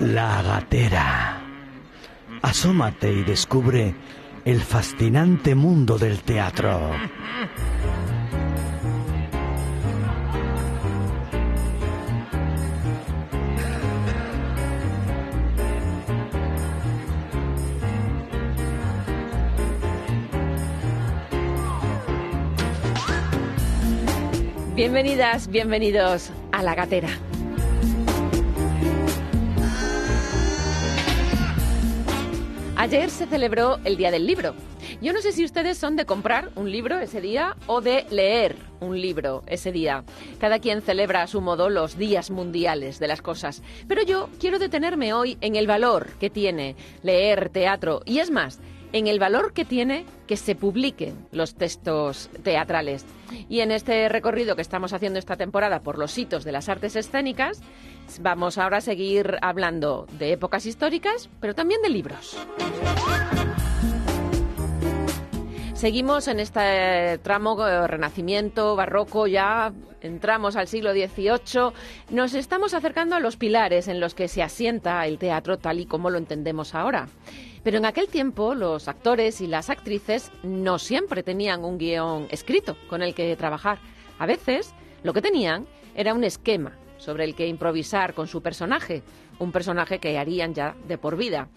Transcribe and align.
La 0.00 0.42
gatera. 0.42 1.40
Asómate 2.42 3.12
y 3.12 3.22
descubre 3.22 3.94
el 4.44 4.60
fascinante 4.60 5.54
mundo 5.54 5.98
del 5.98 6.22
teatro. 6.22 6.90
Bienvenidas, 24.82 25.46
bienvenidos 25.46 26.32
a 26.50 26.60
La 26.64 26.74
Gatera. 26.74 27.08
Ayer 32.74 33.08
se 33.08 33.26
celebró 33.26 33.78
el 33.84 33.96
Día 33.96 34.10
del 34.10 34.26
Libro. 34.26 34.56
Yo 35.00 35.12
no 35.12 35.20
sé 35.20 35.30
si 35.30 35.44
ustedes 35.44 35.78
son 35.78 35.94
de 35.94 36.04
comprar 36.04 36.50
un 36.56 36.68
libro 36.72 36.98
ese 36.98 37.20
día 37.20 37.56
o 37.68 37.80
de 37.80 38.06
leer 38.10 38.56
un 38.80 39.00
libro 39.00 39.44
ese 39.46 39.70
día. 39.70 40.02
Cada 40.40 40.58
quien 40.58 40.82
celebra 40.82 41.22
a 41.22 41.28
su 41.28 41.40
modo 41.40 41.70
los 41.70 41.96
días 41.96 42.32
mundiales 42.32 42.98
de 42.98 43.06
las 43.06 43.22
cosas. 43.22 43.62
Pero 43.86 44.02
yo 44.02 44.30
quiero 44.40 44.58
detenerme 44.58 45.12
hoy 45.12 45.38
en 45.42 45.54
el 45.54 45.68
valor 45.68 46.08
que 46.18 46.28
tiene 46.28 46.74
leer 47.04 47.50
teatro. 47.50 48.02
Y 48.04 48.18
es 48.18 48.32
más, 48.32 48.58
en 48.92 49.06
el 49.06 49.18
valor 49.18 49.52
que 49.52 49.64
tiene 49.64 50.04
que 50.26 50.36
se 50.36 50.54
publiquen 50.54 51.26
los 51.32 51.54
textos 51.54 52.30
teatrales. 52.42 53.04
Y 53.48 53.60
en 53.60 53.72
este 53.72 54.08
recorrido 54.08 54.56
que 54.56 54.62
estamos 54.62 54.92
haciendo 54.92 55.18
esta 55.18 55.36
temporada 55.36 55.80
por 55.80 55.98
los 55.98 56.16
hitos 56.16 56.44
de 56.44 56.52
las 56.52 56.68
artes 56.68 56.96
escénicas, 56.96 57.60
vamos 58.20 58.58
ahora 58.58 58.78
a 58.78 58.80
seguir 58.80 59.38
hablando 59.42 60.06
de 60.18 60.32
épocas 60.32 60.66
históricas, 60.66 61.28
pero 61.40 61.54
también 61.54 61.80
de 61.82 61.90
libros. 61.90 62.36
Seguimos 65.74 66.28
en 66.28 66.38
este 66.38 67.18
tramo 67.24 67.66
eh, 67.66 67.88
renacimiento, 67.88 68.76
barroco, 68.76 69.26
ya 69.26 69.72
entramos 70.00 70.54
al 70.54 70.68
siglo 70.68 70.92
XVIII. 70.92 71.72
Nos 72.10 72.34
estamos 72.34 72.72
acercando 72.74 73.16
a 73.16 73.20
los 73.20 73.36
pilares 73.36 73.88
en 73.88 73.98
los 73.98 74.14
que 74.14 74.28
se 74.28 74.44
asienta 74.44 75.04
el 75.06 75.18
teatro 75.18 75.58
tal 75.58 75.80
y 75.80 75.86
como 75.86 76.08
lo 76.08 76.18
entendemos 76.18 76.76
ahora. 76.76 77.08
Pero 77.62 77.78
en 77.78 77.84
aquel 77.86 78.08
tiempo 78.08 78.54
los 78.54 78.88
actores 78.88 79.40
y 79.40 79.46
las 79.46 79.70
actrices 79.70 80.32
no 80.42 80.78
siempre 80.78 81.22
tenían 81.22 81.64
un 81.64 81.78
guion 81.78 82.26
escrito 82.30 82.76
con 82.88 83.02
el 83.02 83.14
que 83.14 83.36
trabajar. 83.36 83.78
A 84.18 84.26
veces 84.26 84.74
lo 85.02 85.12
que 85.12 85.22
tenían 85.22 85.66
era 85.94 86.14
un 86.14 86.24
esquema 86.24 86.76
sobre 86.98 87.24
el 87.24 87.34
que 87.34 87.46
improvisar 87.46 88.14
con 88.14 88.26
su 88.26 88.42
personaje, 88.42 89.02
un 89.38 89.52
personaje 89.52 89.98
que 89.98 90.18
harían 90.18 90.54
ya 90.54 90.74
de 90.86 90.98
por 90.98 91.16
vida. 91.16 91.48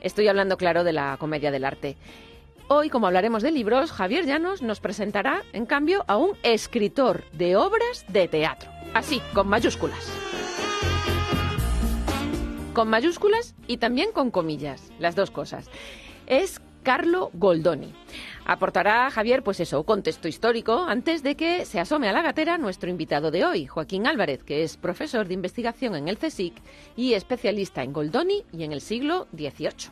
Estoy 0.00 0.28
hablando, 0.28 0.56
claro, 0.56 0.84
de 0.84 0.92
la 0.92 1.16
comedia 1.18 1.50
del 1.50 1.64
arte. 1.64 1.96
Hoy, 2.68 2.88
como 2.88 3.06
hablaremos 3.06 3.42
de 3.42 3.50
libros, 3.50 3.92
Javier 3.92 4.24
Llanos 4.24 4.62
nos 4.62 4.80
presentará, 4.80 5.42
en 5.52 5.66
cambio, 5.66 6.04
a 6.08 6.16
un 6.16 6.36
escritor 6.42 7.24
de 7.32 7.56
obras 7.56 8.04
de 8.08 8.28
teatro. 8.28 8.70
Así, 8.94 9.20
con 9.34 9.48
mayúsculas 9.48 10.41
con 12.72 12.88
mayúsculas 12.88 13.54
y 13.66 13.76
también 13.76 14.12
con 14.12 14.30
comillas, 14.30 14.92
las 14.98 15.14
dos 15.14 15.30
cosas. 15.30 15.68
Es 16.26 16.60
Carlo 16.82 17.30
Goldoni. 17.34 17.92
Aportará 18.44 19.10
Javier, 19.10 19.42
pues 19.42 19.60
eso, 19.60 19.84
contexto 19.84 20.26
histórico, 20.26 20.84
antes 20.88 21.22
de 21.22 21.36
que 21.36 21.64
se 21.64 21.78
asome 21.78 22.08
a 22.08 22.12
la 22.12 22.22
gatera 22.22 22.58
nuestro 22.58 22.90
invitado 22.90 23.30
de 23.30 23.44
hoy, 23.44 23.66
Joaquín 23.66 24.06
Álvarez, 24.06 24.42
que 24.42 24.62
es 24.62 24.76
profesor 24.76 25.28
de 25.28 25.34
investigación 25.34 25.94
en 25.94 26.08
el 26.08 26.18
CSIC 26.18 26.54
y 26.96 27.14
especialista 27.14 27.82
en 27.82 27.92
Goldoni 27.92 28.44
y 28.52 28.64
en 28.64 28.72
el 28.72 28.80
siglo 28.80 29.28
XVIII. 29.32 29.90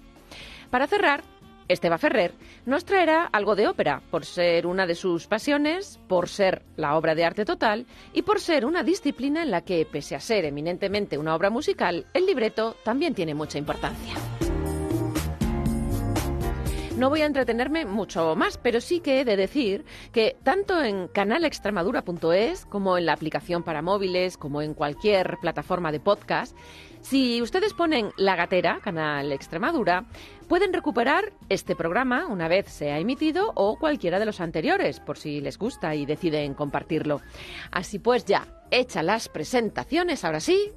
Para 0.70 0.86
cerrar, 0.86 1.22
Esteba 1.70 1.98
Ferrer 1.98 2.34
nos 2.66 2.84
traerá 2.84 3.26
algo 3.26 3.54
de 3.54 3.68
ópera, 3.68 4.02
por 4.10 4.24
ser 4.24 4.66
una 4.66 4.86
de 4.86 4.96
sus 4.96 5.28
pasiones, 5.28 6.00
por 6.08 6.28
ser 6.28 6.62
la 6.76 6.96
obra 6.96 7.14
de 7.14 7.24
arte 7.24 7.44
total 7.44 7.86
y 8.12 8.22
por 8.22 8.40
ser 8.40 8.66
una 8.66 8.82
disciplina 8.82 9.42
en 9.42 9.52
la 9.52 9.60
que, 9.62 9.86
pese 9.86 10.16
a 10.16 10.20
ser 10.20 10.44
eminentemente 10.44 11.16
una 11.16 11.34
obra 11.34 11.48
musical, 11.48 12.06
el 12.12 12.26
libreto 12.26 12.76
también 12.82 13.14
tiene 13.14 13.34
mucha 13.34 13.58
importancia. 13.58 14.14
No 16.96 17.08
voy 17.08 17.22
a 17.22 17.26
entretenerme 17.26 17.86
mucho 17.86 18.36
más, 18.36 18.58
pero 18.58 18.78
sí 18.82 19.00
que 19.00 19.20
he 19.20 19.24
de 19.24 19.36
decir 19.36 19.86
que 20.12 20.36
tanto 20.42 20.82
en 20.82 21.08
canalextremadura.es 21.08 22.66
como 22.66 22.98
en 22.98 23.06
la 23.06 23.14
aplicación 23.14 23.62
para 23.62 23.80
móviles, 23.80 24.36
como 24.36 24.60
en 24.60 24.74
cualquier 24.74 25.38
plataforma 25.40 25.92
de 25.92 26.00
podcast, 26.00 26.54
si 27.00 27.40
ustedes 27.40 27.72
ponen 27.72 28.12
La 28.18 28.36
Gatera, 28.36 28.80
Canal 28.82 29.32
Extremadura, 29.32 30.04
pueden 30.50 30.72
recuperar 30.72 31.32
este 31.48 31.76
programa 31.76 32.26
una 32.26 32.48
vez 32.48 32.66
sea 32.66 32.98
emitido 32.98 33.52
o 33.54 33.78
cualquiera 33.78 34.18
de 34.18 34.26
los 34.26 34.40
anteriores, 34.40 34.98
por 34.98 35.16
si 35.16 35.40
les 35.40 35.56
gusta 35.56 35.94
y 35.94 36.06
deciden 36.06 36.54
compartirlo. 36.54 37.20
Así 37.70 38.00
pues 38.00 38.24
ya, 38.24 38.48
hecha 38.72 39.04
las 39.04 39.28
presentaciones, 39.28 40.24
ahora 40.24 40.40
sí. 40.40 40.72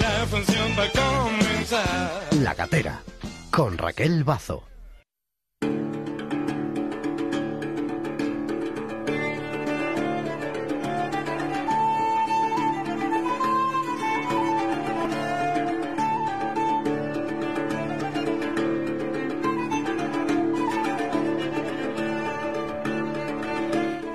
La 0.00 0.26
función 0.26 0.72
va 0.76 0.84
a 0.84 0.90
comenzar. 0.90 2.22
La 2.40 2.54
Gatera, 2.54 3.02
con 3.52 3.78
Raquel 3.78 4.24
Bazo. 4.24 4.64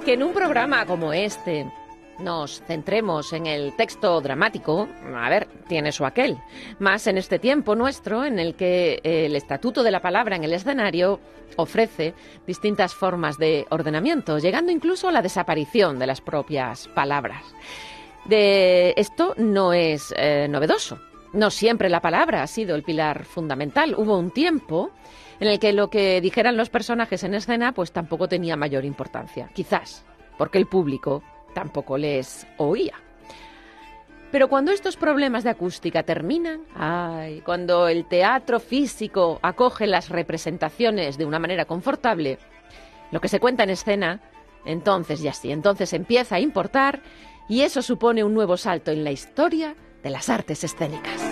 Que 0.08 0.14
en 0.14 0.24
un 0.24 0.32
programa 0.32 0.86
como 0.86 1.12
este 1.12 1.70
nos 2.20 2.62
centremos 2.62 3.34
en 3.34 3.46
el 3.46 3.76
texto 3.76 4.22
dramático, 4.22 4.88
a 5.14 5.30
ver, 5.30 5.50
tiene 5.68 5.92
su 5.92 6.06
aquel. 6.06 6.38
Más 6.80 7.08
en 7.08 7.18
este 7.18 7.40
tiempo 7.40 7.76
nuestro 7.76 8.24
en 8.24 8.40
el 8.40 8.56
que 8.56 9.02
el 9.04 9.36
estatuto 9.36 9.84
de 9.84 9.92
la 9.92 10.00
palabra 10.00 10.38
en 10.38 10.46
el 10.46 10.54
escenario 10.54 11.20
ofrece 11.58 12.14
distintas 12.46 12.96
formas 12.96 13.38
de 13.38 13.66
ordenamiento, 13.70 14.40
llegando 14.40 14.72
incluso 14.72 15.10
a 15.10 15.12
la 15.12 15.22
desaparición 15.22 16.00
de 16.00 16.08
las 16.08 16.22
propias 16.22 16.88
palabras. 16.88 17.44
De 18.24 18.94
esto 18.96 19.34
no 19.36 19.74
es 19.74 20.14
eh, 20.16 20.48
novedoso. 20.50 21.02
No 21.34 21.52
siempre 21.52 21.90
la 21.90 22.00
palabra 22.00 22.44
ha 22.44 22.48
sido 22.48 22.78
el 22.78 22.84
pilar 22.84 23.26
fundamental. 23.26 23.94
Hubo 23.98 24.18
un 24.18 24.32
tiempo 24.32 24.90
en 25.40 25.48
el 25.48 25.60
que 25.60 25.74
lo 25.74 25.90
que 25.90 26.22
dijeran 26.22 26.58
los 26.58 26.70
personajes 26.70 27.24
en 27.24 27.34
escena 27.34 27.72
pues 27.74 27.92
tampoco 27.92 28.28
tenía 28.28 28.56
mayor 28.56 28.86
importancia, 28.86 29.50
quizás 29.54 30.06
porque 30.38 30.58
el 30.58 30.68
público 30.68 31.24
tampoco 31.54 31.98
les 31.98 32.48
oía. 32.58 32.94
Pero 34.32 34.50
cuando 34.50 34.72
estos 34.72 34.98
problemas 34.98 35.44
de 35.44 35.52
acústica 35.52 36.04
terminan, 36.04 36.62
ay, 36.76 37.42
cuando 37.42 37.88
el 37.88 38.06
teatro 38.06 38.60
físico 38.60 39.40
acoge 39.42 39.88
las 39.88 40.10
representaciones 40.10 41.18
de 41.18 41.26
una 41.26 41.40
manera 41.40 41.66
confortable, 41.66 42.38
lo 43.12 43.22
que 43.22 43.30
se 43.30 43.40
cuenta 43.40 43.64
en 43.64 43.70
escena, 43.70 44.22
entonces 44.66 45.22
ya 45.22 45.32
sí, 45.32 45.52
entonces 45.52 45.94
empieza 45.94 46.36
a 46.36 46.40
importar 46.42 47.02
y 47.48 47.62
eso 47.62 47.82
supone 47.82 48.24
un 48.24 48.34
nuevo 48.34 48.58
salto 48.58 48.92
en 48.92 49.06
la 49.06 49.12
historia 49.12 49.76
de 50.04 50.10
las 50.10 50.30
artes 50.30 50.64
escénicas. 50.66 51.27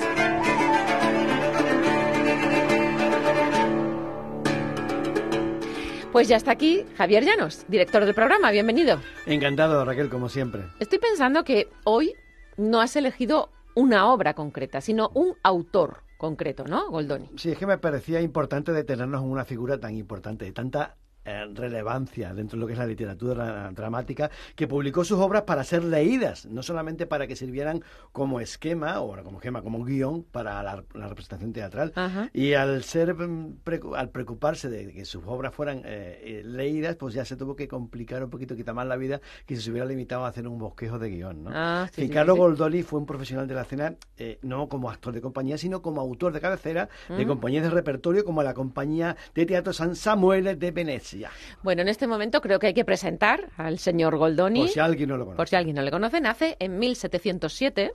Pues 6.16 6.30
ya 6.30 6.38
está 6.38 6.52
aquí 6.52 6.86
Javier 6.96 7.26
Llanos, 7.26 7.66
director 7.68 8.06
del 8.06 8.16
programa. 8.16 8.50
Bienvenido. 8.50 9.02
Encantado, 9.26 9.84
Raquel, 9.84 10.08
como 10.08 10.30
siempre. 10.30 10.62
Estoy 10.80 10.98
pensando 10.98 11.44
que 11.44 11.68
hoy 11.84 12.14
no 12.56 12.80
has 12.80 12.96
elegido 12.96 13.50
una 13.74 14.10
obra 14.10 14.34
concreta, 14.34 14.80
sino 14.80 15.12
un 15.14 15.36
autor 15.44 16.04
concreto, 16.18 16.64
¿no, 16.64 16.90
Goldoni? 16.90 17.32
Sí, 17.36 17.52
es 17.52 17.58
que 17.58 17.68
me 17.68 17.78
parecía 17.78 18.22
importante 18.22 18.72
detenernos 18.72 19.24
en 19.24 19.30
una 19.30 19.44
figura 19.44 19.78
tan 19.78 19.98
importante, 19.98 20.46
de 20.46 20.54
tanta 20.54 20.96
relevancia 21.26 22.34
dentro 22.34 22.58
de 22.58 22.62
lo 22.62 22.68
que 22.68 22.74
es 22.74 22.80
la 22.80 22.86
literatura 22.86 23.72
dramática, 23.72 24.30
que 24.56 24.68
publicó 24.68 25.04
sus 25.04 25.20
obras 25.20 25.44
para 25.44 25.64
ser 25.64 25.84
leídas, 25.84 26.46
no 26.46 26.64
solamente 26.64 27.06
para 27.06 27.28
que 27.28 27.36
sirvieran 27.36 27.84
como 28.12 28.40
esquema 28.40 29.02
o 29.02 29.16
como 29.24 29.38
esquema, 29.38 29.62
como 29.62 29.84
guion 29.84 30.24
para 30.24 30.62
la, 30.64 30.84
representación 30.94 31.54
teatral. 31.54 31.94
Y 32.34 32.54
al 32.54 32.84
ser 32.84 33.14
mm, 33.16 33.60
al 33.96 34.10
preocuparse 34.10 34.70
de 34.70 34.94
que 34.94 35.06
sus 35.06 35.24
obras 35.26 35.54
fueran 35.54 35.82
eh, 35.86 36.22
eh, 36.24 36.42
leídas, 36.46 36.96
pues 36.96 37.14
ya 37.14 37.26
se 37.26 37.36
tuvo 37.36 37.56
que 37.56 37.68
complicar 37.68 38.24
un 38.24 38.30
poquito, 38.30 38.56
quitar 38.56 38.76
más 38.76 38.88
la 38.88 38.96
vida 38.96 39.22
que 39.46 39.56
si 39.56 39.64
se 39.64 39.72
hubiera 39.72 39.88
limitado 39.88 40.26
a 40.26 40.30
hacer 40.30 40.48
un 40.48 40.60
bosquejo 40.60 41.00
de 41.00 41.10
guion. 41.10 41.44
¿no? 41.44 41.50
Ah, 41.54 41.90
Carlos 42.12 42.38
Goldoni 42.38 42.84
fue 42.84 43.00
un 43.00 43.06
profesional 43.06 43.48
de 43.48 43.56
la 43.56 43.62
escena, 43.64 43.96
no 44.42 44.70
como 44.70 44.90
actor 44.90 45.14
de 45.14 45.22
compañía, 45.22 45.58
sino 45.58 45.82
como 45.82 46.02
autor 46.02 46.34
de 46.34 46.42
cabecera 46.42 46.90
de 47.10 47.26
mm. 47.26 47.28
compañías 47.28 47.64
de 47.64 47.70
repertorio 47.70 48.24
como 48.24 48.44
la 48.44 48.54
compañía 48.54 49.16
de 49.34 49.46
teatro 49.46 49.74
San 49.74 49.96
Samuel 49.96 50.58
de 50.60 50.72
Venecia. 50.72 51.15
Bueno, 51.64 51.82
en 51.82 51.88
este 51.88 52.08
momento 52.08 52.42
creo 52.42 52.60
que 52.60 52.68
hay 52.68 52.74
que 52.74 52.86
presentar 52.86 53.50
al 53.58 53.80
señor 53.80 54.18
Goldoni. 54.18 54.62
Por 54.62 54.70
si 54.70 54.80
alguien 54.80 55.10
no 55.10 55.18
lo 55.18 55.26
conoce. 55.26 55.38
Por 55.38 55.48
si 55.48 55.56
alguien 55.56 55.76
no 55.76 55.82
le 55.82 55.92
conoce, 55.92 56.22
nace 56.22 56.56
en 56.60 56.80
1707, 56.80 57.94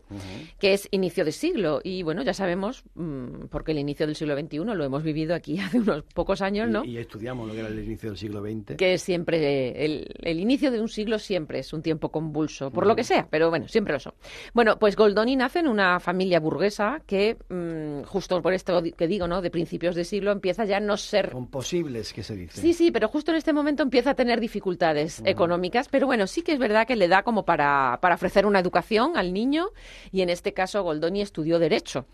que 0.58 0.72
es 0.72 0.88
inicio 0.90 1.24
de 1.24 1.32
siglo. 1.32 1.80
Y 1.82 2.02
bueno, 2.02 2.22
ya 2.22 2.34
sabemos, 2.34 2.84
mm, 2.94 3.46
porque 3.50 3.72
el 3.72 3.78
inicio 3.78 4.06
del 4.06 4.16
siglo 4.16 4.38
XXI 4.38 4.58
lo 4.58 4.84
hemos 4.84 5.02
vivido 5.02 5.34
aquí 5.34 5.58
hace 5.60 5.78
unos 5.78 6.04
pocos 6.14 6.42
años, 6.42 6.68
¿no? 6.68 6.84
Y, 6.84 6.98
estudiamos 6.98 7.48
lo 7.48 7.54
que 7.54 7.60
era 7.60 7.68
el 7.68 7.78
inicio 7.78 8.10
del 8.10 8.18
siglo 8.18 8.42
XX. 8.42 8.76
Que 8.76 8.98
siempre, 8.98 9.84
el, 9.84 10.40
inicio 10.40 10.70
de 10.70 10.80
un 10.80 10.88
siglo 10.88 11.18
siempre 11.18 11.60
es 11.60 11.72
un 11.72 11.82
tiempo 11.82 12.10
convulso, 12.10 12.70
por 12.70 12.86
lo 12.86 12.94
que 12.94 13.04
sea, 13.04 13.26
pero 13.30 13.50
bueno, 13.50 13.68
siempre 13.68 13.92
lo 13.94 14.00
son. 14.00 14.14
Bueno, 14.54 14.78
pues 14.78 14.96
Goldoni 14.96 15.36
nace 15.36 15.60
en 15.60 15.68
una 15.68 16.00
familia 16.00 16.40
burguesa 16.40 17.02
que, 17.06 17.36
mm, 17.48 18.04
justo 18.04 18.40
por 18.42 18.52
esto 18.52 18.82
que 18.82 19.06
digo, 19.06 19.26
¿no? 19.26 19.42
De 19.42 19.50
principios 19.50 19.94
de 19.94 20.04
siglo 20.04 20.32
empieza 20.32 20.64
ya 20.64 20.78
a 20.78 20.80
no 20.80 20.96
ser... 20.96 21.30
Con 21.30 21.48
posibles, 21.48 22.12
que 22.12 22.22
se 22.22 22.36
dice. 22.36 22.60
Sí, 22.60 22.72
sí, 22.74 22.90
pero 22.90 23.08
justo 23.10 23.32
en 23.32 23.36
este 23.36 23.52
momento 23.52 23.82
empieza 23.82 24.10
a 24.10 24.14
tener 24.14 24.40
dificultades 24.40 25.20
económicas, 25.24 25.88
pero 25.88 26.06
bueno, 26.06 26.26
sí 26.26 26.42
que 26.42 26.52
es 26.52 26.58
verdad 26.58 26.86
que 26.86 26.96
le 26.96 27.08
da 27.08 27.22
como 27.22 27.44
para, 27.44 27.98
para 28.00 28.14
ofrecer 28.14 28.46
una 28.46 28.60
educación 28.60 29.16
al 29.16 29.32
niño 29.32 29.70
y 30.12 30.22
en 30.22 30.30
este 30.30 30.54
caso 30.54 30.82
Goldoni 30.82 31.20
estudió 31.20 31.58
Derecho. 31.58 32.06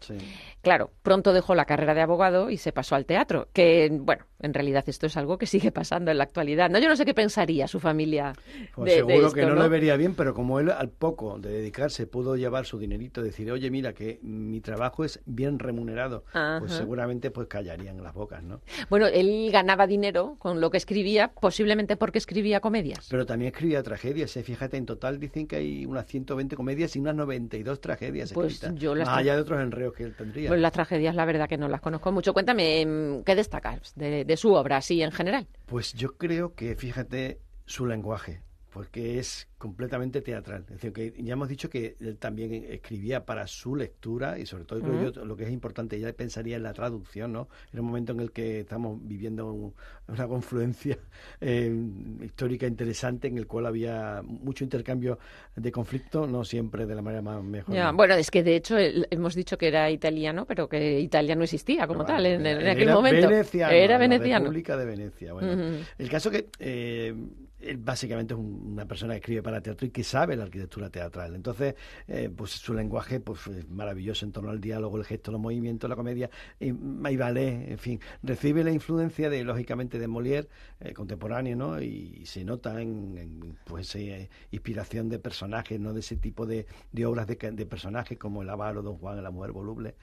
Claro, 0.63 0.91
pronto 1.03 1.33
dejó 1.33 1.55
la 1.55 1.67
carrera 1.67 1.95
de 1.95 2.01
abogado 2.01 2.51
y 2.51 2.57
se 2.57 2.73
pasó 2.73 2.95
al 2.95 3.05
teatro, 3.05 3.49
que 3.53 3.89
bueno, 3.93 4.25
en 4.41 4.55
realidad 4.55 4.85
esto 4.87 5.07
es 5.07 5.17
algo 5.17 5.39
que 5.39 5.47
sigue 5.47 5.73
pasando 5.73 6.11
en 6.11 6.19
la 6.19 6.25
actualidad. 6.25 6.71
No, 6.71 6.79
yo 6.79 6.89
no 6.89 6.97
sé 6.97 7.05
qué 7.05 7.15
pensaría 7.15 7.69
su 7.69 7.81
familia. 7.81 8.33
Pues 8.75 8.95
seguro 8.95 9.33
que 9.33 9.47
no, 9.47 9.55
lo 9.55 9.69
vería 9.69 9.97
bien, 9.97 10.15
pero 10.15 10.35
como 10.35 10.61
él 10.61 10.71
al 10.71 10.91
poco 10.91 11.39
de 11.39 11.51
dedicarse 11.51 12.07
pudo 12.07 12.37
llevar 12.37 12.67
su 12.67 12.79
dinerito, 12.79 13.23
decir, 13.23 13.51
oye, 13.51 13.71
mira 13.71 13.93
que 13.93 14.19
mi 14.23 14.61
trabajo 14.61 15.05
es 15.05 15.21
bien 15.25 15.59
remunerado, 15.59 16.25
pues 16.59 16.73
seguramente 16.73 17.31
pues 17.31 17.49
callarían 17.49 18.03
las 18.03 18.15
bocas, 18.15 18.43
¿no? 18.43 18.61
Bueno, 18.91 19.07
él 19.07 19.49
ganaba 19.53 19.87
dinero 19.87 20.37
con 20.39 20.61
lo 20.61 20.71
que 20.71 20.77
escribía, 20.77 21.29
posiblemente 21.29 21.97
porque 21.97 22.19
escribía 22.19 22.61
comedias. 22.61 23.07
Pero 23.11 23.27
también 23.27 23.53
escribía 23.53 23.83
tragedias, 23.83 24.37
¿eh? 24.37 24.43
fíjate, 24.43 24.77
en 24.77 24.87
total 24.87 25.19
dicen 25.19 25.47
que 25.47 25.57
hay 25.57 25.87
unas 25.87 26.07
120 26.07 26.57
comedias 26.57 26.95
y 26.97 26.99
unas 26.99 27.15
92 27.15 27.81
tragedias 27.81 28.33
pues 28.33 28.55
escritas. 28.55 28.79
Yo 28.79 28.95
las 28.95 29.07
más 29.09 29.19
allá 29.19 29.35
de 29.35 29.41
otros 29.41 29.61
enreos 29.61 29.95
que 29.95 30.05
él 30.05 30.15
tendría. 30.15 30.49
Pues 30.49 30.61
las 30.61 30.73
tragedias, 30.73 31.15
la 31.15 31.25
verdad 31.25 31.49
que 31.49 31.57
no 31.57 31.69
las 31.69 31.81
conozco 31.81 32.13
mucho. 32.13 32.33
Cuéntame, 32.33 32.81
em, 32.81 33.23
¿qué 33.25 33.35
destacas 33.35 33.95
de, 33.95 34.26
de 34.27 34.37
su 34.37 34.53
obra, 34.53 34.79
así 34.79 35.03
en 35.03 35.13
general? 35.13 35.47
Pues 35.67 35.95
yo 35.95 36.17
creo 36.17 36.55
que, 36.55 36.75
fíjate, 36.75 37.41
su 37.65 37.87
lenguaje, 37.87 38.43
porque 38.77 39.19
es 39.19 39.49
completamente 39.57 40.21
teatral. 40.21 40.67
Es 40.69 40.75
decir, 40.75 40.93
que 40.93 41.15
ya 41.17 41.33
hemos 41.33 41.49
dicho 41.49 41.71
que 41.71 41.97
él 41.99 42.19
también 42.19 42.53
escribía 42.69 43.25
para 43.25 43.47
su 43.47 43.75
lectura 43.75 44.39
y 44.39 44.45
sobre 44.45 44.67
todo 44.67 44.81
lo 45.25 45.35
que 45.35 45.45
es 45.45 45.51
importante, 45.51 45.99
ya 45.99 46.13
pensaría 46.13 46.57
en 46.57 46.63
la 46.63 46.75
traducción, 46.75 47.33
¿no? 47.33 47.49
En 47.73 47.81
un 47.81 47.87
momento 47.87 48.13
en 48.13 48.21
el 48.21 48.33
que 48.33 48.61
estamos 48.61 48.99
viviendo 49.01 49.73
una 50.09 50.29
confluencia 50.29 50.99
eh, 51.41 51.75
histórica 52.23 52.67
interesante 52.67 53.29
en 53.29 53.39
el 53.39 53.47
cual 53.47 53.65
había 53.65 54.21
mucho 54.23 54.63
intercambio 54.63 55.19
de 55.55 55.73
conflicto, 55.73 56.27
no 56.27 56.45
siempre 56.45 56.85
de 56.85 56.95
la 56.95 57.01
manera 57.01 57.23
más 57.23 57.43
mejor. 57.43 57.75
Bueno, 57.95 58.13
es 58.13 58.31
que 58.31 58.43
de 58.43 58.57
hecho 58.57 58.77
hemos 58.79 59.35
dicho 59.35 59.57
que 59.57 59.69
era 59.69 59.91
italiano, 59.91 60.45
pero 60.45 60.69
que 60.69 61.01
Italia 61.01 61.35
no 61.35 61.45
existía 61.45 61.87
como 61.87 62.05
tal 62.05 62.27
en, 62.27 62.47
aquel 62.47 62.91
momento. 62.91 63.31
era 63.31 63.97
veneciano. 63.97 64.33
La 64.33 64.39
República 64.41 64.77
de 64.77 64.85
Venecia. 64.85 65.33
Bueno, 65.33 65.79
el 65.97 66.11
caso 66.11 66.31
que 66.31 66.51
eh, 66.59 67.15
él 67.61 67.79
básicamente 67.79 68.35
es 68.35 68.41
una 68.41 68.87
persona 68.87 69.15
que 69.15 69.19
escribe 69.19 69.43
para 69.43 69.61
teatro 69.61 69.87
y 69.87 69.91
que 69.91 70.05
sabe 70.05 70.37
la 70.37 70.45
arquitectura 70.45 70.91
teatral. 70.91 71.35
Entonces, 71.35 71.75
eh, 72.07 72.31
pues 72.35 72.53
su 72.53 72.75
lenguaje 72.75 73.21
pues, 73.21 73.47
es 73.47 73.69
maravilloso 73.69 74.27
en 74.27 74.33
torno 74.33 74.51
al 74.51 74.61
diálogo, 74.61 74.97
el 74.99 75.05
gesto, 75.05 75.33
los 75.33 75.41
movimientos, 75.41 75.89
la 75.89 75.97
comedia, 75.97 76.31
y, 76.61 76.69
y 76.69 77.17
ballet, 77.17 77.71
en 77.71 77.79
fin. 77.79 78.01
Recibe 78.23 78.63
la 78.63 78.73
influencia 78.73 79.31
de, 79.31 79.43
lógicamente, 79.45 79.99
de 79.99 80.09
Molière, 80.09 80.49
eh, 80.81 80.93
contemporáneo, 80.93 81.57
¿no? 81.57 81.81
Y, 81.81 82.25
se 82.27 82.45
nota 82.45 82.81
en, 82.81 83.57
pues 83.65 83.95
eh, 83.95 84.29
inspiración 84.51 85.09
de 85.09 85.19
personajes, 85.19 85.79
¿no? 85.79 85.93
De 85.93 86.01
ese 86.01 86.17
tipo 86.17 86.45
de, 86.45 86.67
de 86.93 87.07
obras 87.07 87.27
de, 87.27 87.37
de, 87.37 87.67
personajes 87.67 88.19
como 88.19 88.43
El 88.43 88.51
avaro, 88.51 88.83
Don 88.83 88.97
Juan, 88.99 89.23
La 89.23 89.31
mujer 89.31 89.53
voluble. 89.53 89.95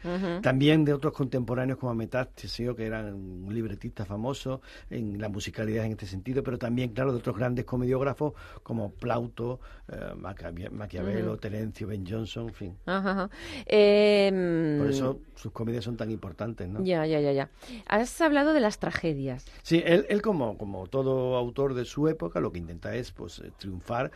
También 0.42 0.86
de 0.86 0.94
otros 0.94 1.14
contemporáneos 1.14 1.78
como 1.78 1.94
Metastasio, 1.94 2.76
que 2.76 2.86
eran 2.86 3.14
un 3.14 3.54
libretista 3.54 4.06
famoso 4.06 4.62
en 4.90 5.20
la 5.20 5.30
musicalidad 5.30 5.86
en 5.86 5.92
este 5.92 6.08
sentido, 6.08 6.44
pero 6.44 6.58
también, 6.58 6.94
claro, 6.94 7.12
de 7.12 7.20
otros 7.20 7.36
grandes 7.44 7.66
comediógrafos 7.66 8.34
como 8.64 8.94
Plauto, 8.94 9.60
eh, 9.90 10.14
Maquiavelo, 10.16 11.38
Terencio, 11.38 11.88
Ben 11.88 12.06
Johnson, 12.06 12.48
en 12.48 12.54
fin. 12.54 12.78
Em, 13.66 14.80
Por 14.80 14.90
eso 14.90 15.20
sus 15.36 15.52
comedias 15.52 15.84
son 15.84 15.98
tan 15.98 16.10
importantes, 16.10 16.70
¿no? 16.70 16.82
Ya, 16.84 17.06
ya, 17.06 17.20
ya, 17.20 17.34
ya. 17.34 17.50
Has 17.88 18.22
hablado 18.22 18.54
de 18.54 18.62
las 18.62 18.80
tragedias. 18.80 19.46
Sí, 19.62 19.84
él, 19.86 20.06
él 20.10 20.22
como, 20.22 20.58
como 20.58 20.88
todo 20.88 21.36
autor 21.36 21.74
de 21.74 21.84
su 21.84 22.08
época, 22.08 22.40
lo 22.40 22.52
que 22.52 22.60
intenta 22.60 22.96
es 22.96 23.12
pues 23.12 23.40
eh, 23.40 23.52
triunfar 23.58 24.12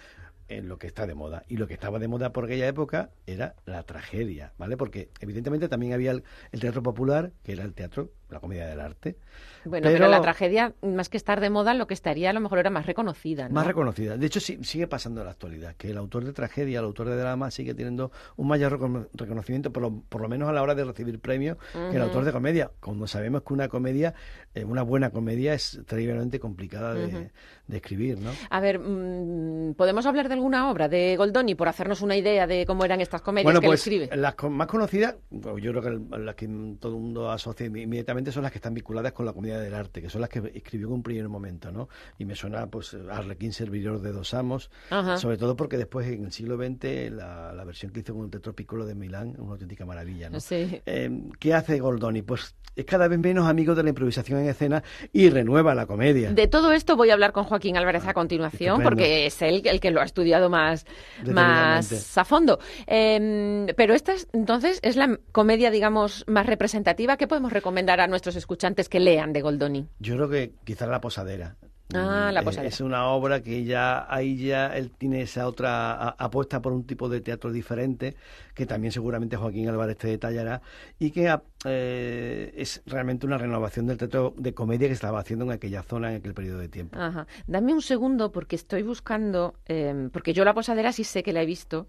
en 0.49 0.67
lo 0.67 0.77
que 0.77 0.87
está 0.87 1.05
de 1.07 1.15
moda. 1.15 1.43
Y 1.47 1.57
lo 1.57 1.67
que 1.67 1.73
estaba 1.73 1.99
de 1.99 2.07
moda 2.07 2.31
por 2.31 2.45
aquella 2.45 2.67
época 2.67 3.11
era 3.25 3.55
la 3.65 3.83
tragedia, 3.83 4.53
¿vale? 4.57 4.77
Porque 4.77 5.09
evidentemente 5.19 5.67
también 5.67 5.93
había 5.93 6.11
el, 6.11 6.23
teatro 6.59 6.81
popular, 6.81 7.31
que 7.43 7.53
era 7.53 7.63
el 7.63 7.73
teatro, 7.73 8.11
la 8.29 8.39
comedia 8.39 8.67
del 8.67 8.79
arte. 8.79 9.17
Bueno, 9.65 9.89
pero, 9.89 10.07
la 10.07 10.21
tragedia, 10.21 10.73
más 10.81 11.09
que 11.09 11.17
estar 11.17 11.41
de 11.41 11.49
moda, 11.49 11.73
lo 11.73 11.87
que 11.87 11.93
estaría 11.93 12.29
a 12.29 12.33
lo 12.33 12.39
mejor 12.39 12.59
era 12.59 12.69
más 12.69 12.85
reconocida. 12.85 13.47
¿no? 13.47 13.55
Más 13.55 13.67
reconocida. 13.67 14.17
De 14.17 14.25
hecho, 14.25 14.39
sí, 14.39 14.59
sigue 14.63 14.87
pasando 14.87 15.21
en 15.21 15.25
la 15.25 15.31
actualidad, 15.31 15.75
que 15.75 15.89
el 15.89 15.97
autor 15.97 16.23
de 16.23 16.33
tragedia, 16.33 16.79
el 16.79 16.85
autor 16.85 17.09
de 17.09 17.17
drama, 17.17 17.51
sigue 17.51 17.73
teniendo 17.73 18.11
un 18.35 18.47
mayor 18.47 18.79
reconocimiento, 19.13 19.71
por 19.71 19.83
lo, 19.83 20.01
por 20.01 20.21
lo 20.21 20.29
menos 20.29 20.49
a 20.49 20.53
la 20.53 20.61
hora 20.61 20.75
de 20.75 20.85
recibir 20.85 21.19
premios, 21.19 21.57
que 21.73 21.95
el 21.95 22.01
autor 22.01 22.23
de 22.23 22.31
comedia. 22.31 22.71
Como 22.79 23.07
sabemos 23.07 23.43
que 23.43 23.53
una 23.53 23.67
comedia, 23.67 24.13
eh, 24.53 24.63
una 24.63 24.83
buena 24.83 25.09
comedia, 25.09 25.53
es 25.53 25.81
terriblemente 25.85 26.39
complicada 26.39 26.93
de, 26.93 27.31
escribir, 27.69 28.19
¿no? 28.19 28.31
A 28.49 28.59
ver, 28.59 28.79
mm, 28.79 29.73
¿podemos 29.73 30.05
hablar 30.05 30.27
de 30.29 30.35
alguna 30.35 30.71
obra 30.71 30.87
de 30.87 31.15
Goldoni 31.17 31.55
por 31.55 31.67
hacernos 31.67 32.01
una 32.01 32.15
idea 32.15 32.47
de 32.47 32.65
cómo 32.65 32.85
eran 32.85 33.01
estas 33.01 33.21
comedias 33.21 33.51
que 33.51 33.65
él 33.65 33.69
pues, 33.69 33.81
escribe? 33.81 34.09
Las 34.15 34.35
más 34.49 34.67
conocidas, 34.67 35.15
yo 35.29 35.73
creo 35.73 35.81
que 35.81 36.17
las 36.17 36.35
que 36.35 36.47
todo 36.79 36.95
el 36.95 37.01
mundo 37.01 37.29
asocia 37.29 37.65
inmediatamente 37.65 38.16
son 38.31 38.43
las 38.43 38.51
que 38.51 38.57
están 38.57 38.73
vinculadas 38.73 39.13
con 39.13 39.25
la 39.25 39.33
comedia 39.33 39.59
del 39.59 39.73
arte, 39.73 40.01
que 40.01 40.09
son 40.09 40.21
las 40.21 40.29
que 40.29 40.51
escribió 40.53 40.87
en 40.87 40.93
un 40.93 41.03
primer 41.03 41.29
momento, 41.29 41.71
¿no? 41.71 41.89
Y 42.17 42.25
me 42.25 42.35
suena, 42.35 42.67
pues, 42.67 42.95
Arlequín, 43.09 43.53
servidor 43.53 44.01
de 44.01 44.11
dos 44.11 44.33
amos, 44.33 44.69
sobre 45.17 45.37
todo 45.37 45.55
porque 45.55 45.77
después, 45.77 46.07
en 46.07 46.25
el 46.25 46.31
siglo 46.31 46.57
XX, 46.57 47.11
la, 47.11 47.63
versión 47.65 47.91
que 47.91 47.99
hizo 47.99 48.13
con 48.13 48.29
Tetropicolo 48.29 48.85
de 48.85 48.95
Milán, 48.95 49.35
una 49.37 49.53
auténtica 49.53 49.85
maravilla, 49.85 50.29
¿no? 50.29 50.39
Sí. 50.39 50.81
Eh, 50.85 51.09
¿Qué 51.39 51.53
hace 51.53 51.79
Goldoni? 51.79 52.21
Pues 52.21 52.55
es 52.77 52.85
cada 52.85 53.07
vez 53.07 53.19
menos 53.19 53.47
amigo 53.47 53.73
de 53.73 53.83
la 53.83 53.89
improvisación 53.89 54.39
en 54.39 54.49
escena 54.49 54.83
y 55.11 55.29
renueva 55.29 55.73
la 55.73 55.87
comedia. 55.87 56.31
De 56.31 56.47
todo 56.47 56.71
esto 56.71 56.95
voy 56.95 57.09
a 57.09 57.13
hablar 57.13 57.31
con 57.31 57.43
Joaquín 57.43 57.75
Álvarez 57.75 58.05
a 58.05 58.13
continuación, 58.13 58.83
porque 58.83 59.25
es 59.25 59.41
él 59.41 59.63
el 59.65 59.79
que 59.79 59.89
lo 59.89 59.99
ha 59.99 60.03
estudiado 60.03 60.49
más, 60.49 60.85
más 61.25 62.17
a 62.17 62.23
fondo. 62.23 62.59
Em, 62.85 63.65
pero 63.75 63.95
esta, 63.95 64.13
es, 64.13 64.27
entonces, 64.31 64.79
es 64.83 64.95
la 64.95 65.19
comedia, 65.31 65.71
digamos, 65.71 66.23
más 66.27 66.45
representativa. 66.45 67.17
¿Qué 67.17 67.27
podemos 67.27 67.51
recomendar 67.51 67.99
a 67.99 68.06
nuestros 68.07 68.35
escuchantes 68.35 68.89
que 68.89 68.99
lean 68.99 69.33
de 69.33 69.41
Goldoni? 69.41 69.87
Yo 69.99 70.15
creo 70.15 70.29
que 70.29 70.53
quizás 70.63 70.87
La 70.89 71.01
Posadera. 71.01 71.55
Ah, 71.93 72.31
la 72.33 72.43
posadera. 72.43 72.67
Es 72.67 72.81
una 72.81 73.07
obra 73.07 73.41
que 73.41 73.63
ya 73.63 74.13
ahí 74.13 74.35
ya 74.37 74.75
él 74.75 74.91
tiene 74.91 75.21
esa 75.21 75.47
otra 75.47 76.09
apuesta 76.09 76.61
por 76.61 76.73
un 76.73 76.85
tipo 76.85 77.07
de 77.07 77.21
teatro 77.21 77.51
diferente 77.51 78.15
que 78.53 78.65
también 78.65 78.91
seguramente 78.91 79.37
Joaquín 79.37 79.69
Álvarez 79.69 79.97
te 79.97 80.09
detallará 80.09 80.61
y 80.99 81.11
que 81.11 81.33
eh, 81.63 82.53
es 82.57 82.81
realmente 82.85 83.25
una 83.25 83.37
renovación 83.37 83.87
del 83.87 83.97
teatro 83.97 84.33
de 84.37 84.53
comedia 84.53 84.87
que 84.87 84.93
estaba 84.93 85.19
haciendo 85.19 85.45
en 85.45 85.51
aquella 85.51 85.81
zona 85.81 86.09
en 86.11 86.17
aquel 86.17 86.33
periodo 86.33 86.59
de 86.59 86.67
tiempo. 86.67 86.99
Ajá. 86.99 87.25
Dame 87.47 87.73
un 87.73 87.81
segundo 87.81 88.33
porque 88.33 88.57
estoy 88.57 88.83
buscando, 88.83 89.53
em, 89.65 90.09
porque 90.09 90.33
yo 90.33 90.43
la 90.43 90.53
posadera 90.53 90.91
sí 90.91 91.05
sé 91.05 91.23
que 91.23 91.31
la 91.31 91.41
he 91.41 91.45
visto, 91.45 91.87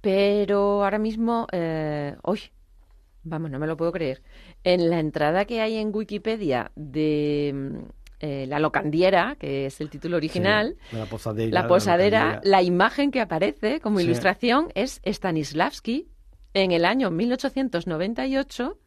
pero 0.00 0.84
ahora 0.84 0.98
mismo, 0.98 1.48
eh, 1.50 2.14
hoy, 2.22 2.40
vamos, 3.24 3.50
no 3.50 3.58
me 3.58 3.66
lo 3.66 3.76
puedo 3.76 3.92
creer. 3.92 4.22
En 4.64 4.90
la 4.90 4.98
entrada 4.98 5.44
que 5.44 5.60
hay 5.60 5.76
en 5.76 5.94
Wikipedia 5.94 6.70
de 6.74 7.84
eh, 8.20 8.46
La 8.46 8.58
Locandiera, 8.58 9.36
que 9.38 9.66
es 9.66 9.80
el 9.80 9.90
título 9.90 10.16
original, 10.16 10.76
la 10.92 11.06
posadera, 11.06 11.50
la, 11.52 11.68
posadera 11.68 12.40
la, 12.44 12.62
imagen 12.62 13.10
que 13.10 13.20
aparece 13.20 13.80
como 13.80 14.00
ilustración 14.00 14.68
es 14.74 15.00
Stanislavski 15.04 16.08
en 16.54 16.72
el 16.72 16.84
año 16.84 17.10
1898, 17.10 18.78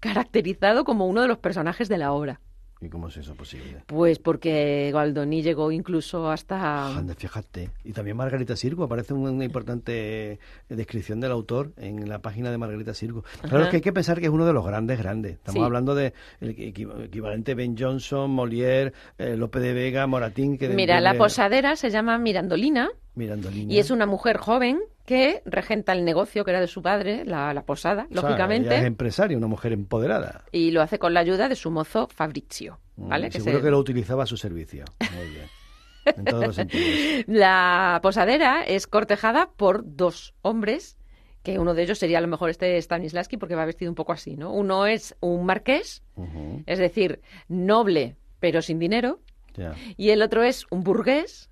caracterizado 0.00 0.84
como 0.84 1.06
uno 1.06 1.22
de 1.22 1.28
los 1.28 1.38
personajes 1.38 1.88
de 1.88 1.98
la 1.98 2.12
obra. 2.12 2.40
¿Y 2.82 2.88
cómo 2.88 3.06
es 3.06 3.16
eso 3.16 3.34
posible? 3.36 3.84
Pues 3.86 4.18
porque 4.18 4.90
Goldoni 4.92 5.40
llegó 5.40 5.70
incluso 5.70 6.28
hasta... 6.28 6.88
Anda, 6.96 7.14
fíjate. 7.14 7.70
Y 7.84 7.92
también 7.92 8.16
Margarita 8.16 8.56
Sirgo, 8.56 8.84
aparece 8.84 9.14
una 9.14 9.44
importante 9.44 10.40
descripción 10.68 11.20
del 11.20 11.30
autor 11.30 11.72
en 11.76 12.08
la 12.08 12.18
página 12.20 12.50
de 12.50 12.58
Margarita 12.58 12.92
Sirgo. 12.92 13.22
Claro, 13.42 13.64
es 13.64 13.70
que 13.70 13.76
hay 13.76 13.82
que 13.82 13.92
pensar 13.92 14.18
que 14.18 14.26
es 14.26 14.32
uno 14.32 14.46
de 14.46 14.52
los 14.52 14.66
grandes, 14.66 14.98
grandes. 14.98 15.34
Estamos 15.34 15.62
hablando 15.62 15.94
de 15.94 16.12
el 16.40 16.50
equivalente 16.50 17.54
Ben 17.54 17.76
Johnson, 17.78 18.34
Molière, 18.34 18.92
eh, 19.16 19.36
López 19.36 19.62
de 19.62 19.72
Vega, 19.74 20.06
Moratín... 20.08 20.58
Que 20.58 20.68
Mira, 20.68 21.00
la 21.00 21.14
posadera 21.14 21.76
se 21.76 21.88
llama 21.90 22.18
Mirandolina. 22.18 22.90
Mirandolina. 23.14 23.72
Y 23.72 23.78
es 23.78 23.90
una 23.90 24.06
mujer 24.06 24.36
joven 24.38 24.80
que 25.04 25.42
regenta 25.44 25.92
el 25.92 26.04
negocio 26.04 26.44
que 26.44 26.52
era 26.52 26.60
de 26.60 26.66
su 26.66 26.82
padre, 26.82 27.24
la, 27.24 27.62
posada, 27.66 28.06
lógicamente. 28.10 28.76
es 28.76 28.84
empresaria, 28.84 29.36
una 29.36 29.48
mujer 29.48 29.72
empoderada. 29.72 30.44
Y 30.52 30.70
lo 30.70 30.80
hace 30.80 30.98
con 30.98 31.12
la 31.12 31.20
ayuda 31.20 31.48
de 31.48 31.56
su 31.56 31.70
mozo 31.70 32.08
Fabrizio. 32.08 32.78
Mm, 32.96 33.08
¿vale? 33.08 33.30
seguro 33.30 33.62
que 33.62 33.70
lo 33.70 33.78
utilizaba 33.78 34.22
a 34.24 34.26
su 34.26 34.36
servicio. 34.36 34.84
Muy 35.14 35.28
bien. 35.30 35.46
En 36.04 36.24
todos 36.24 36.46
los 36.46 36.56
sentidos. 36.56 37.24
La 37.26 38.00
posadera 38.02 38.62
es 38.64 38.86
cortejada 38.86 39.50
por 39.56 39.82
dos 39.84 40.34
hombres 40.42 40.96
que 41.42 41.58
uno 41.58 41.74
de 41.74 41.82
ellos 41.82 41.98
sería 41.98 42.18
a 42.18 42.20
lo 42.20 42.28
mejor 42.28 42.50
este 42.50 42.80
Stanislavski 42.80 43.36
porque 43.36 43.54
va 43.54 43.64
vestido 43.64 43.90
un 43.90 43.96
poco 43.96 44.12
así, 44.12 44.36
¿no? 44.36 44.52
Uno 44.52 44.86
es 44.86 45.16
un 45.20 45.44
marqués, 45.44 46.02
es 46.66 46.78
decir, 46.78 47.20
noble 47.48 48.16
pero 48.42 48.60
sin 48.60 48.80
dinero, 48.80 49.20
y 49.96 50.10
el 50.10 50.20
otro 50.20 50.42
es 50.42 50.66
un 50.70 50.82
burgués, 50.82 51.48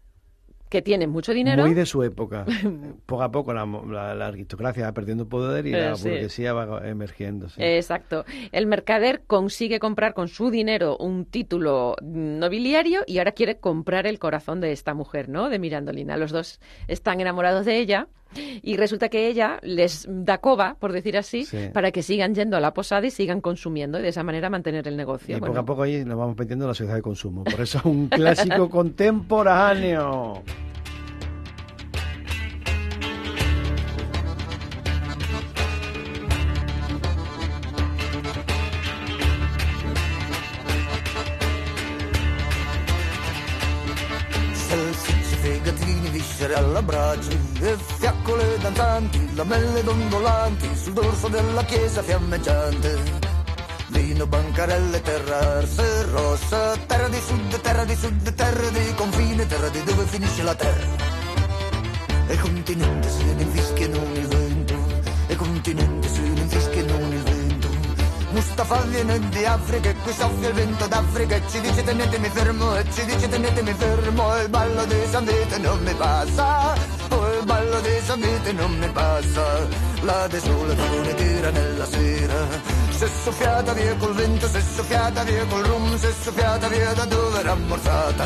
que 0.71 0.81
tienen 0.83 1.11
mucho 1.11 1.35
dinero. 1.35 1.65
Muy 1.65 1.75
de 1.75 1.85
su 1.85 2.03
época. 2.03 2.47
poco 3.07 3.23
a 3.23 3.31
poco 3.31 3.53
la, 3.53 4.27
aristocracia 4.27 4.85
va 4.85 4.95
perdiendo 4.95 5.29
poder 5.29 5.67
y 5.67 5.73
la 5.73 5.95
burguesía 5.95 6.53
va 6.53 6.89
emergiendo. 6.89 7.49
Exacto. 7.59 8.25
El 8.53 8.67
mercader 8.67 9.23
consigue 9.27 9.81
comprar 9.81 10.15
con 10.15 10.29
su 10.29 10.51
dinero 10.51 10.97
un 10.97 11.27
título 11.27 11.97
nobiliario 12.01 13.03
y 13.07 13.19
ahora 13.19 13.33
quiere 13.33 13.59
comprar 13.59 14.07
el 14.07 14.21
corazón 14.21 14.61
de 14.61 14.71
esta 14.71 14.95
mujer, 14.95 15.29
¿no? 15.29 15.51
De 15.51 15.59
Mirandolina. 15.59 16.17
Los 16.17 16.31
dos 16.31 16.61
están 16.87 17.21
enamorados 17.21 17.67
de 17.67 17.77
ella. 17.79 18.07
Y 18.35 18.77
resulta 18.77 19.09
que 19.09 19.29
ella 19.29 19.59
les 19.63 20.07
da 20.09 20.39
coba, 20.39 20.77
por 20.79 20.93
decir 20.93 21.17
así, 21.17 21.47
para 21.73 21.91
que 21.91 22.03
sigan 22.03 22.35
yendo 22.35 22.57
a 22.57 22.61
la 22.61 22.73
posada 22.73 23.07
y 23.07 23.11
sigan 23.11 23.41
consumiendo 23.41 23.99
y 23.99 24.03
de 24.03 24.09
esa 24.09 24.23
manera 24.23 24.51
mantener 24.51 24.87
el 24.89 24.97
negocio. 24.97 25.37
Y 25.37 25.41
poco 25.41 25.59
a 25.59 25.65
poco 25.65 25.83
ahí 25.83 26.05
nos 26.05 26.19
vamos 26.19 26.37
metiendo 26.37 26.65
en 26.65 26.69
la 26.69 26.75
sociedad 26.75 26.97
de 26.97 27.03
consumo. 27.03 27.45
Por 27.45 27.61
eso 27.61 27.79
es 27.79 27.85
un 27.85 28.09
clásico 28.09 28.69
contemporáneo. 28.71 30.43
viscere 46.41 46.55
alla 46.55 46.83
danzanti, 48.71 49.35
lamelle 49.35 49.83
dondolanti 49.83 50.69
sul 50.77 50.93
dorso 50.93 51.29
della 51.29 51.65
chiesa 51.65 52.03
fiammeggiante. 52.03 53.19
Vino, 53.89 54.27
bancarelle, 54.27 55.01
terra 55.03 55.59
arse, 55.59 56.05
rossa, 56.05 56.77
terra 56.87 57.09
di 57.09 57.21
sud, 57.21 57.61
terra 57.61 57.85
di 57.85 57.97
sud, 57.97 58.35
terra 58.35 58.69
di 58.71 58.95
confine, 58.95 59.47
terra 59.47 59.69
di 59.69 59.83
dove 59.83 60.05
finisce 60.05 60.43
la 60.43 60.55
terra. 60.55 61.09
E 62.29 62.39
continente 62.39 63.11
se 63.11 63.25
ne 63.25 63.43
infischiano 63.43 63.99
il 64.15 64.27
vento, 64.29 64.75
e 65.27 65.37
continente 65.37 66.09
se 66.09 66.21
ne 66.21 66.41
infischiano 66.41 66.99
il 66.99 67.23
vento. 67.23 67.69
Mustafa 68.31 68.81
viene 68.83 69.19
di 69.31 69.45
Africa 69.45 69.89
e 69.89 69.95
qui 69.95 70.13
soffia 70.13 70.49
il 70.49 70.55
vento 70.55 70.87
d'Africa 70.87 71.35
e 71.35 71.43
ci 71.49 71.61
dice 71.61 71.83
tenetemi 71.83 72.29
fermo 72.29 72.77
e 72.77 72.85
ci 72.93 73.05
dice 73.05 73.29
tenetemi 73.29 73.75
fermo 73.75 74.37
e 74.37 74.43
il 74.43 74.49
ballo 74.49 74.85
di 74.85 74.95
San 75.11 75.25
Vito 75.25 75.59
non 75.59 75.83
mi 75.83 75.93
passa 75.95 77.01
il 77.41 77.47
ballo 77.47 77.81
di 77.81 78.01
San 78.05 78.21
Vito 78.21 78.53
non 78.53 78.79
mi 78.79 78.89
passa 78.91 79.67
la 80.03 80.27
desolazione 80.29 81.15
tira 81.15 81.51
nella 81.51 81.87
sera 81.87 82.81
se 83.01 83.09
soffiata 83.25 83.73
via 83.73 83.97
col 83.97 84.13
vento, 84.13 84.47
se 84.47 84.61
soffiata 84.61 85.23
via 85.23 85.43
col 85.47 85.65
rum, 85.65 85.97
se 85.97 86.13
soffiata 86.21 86.69
via 86.69 86.93
da 86.93 87.07
dove 87.07 87.39
era 87.39 87.53
ammorzata. 87.53 88.25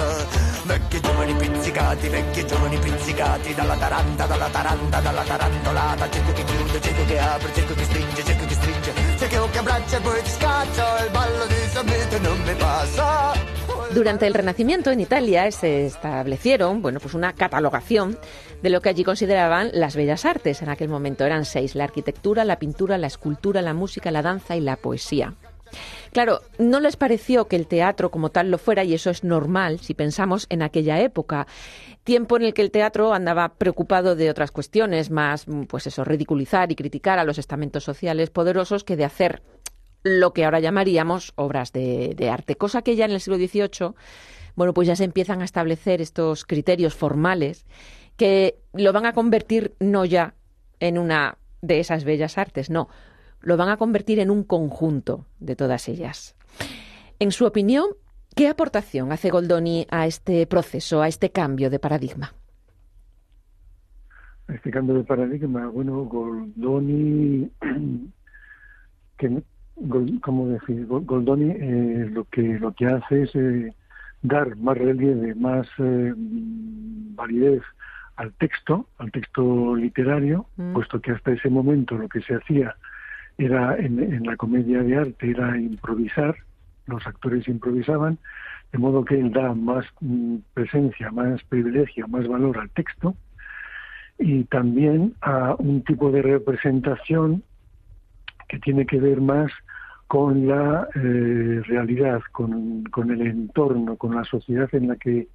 Vecchi 0.64 1.00
giovani 1.00 1.32
pizzicati, 1.34 2.08
vecchi 2.08 2.44
giovani 2.44 2.76
pizzicati, 2.78 3.54
dalla 3.54 3.76
taranta, 3.76 4.26
dalla 4.26 4.48
taranta, 4.48 4.98
dalla 4.98 5.22
tarantolata. 5.22 6.10
Cieco 6.10 6.32
che 6.32 6.42
chiude, 6.42 6.80
cieco 6.80 7.04
che 7.04 7.18
apre, 7.20 7.54
cieco 7.54 7.74
che 7.74 7.84
stringe, 7.84 8.24
cieco 8.24 8.44
che 8.46 8.54
stringe, 8.54 8.92
cieco 9.16 9.48
che 9.48 9.58
abbraccia 9.58 9.96
e 9.96 10.00
poi 10.00 10.22
ti 10.24 10.30
scaccia, 10.30 11.04
il 11.04 11.10
ballo 11.12 11.46
di 11.46 11.54
Sabete 11.70 12.18
non 12.18 12.42
mi 12.42 12.54
passa. 12.56 13.73
Durante 13.94 14.26
el 14.26 14.34
Renacimiento 14.34 14.90
en 14.90 14.98
Italia 14.98 15.48
se 15.52 15.86
establecieron, 15.86 16.82
bueno, 16.82 16.98
pues 16.98 17.14
una 17.14 17.32
catalogación 17.32 18.18
de 18.60 18.70
lo 18.70 18.80
que 18.80 18.88
allí 18.88 19.04
consideraban 19.04 19.70
las 19.72 19.94
bellas 19.94 20.24
artes. 20.24 20.62
En 20.62 20.68
aquel 20.68 20.88
momento 20.88 21.24
eran 21.24 21.44
seis: 21.44 21.76
la 21.76 21.84
arquitectura, 21.84 22.44
la 22.44 22.58
pintura, 22.58 22.98
la 22.98 23.06
escultura, 23.06 23.62
la 23.62 23.72
música, 23.72 24.10
la 24.10 24.22
danza 24.22 24.56
y 24.56 24.60
la 24.60 24.74
poesía. 24.74 25.34
Claro, 26.12 26.40
no 26.58 26.80
les 26.80 26.96
pareció 26.96 27.46
que 27.46 27.54
el 27.54 27.68
teatro 27.68 28.10
como 28.10 28.30
tal 28.30 28.50
lo 28.50 28.58
fuera 28.58 28.82
y 28.82 28.94
eso 28.94 29.10
es 29.10 29.22
normal 29.22 29.78
si 29.78 29.94
pensamos 29.94 30.46
en 30.50 30.62
aquella 30.62 31.00
época, 31.00 31.46
tiempo 32.02 32.36
en 32.36 32.42
el 32.42 32.52
que 32.52 32.62
el 32.62 32.72
teatro 32.72 33.14
andaba 33.14 33.54
preocupado 33.54 34.16
de 34.16 34.28
otras 34.28 34.50
cuestiones, 34.50 35.10
más 35.10 35.46
pues 35.68 35.86
eso, 35.86 36.04
ridiculizar 36.04 36.72
y 36.72 36.74
criticar 36.74 37.20
a 37.20 37.24
los 37.24 37.38
estamentos 37.38 37.84
sociales 37.84 38.30
poderosos 38.30 38.82
que 38.82 38.96
de 38.96 39.04
hacer 39.04 39.42
lo 40.04 40.34
que 40.34 40.44
ahora 40.44 40.60
llamaríamos 40.60 41.32
obras 41.34 41.72
de, 41.72 42.28
arte, 42.30 42.56
cosa 42.56 42.82
que 42.82 42.94
ya 42.94 43.06
en 43.06 43.12
el 43.12 43.20
siglo 43.20 43.38
XVIII, 43.38 43.94
bueno, 44.54 44.74
pues 44.74 44.86
ya 44.86 44.94
se 44.94 45.04
empiezan 45.04 45.40
a 45.40 45.44
establecer 45.44 46.00
estos 46.00 46.44
criterios 46.44 46.94
formales 46.94 47.66
que 48.16 48.60
lo 48.74 48.92
van 48.92 49.06
a 49.06 49.14
convertir 49.14 49.74
no 49.80 50.04
ya 50.04 50.34
en 50.78 50.98
una 50.98 51.38
de 51.62 51.80
esas 51.80 52.04
bellas 52.04 52.36
artes, 52.38 52.68
no, 52.70 52.88
lo 53.40 53.56
van 53.56 53.70
a 53.70 53.78
convertir 53.78 54.20
en 54.20 54.30
un 54.30 54.44
conjunto 54.44 55.26
de 55.40 55.56
todas 55.56 55.88
ellas. 55.88 56.36
En 57.18 57.32
su 57.32 57.46
opinión, 57.46 57.86
¿qué 58.36 58.48
aportación 58.48 59.10
hace 59.10 59.30
Goldoni 59.30 59.86
a 59.90 60.06
este 60.06 60.46
proceso, 60.46 61.00
a 61.00 61.08
este 61.08 61.30
cambio 61.30 61.70
de 61.70 61.78
paradigma? 61.78 62.34
Este 64.48 64.70
cambio 64.70 64.96
de 64.96 65.04
paradigma, 65.04 65.66
bueno, 65.68 66.04
Goldoni, 66.04 67.50
que 69.16 69.42
como 70.20 70.48
decir, 70.48 70.86
Goldoni 70.86 71.50
eh, 71.50 72.08
lo 72.10 72.24
que 72.24 72.42
lo 72.58 72.72
que 72.72 72.86
hace 72.86 73.22
es 73.22 73.34
eh, 73.34 73.74
dar 74.22 74.56
más 74.56 74.78
relieve, 74.78 75.34
más 75.34 75.66
eh, 75.78 76.12
validez 76.16 77.62
al 78.16 78.32
texto, 78.34 78.86
al 78.98 79.10
texto 79.10 79.74
literario, 79.74 80.46
mm. 80.56 80.72
puesto 80.74 81.00
que 81.00 81.12
hasta 81.12 81.32
ese 81.32 81.50
momento 81.50 81.96
lo 81.96 82.08
que 82.08 82.20
se 82.20 82.34
hacía 82.34 82.76
era 83.36 83.76
en, 83.76 83.98
en, 83.98 84.24
la 84.24 84.36
comedia 84.36 84.82
de 84.82 84.96
arte 84.96 85.30
era 85.30 85.58
improvisar, 85.58 86.36
los 86.86 87.04
actores 87.06 87.48
improvisaban, 87.48 88.18
de 88.72 88.78
modo 88.78 89.04
que 89.04 89.18
él 89.18 89.32
da 89.32 89.54
más 89.54 89.84
mm, 90.00 90.36
presencia, 90.54 91.10
más 91.10 91.42
privilegio, 91.44 92.06
más 92.06 92.26
valor 92.28 92.58
al 92.58 92.70
texto 92.70 93.16
y 94.18 94.44
también 94.44 95.14
a 95.20 95.56
un 95.58 95.82
tipo 95.82 96.10
de 96.12 96.22
representación 96.22 97.42
que 98.48 98.58
tiene 98.58 98.86
que 98.86 98.98
ver 98.98 99.20
más 99.20 99.50
con 100.06 100.46
la 100.46 100.86
eh, 100.94 101.62
realidad, 101.66 102.20
con, 102.32 102.84
el 103.10 103.20
entorno, 103.22 103.96
con 103.96 104.14
la 104.14 104.24
sociedad 104.24 104.68
en 104.72 104.88
la 104.88 104.96
que 104.96 105.28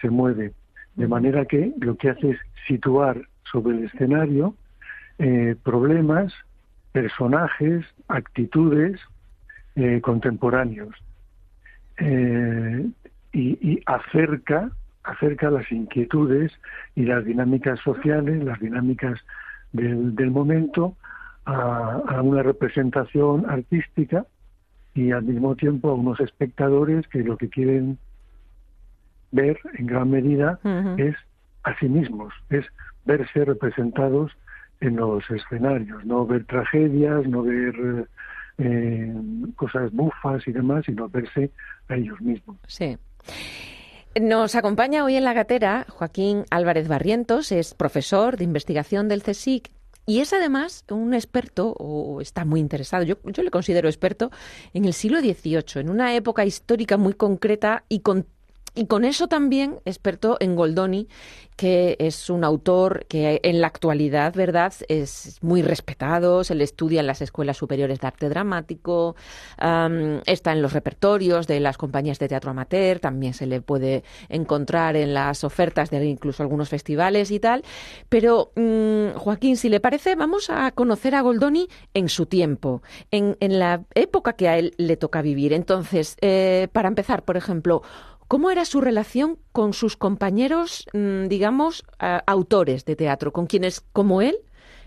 se 0.00 0.10
mueve. 0.10 0.52
De 0.94 1.06
manera 1.06 1.44
que 1.44 1.72
lo 1.80 1.96
que 1.96 2.10
hace 2.10 2.30
es 2.30 2.38
situar 2.66 3.20
sobre 3.52 3.76
el 3.76 3.84
escenario 3.84 4.54
eh, 5.18 5.54
problemas, 5.62 6.32
personajes, 6.92 7.84
actitudes 8.08 9.00
eh, 9.76 10.00
contemporáneos 10.00 10.94
y, 13.32 13.80
acerca, 13.86 14.70
acerca 15.04 15.50
las 15.50 15.70
inquietudes 15.70 16.52
y 16.94 17.04
las 17.04 17.24
dinámicas 17.24 17.78
sociales, 17.80 18.42
las 18.42 18.58
dinámicas 18.60 19.20
del, 19.72 20.14
del 20.14 20.30
momento 20.30 20.96
a, 21.46 22.20
una 22.22 22.42
representación 22.42 23.48
artística 23.48 24.26
y 24.94 25.12
al 25.12 25.22
mismo 25.22 25.54
tiempo 25.54 25.90
a 25.90 25.94
unos 25.94 26.20
espectadores 26.20 27.06
que 27.08 27.20
lo 27.20 27.36
que 27.36 27.48
quieren 27.48 27.98
ver 29.30 29.58
en 29.78 29.86
gran 29.86 30.10
medida 30.10 30.58
es 30.96 31.14
a 31.62 31.78
sí 31.78 31.88
mismos, 31.88 32.32
es 32.50 32.64
verse 33.04 33.44
representados 33.44 34.32
en 34.80 34.96
los 34.96 35.28
escenarios, 35.30 36.04
no 36.04 36.26
ver 36.26 36.44
tragedias, 36.46 37.26
no 37.26 37.42
ver 37.42 38.08
eh, 38.58 39.14
cosas 39.56 39.92
bufas 39.92 40.46
y 40.46 40.52
demás, 40.52 40.84
sino 40.86 41.08
verse 41.08 41.50
a 41.88 41.96
ellos 41.96 42.20
mismos. 42.20 42.56
Sí. 42.66 42.96
Nos 44.20 44.54
acompaña 44.54 45.04
hoy 45.04 45.16
en 45.16 45.24
la 45.24 45.34
gatera 45.34 45.84
Joaquín 45.88 46.44
Álvarez 46.50 46.88
Barrientos, 46.88 47.52
es 47.52 47.74
profesor 47.74 48.36
de 48.36 48.44
investigación 48.44 49.08
del 49.08 49.22
CSIC 49.22 49.75
y 50.06 50.20
es 50.20 50.32
además 50.32 50.84
un 50.90 51.14
experto, 51.14 51.72
o 51.78 52.20
está 52.20 52.44
muy 52.44 52.60
interesado, 52.60 53.02
yo, 53.02 53.16
yo 53.24 53.42
le 53.42 53.50
considero 53.50 53.88
experto, 53.88 54.30
en 54.72 54.84
el 54.84 54.94
siglo 54.94 55.20
XVIII, 55.20 55.80
en 55.80 55.90
una 55.90 56.14
época 56.14 56.44
histórica 56.44 56.96
muy 56.96 57.14
concreta 57.14 57.84
y 57.88 58.00
con 58.00 58.26
y 58.76 58.86
con 58.86 59.04
eso 59.04 59.26
también 59.26 59.80
experto 59.84 60.36
en 60.38 60.54
Goldoni, 60.54 61.08
que 61.56 61.96
es 61.98 62.28
un 62.28 62.44
autor 62.44 63.06
que 63.08 63.40
en 63.42 63.62
la 63.62 63.66
actualidad, 63.66 64.34
¿verdad?, 64.34 64.74
es 64.88 65.38
muy 65.40 65.62
respetado, 65.62 66.44
se 66.44 66.54
le 66.54 66.64
estudia 66.64 67.00
en 67.00 67.06
las 67.06 67.22
escuelas 67.22 67.56
superiores 67.56 67.98
de 67.98 68.06
arte 68.06 68.28
dramático, 68.28 69.16
está 70.26 70.52
en 70.52 70.60
los 70.62 70.74
repertorios 70.74 71.46
de 71.46 71.60
las 71.60 71.78
compañías 71.78 72.18
de 72.18 72.28
teatro 72.28 72.50
amateur, 72.50 73.00
también 73.00 73.32
se 73.32 73.46
le 73.46 73.62
puede 73.62 74.04
encontrar 74.28 74.96
en 74.96 75.14
las 75.14 75.42
ofertas 75.44 75.88
de 75.88 76.04
incluso 76.04 76.42
algunos 76.42 76.68
festivales 76.68 77.30
y 77.30 77.40
tal. 77.40 77.64
Pero, 78.10 78.52
mm, 78.54 79.16
Joaquín, 79.16 79.56
si 79.56 79.70
le 79.70 79.80
parece, 79.80 80.14
vamos 80.14 80.50
a 80.50 80.70
conocer 80.72 81.14
a 81.14 81.22
Goldoni 81.22 81.68
en 81.94 82.10
su 82.10 82.26
tiempo, 82.26 82.82
en, 83.10 83.36
la 83.40 83.84
época 83.94 84.34
que 84.34 84.48
a 84.48 84.58
él 84.58 84.74
le 84.76 84.98
toca 84.98 85.22
vivir. 85.22 85.54
Entonces, 85.54 86.16
eh, 86.20 86.68
para 86.72 86.88
empezar, 86.88 87.24
por 87.24 87.38
ejemplo, 87.38 87.82
¿Cómo 88.28 88.50
era 88.50 88.64
su 88.64 88.80
relación 88.80 89.38
con 89.52 89.72
sus 89.72 89.96
compañeros, 89.96 90.86
mm, 90.92 91.28
digamos, 91.28 91.84
autores 92.26 92.84
de 92.84 92.96
teatro, 92.96 93.32
con 93.32 93.46
quienes, 93.46 93.80
como 93.92 94.20
él, 94.20 94.36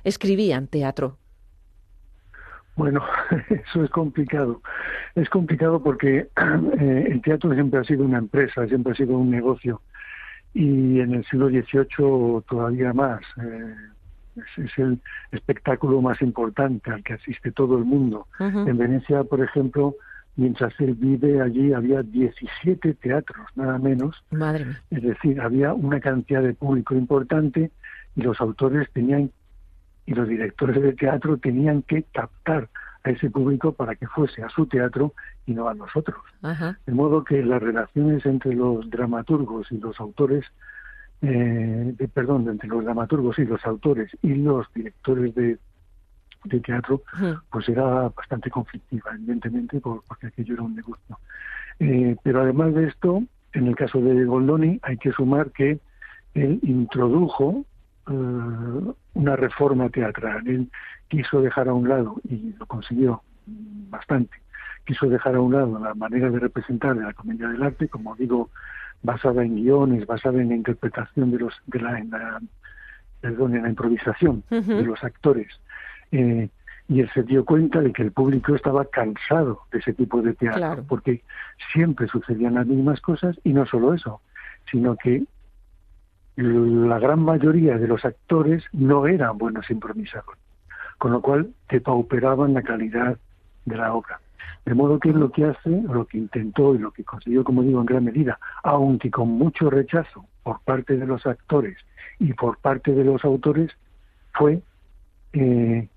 escribían 0.04 0.68
teatro? 0.68 1.18
Bueno, 2.76 3.04
eso 3.50 3.84
es 3.84 3.90
complicado. 3.92 4.62
Es 5.14 5.30
complicado 5.30 5.84
porque 5.84 6.30
eh, 6.80 7.08
el 7.12 7.22
teatro 7.22 7.54
siempre 7.54 7.80
ha 7.82 7.84
sido 7.84 8.06
una 8.06 8.18
empresa, 8.18 8.66
siempre 8.68 8.94
ha 8.94 8.96
sido 8.96 9.18
un 9.18 9.30
negocio. 9.30 9.82
Y 10.54 11.00
en 11.00 11.14
el 11.14 11.26
siglo 11.26 11.50
XVIII 11.50 12.42
todavía 12.48 12.94
más. 12.94 13.22
Eh, 13.42 13.76
es, 14.58 14.78
el 14.78 15.02
espectáculo 15.32 16.02
más 16.02 16.22
importante 16.22 16.90
al 16.90 17.04
que 17.04 17.14
asiste 17.14 17.52
todo 17.52 17.78
el 17.78 17.84
mundo. 17.84 18.28
En 18.40 18.78
Venecia, 18.78 19.26
por 19.26 19.44
ejemplo, 19.44 19.96
mientras 20.40 20.74
él 20.80 20.96
vive 20.96 21.42
allí 21.42 21.74
había 21.74 22.02
17 22.02 22.94
teatros, 22.96 23.46
nada 23.56 23.78
menos. 23.78 24.16
Madre 24.32 24.68
Es 24.90 25.04
decir, 25.04 25.42
había 25.42 25.74
una 25.74 26.00
cantidad 26.00 26.42
de 26.42 26.54
público 26.54 26.96
importante 26.96 27.72
y 28.16 28.22
los 28.22 28.40
autores 28.40 28.90
tenían 28.94 29.32
y 30.06 30.14
los 30.14 30.28
directores 30.28 30.82
de 30.82 30.94
teatro 30.94 31.38
tenían 31.38 31.84
que 31.84 32.04
captar 32.04 32.70
a 33.04 33.10
ese 33.12 33.30
público 33.30 33.74
para 33.74 33.96
que 33.96 34.08
fuese 34.08 34.42
a 34.42 34.50
su 34.50 34.66
teatro 34.66 35.14
y 35.46 35.54
no 35.54 35.68
a 35.68 35.74
nosotros. 35.74 36.18
De 36.42 36.94
modo 36.94 37.24
que 37.24 37.44
las 37.44 37.62
relaciones 37.62 38.26
entre 38.26 38.56
los 38.56 38.90
dramaturgos 38.90 39.72
y 39.72 39.78
los 39.78 40.00
autores, 40.00 40.46
eh, 41.22 41.94
perdón, 42.14 42.48
entre 42.48 42.70
los 42.70 42.84
dramaturgos 42.86 43.38
y 43.40 43.46
los 43.46 43.64
autores 43.66 44.10
y 44.22 44.34
los 44.36 44.66
directores 44.74 45.36
de 45.36 45.60
de 46.46 46.60
teatro, 46.60 47.02
pues 47.52 47.68
era 47.70 48.10
bastante 48.10 48.50
conflictiva, 48.50 49.12
evidentemente, 49.14 49.80
porque 49.82 50.28
aquello 50.28 50.54
era 50.54 50.64
un 50.64 50.76
negocio. 50.76 51.20
Eh, 51.80 52.16
pero 52.24 52.42
además 52.42 52.74
de 52.74 52.88
esto, 52.88 53.24
en 53.54 53.68
el 53.68 53.76
caso 53.76 54.00
de 54.02 54.26
Goldoni, 54.26 54.80
hay 54.84 54.98
que 54.98 55.12
sumar 55.12 55.52
que 55.52 55.80
él 56.34 56.60
introdujo 56.64 57.66
eh, 58.10 58.94
una 59.14 59.36
reforma 59.36 59.90
teatral. 59.90 60.48
Él 60.48 60.70
quiso 61.08 61.42
dejar 61.42 61.68
a 61.70 61.74
un 61.74 61.90
lado, 61.90 62.16
y 62.28 62.54
lo 62.58 62.66
consiguió 62.66 63.22
bastante, 63.46 64.38
quiso 64.86 65.08
dejar 65.08 65.36
a 65.36 65.42
un 65.42 65.54
lado 65.54 65.80
la 65.80 65.94
manera 65.96 66.30
de 66.30 66.40
representar 66.40 66.96
de 66.96 67.04
la 67.04 67.14
comedia 67.14 67.48
del 67.48 67.64
arte, 67.64 67.88
como 67.88 68.16
digo, 68.16 68.50
basada 69.02 69.44
en 69.44 69.56
guiones, 69.56 70.06
basada 70.06 70.42
en 70.42 70.50
la 70.50 70.56
interpretación 70.56 71.32
de 71.32 71.40
los, 71.40 71.54
de 71.68 71.80
la, 71.80 72.00
en 72.00 72.12
la 72.12 72.40
perdón, 73.22 73.56
en 73.56 73.64
la 73.64 73.70
improvisación 73.70 74.44
de 74.50 74.84
los 74.84 75.04
actores, 75.04 75.48
eh, 76.12 76.50
y 76.88 77.02
él 77.02 77.10
se 77.14 77.24
dio 77.24 77.46
cuenta 77.46 77.82
de 77.82 77.94
que 77.94 78.02
el 78.02 78.12
público 78.12 78.56
estaba 78.56 78.86
cansado 78.86 79.62
de 79.72 79.78
ese 79.78 79.94
tipo 79.94 80.22
de 80.24 80.34
teatro, 80.34 80.84
porque 80.88 81.22
siempre 81.72 82.08
sucedían 82.08 82.56
las 82.56 82.66
mismas 82.66 83.00
cosas 83.00 83.40
y 83.44 83.54
no 83.54 83.66
solo 83.68 83.94
eso, 83.94 84.22
sino 84.72 84.96
que 84.96 85.24
la 86.36 86.98
gran 87.00 87.22
mayoría 87.22 87.78
de 87.78 87.88
los 87.88 88.06
actores 88.06 88.64
no 88.72 89.06
eran 89.06 89.38
buenos 89.38 89.70
improvisadores, 89.70 90.42
con 90.98 91.12
lo 91.12 91.22
cual 91.22 91.54
depauperaban 91.70 92.56
la 92.56 92.64
calidad 92.64 93.20
de 93.66 93.78
la 93.78 93.94
obra. 93.94 94.20
De 94.66 94.74
modo 94.74 95.00
que 95.00 95.12
lo 95.12 95.32
que 95.32 95.46
hace, 95.46 95.70
lo 95.70 96.06
que 96.06 96.18
intentó 96.18 96.74
y 96.76 96.80
lo 96.80 96.92
que 96.92 97.04
consiguió, 97.04 97.44
como 97.44 97.62
digo, 97.62 97.80
en 97.80 97.86
gran 97.86 98.04
medida, 98.04 98.40
aunque 98.64 99.12
con 99.12 99.30
mucho 99.30 99.70
rechazo 99.70 100.26
por 100.44 100.60
parte 100.62 100.98
de 100.98 101.06
los 101.06 101.26
actores 101.28 101.78
y 102.20 102.34
por 102.34 102.58
parte 102.58 102.94
de 102.94 103.04
los 103.04 103.24
autores, 103.24 103.72
fue 104.34 104.62
eh, 105.34 105.88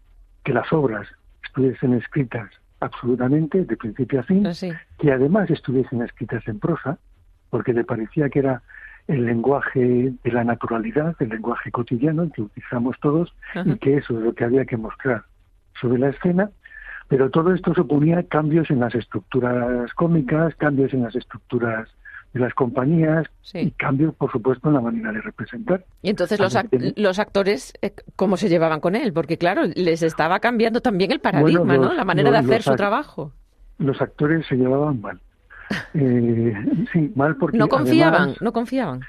que 0.45 0.53
las 0.53 0.73
obras 0.73 1.09
estuviesen 1.45 1.95
escritas 1.95 2.51
absolutamente 2.81 3.65
de 3.65 3.76
principio 3.76 4.21
a 4.21 4.23
fin, 4.25 4.47
ah, 4.47 4.52
que 4.99 5.13
además 5.13 5.50
estuviesen 5.50 6.02
escritas 6.02 6.47
en 6.49 6.59
prosa, 6.59 6.99
porque 7.50 7.73
le 7.73 7.85
parecía 7.85 8.28
que 8.28 8.41
era 8.41 8.63
el 9.07 9.26
lenguaje 9.26 10.13
de 10.23 10.31
la 10.33 10.45
naturalidad, 10.45 11.15
el 11.21 11.28
lenguaje 11.28 11.71
cotidiano 11.71 12.31
que 12.33 12.43
utilizamos 12.43 12.99
todos, 13.00 13.35
y 13.65 13.76
que 13.76 13.97
eso 13.99 14.19
es 14.19 14.25
lo 14.25 14.35
que 14.35 14.45
había 14.45 14.65
que 14.65 14.76
mostrar 14.76 15.25
sobre 15.81 15.99
la 15.99 16.11
escena, 16.11 16.50
pero 17.09 17.31
todo 17.31 17.52
esto 17.52 17.75
suponía 17.75 18.23
cambios 18.25 18.71
en 18.71 18.81
las 18.81 18.95
estructuras 18.95 19.93
cómicas, 19.95 20.55
cambios 20.57 20.93
en 20.95 21.02
las 21.02 21.15
estructuras 21.15 21.89
de 22.32 22.40
las 22.40 22.54
compañías 22.54 23.26
y 23.52 23.71
cambios, 23.73 24.14
por 24.14 24.32
supuesto, 24.32 24.68
en 24.68 24.75
la 24.75 24.80
manera 24.80 25.12
de 25.12 25.21
representar. 25.21 25.84
Y 26.00 26.10
entonces 26.10 26.40
los, 26.40 26.56
los 26.97 27.18
actores, 27.18 27.75
eh, 27.82 27.92
¿cómo 28.16 28.36
se 28.36 28.49
llevaban 28.49 28.80
con 28.80 28.97
él? 28.97 29.12
Porque 29.12 29.36
claro, 29.36 29.62
les 29.75 30.02
estaba 30.02 30.40
cambiando 30.40 30.80
también 30.80 31.12
el 31.12 31.21
paradigma, 31.21 31.76
¿no? 31.76 31.92
La 31.92 32.04
manera 32.04 32.30
de 32.30 32.38
hacer 32.38 32.62
su 32.62 32.75
trabajo. 32.75 33.32
Los 33.78 34.00
actores 34.00 34.47
se 34.47 34.56
llevaban 34.56 35.00
mal. 35.00 35.21
Eh, 35.95 36.86
sí, 36.92 37.10
mal 37.16 37.36
porque... 37.36 37.56
No 37.56 37.66
confiaban, 37.66 38.34
no 38.42 38.52
confiaban. 38.52 39.00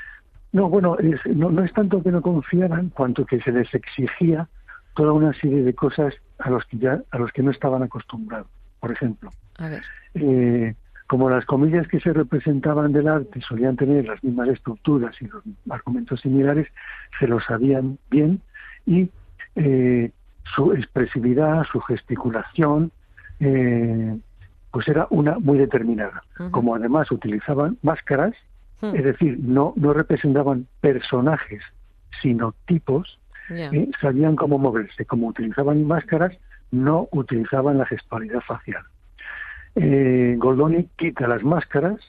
No, 0.53 0.69
bueno, 0.69 0.95
no, 1.25 1.51
no 1.51 1.65
es 1.65 1.73
tanto 1.73 2.01
que 2.01 2.09
no 2.09 2.21
confiaran, 2.21 2.89
cuanto 2.89 3.25
que 3.25 3.41
se 3.41 3.51
les 3.51 3.73
exigía 3.73 4.47
toda 4.95 5.12
una 5.12 5.33
serie 5.33 5.63
de 5.63 5.73
cosas 5.73 6.13
a 6.39 6.49
los 6.49 6.63
que 6.65 6.77
ya 6.77 7.01
a 7.12 7.17
los 7.17 7.33
que 7.33 7.41
no 7.43 7.51
estaban 7.51 7.83
acostumbrados. 7.83 8.47
Por 8.79 8.91
ejemplo, 8.91 9.29
a 9.57 9.67
ver. 9.67 9.83
Eh, 10.13 10.75
como 11.08 11.30
las 11.30 11.46
comillas 11.46 11.88
que 11.88 12.00
se 12.00 12.13
representaban 12.13 12.94
del 12.94 13.08
arte 13.08 13.42
solían 13.42 13.76
tener 13.76 14.06
las 14.06 14.24
mismas 14.24 14.50
estructuras 14.50 15.16
y 15.22 15.28
los 15.28 15.44
argumentos 15.70 16.22
similares, 16.22 16.68
se 17.20 17.28
lo 17.28 17.39
sabían 17.42 17.98
bien 18.10 18.42
y 18.86 19.10
eh, 19.56 20.12
su 20.56 20.74
expresividad, 20.74 21.63
su 21.72 21.80
gesticulación, 21.82 22.92
eh, 23.39 24.18
pues 24.72 24.88
era 24.88 25.08
una 25.10 25.38
muy 25.39 25.58
determinada. 25.58 26.24
Como 26.52 26.76
además 26.76 27.12
utilizaban 27.12 27.78
máscaras, 27.82 28.34
es 28.82 29.04
decir, 29.04 29.39
no, 29.39 29.74
no 29.78 29.94
representaban 29.94 30.68
personajes, 30.82 31.62
sino 32.22 32.54
tipos, 32.66 33.18
eh, 33.50 33.89
sabían 34.02 34.36
cómo 34.36 34.58
moverse. 34.58 35.06
Como 35.06 35.28
utilizaban 35.28 35.86
máscaras, 35.86 36.34
no 36.72 37.08
utilizaban 37.12 37.78
la 37.78 37.86
gestualidad 37.86 38.42
facial 38.42 38.84
eh, 39.75 40.36
Goldoni 40.38 40.89
quita 40.95 41.27
las 41.27 41.43
máscaras, 41.43 41.99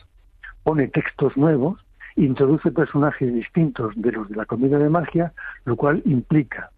pone 0.62 0.88
textos 0.88 1.36
nuevos, 1.36 1.84
introduce 2.16 2.70
personajes 2.70 3.32
distintos 3.32 3.92
de 3.96 4.12
los 4.12 4.28
de 4.28 4.36
la 4.36 4.46
comedia 4.46 4.78
de 4.78 4.88
magia, 4.88 5.32
lo 5.64 5.76
cual 5.76 6.02
implica 6.04 6.70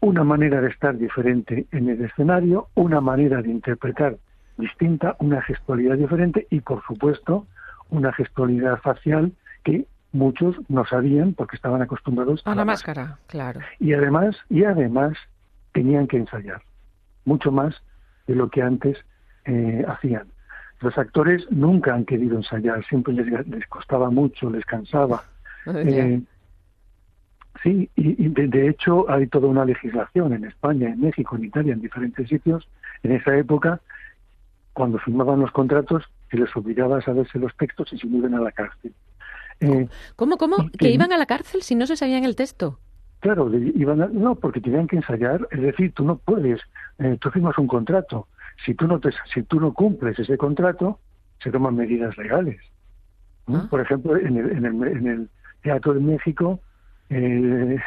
una 0.00 0.24
manera 0.24 0.60
de 0.60 0.68
estar 0.68 0.96
diferente 0.96 1.66
en 1.72 1.88
el 1.88 2.04
escenario, 2.04 2.68
una 2.74 3.00
manera 3.00 3.42
de 3.42 3.50
interpretar 3.50 4.18
distinta, 4.56 5.16
una 5.18 5.42
gestualidad 5.42 5.96
diferente 5.96 6.46
y, 6.50 6.60
por 6.60 6.82
supuesto, 6.86 7.46
una 7.90 8.12
gestualidad 8.12 8.78
facial 8.80 9.32
que 9.64 9.86
muchos 10.12 10.56
no 10.68 10.84
sabían 10.86 11.34
porque 11.34 11.56
estaban 11.56 11.82
acostumbrados 11.82 12.42
a, 12.44 12.54
la, 12.54 12.64
máscara, 12.64 13.18
claro. 13.26 13.60
Y 13.78 13.92
además, 13.92 14.36
y 14.48 14.64
además 14.64 15.16
tenían 15.72 16.06
que 16.06 16.16
ensayar 16.16 16.62
mucho 17.24 17.52
más 17.52 17.74
de 18.26 18.34
lo 18.34 18.48
que 18.48 18.62
antes 18.62 18.96
eh, 19.46 19.84
hacían. 19.86 20.26
Los 20.80 20.98
actores 20.98 21.46
nunca 21.50 21.94
han 21.94 22.04
querido 22.04 22.36
ensayar, 22.36 22.84
siempre 22.86 23.14
les, 23.14 23.66
costaba 23.68 24.10
mucho, 24.10 24.50
les 24.50 24.64
cansaba. 24.64 25.24
Eh, 25.66 26.20
sí, 27.62 27.88
y, 27.96 28.28
de, 28.28 28.68
hecho 28.68 29.08
hay 29.08 29.26
toda 29.28 29.48
una 29.48 29.64
legislación 29.64 30.32
en 30.34 30.44
España, 30.44 30.88
en 30.88 31.00
México, 31.00 31.36
en 31.36 31.44
Italia, 31.44 31.72
en 31.72 31.80
diferentes 31.80 32.28
sitios. 32.28 32.68
En 33.02 33.12
esa 33.12 33.36
época, 33.36 33.80
cuando 34.74 34.98
firmaban 34.98 35.40
los 35.40 35.50
contratos, 35.52 36.04
se 36.30 36.36
les 36.36 36.54
obligaba 36.56 36.98
a 36.98 37.02
saberse 37.02 37.38
los 37.38 37.56
textos 37.56 37.92
y 37.92 37.98
se 37.98 38.06
iban 38.06 38.34
a 38.34 38.40
la 38.40 38.52
cárcel. 38.52 38.92
Eh, 39.60 39.88
¿Cómo, 40.16 40.36
cómo? 40.36 40.56
¿Que 40.78 40.90
iban 40.90 41.12
a 41.12 41.16
la 41.16 41.26
cárcel 41.26 41.62
si 41.62 41.74
no 41.74 41.86
se 41.86 41.96
sabían 41.96 42.24
el 42.24 42.36
texto? 42.36 42.78
Claro, 43.20 43.50
iban 43.54 44.10
no, 44.12 44.34
porque 44.34 44.60
tenían 44.60 44.86
que 44.86 44.96
ensayar. 44.96 45.48
Es 45.50 45.62
decir, 45.62 45.92
tú 45.94 46.04
no 46.04 46.18
puedes, 46.18 46.60
tú 47.20 47.30
firmas 47.30 47.56
un 47.56 47.66
contrato, 47.66 48.28
si 48.64 48.74
tú 48.74 48.86
no, 48.86 49.00
te, 49.00 49.10
si 49.32 49.42
tú 49.42 49.60
no 49.60 49.72
cumples 49.72 50.18
ese 50.18 50.36
contrato, 50.36 51.00
se 51.42 51.50
toman 51.50 51.76
medidas 51.76 52.16
legales. 52.16 52.60
Ah. 53.46 53.66
Por 53.70 53.80
ejemplo, 53.80 54.16
en 54.16 54.36
el, 54.36 54.50
en 54.50 54.64
el, 54.64 54.88
en 54.88 55.06
el 55.06 55.30
Teatro 55.62 55.94
de 55.94 56.00
México, 56.00 56.60
eh, 57.10 57.78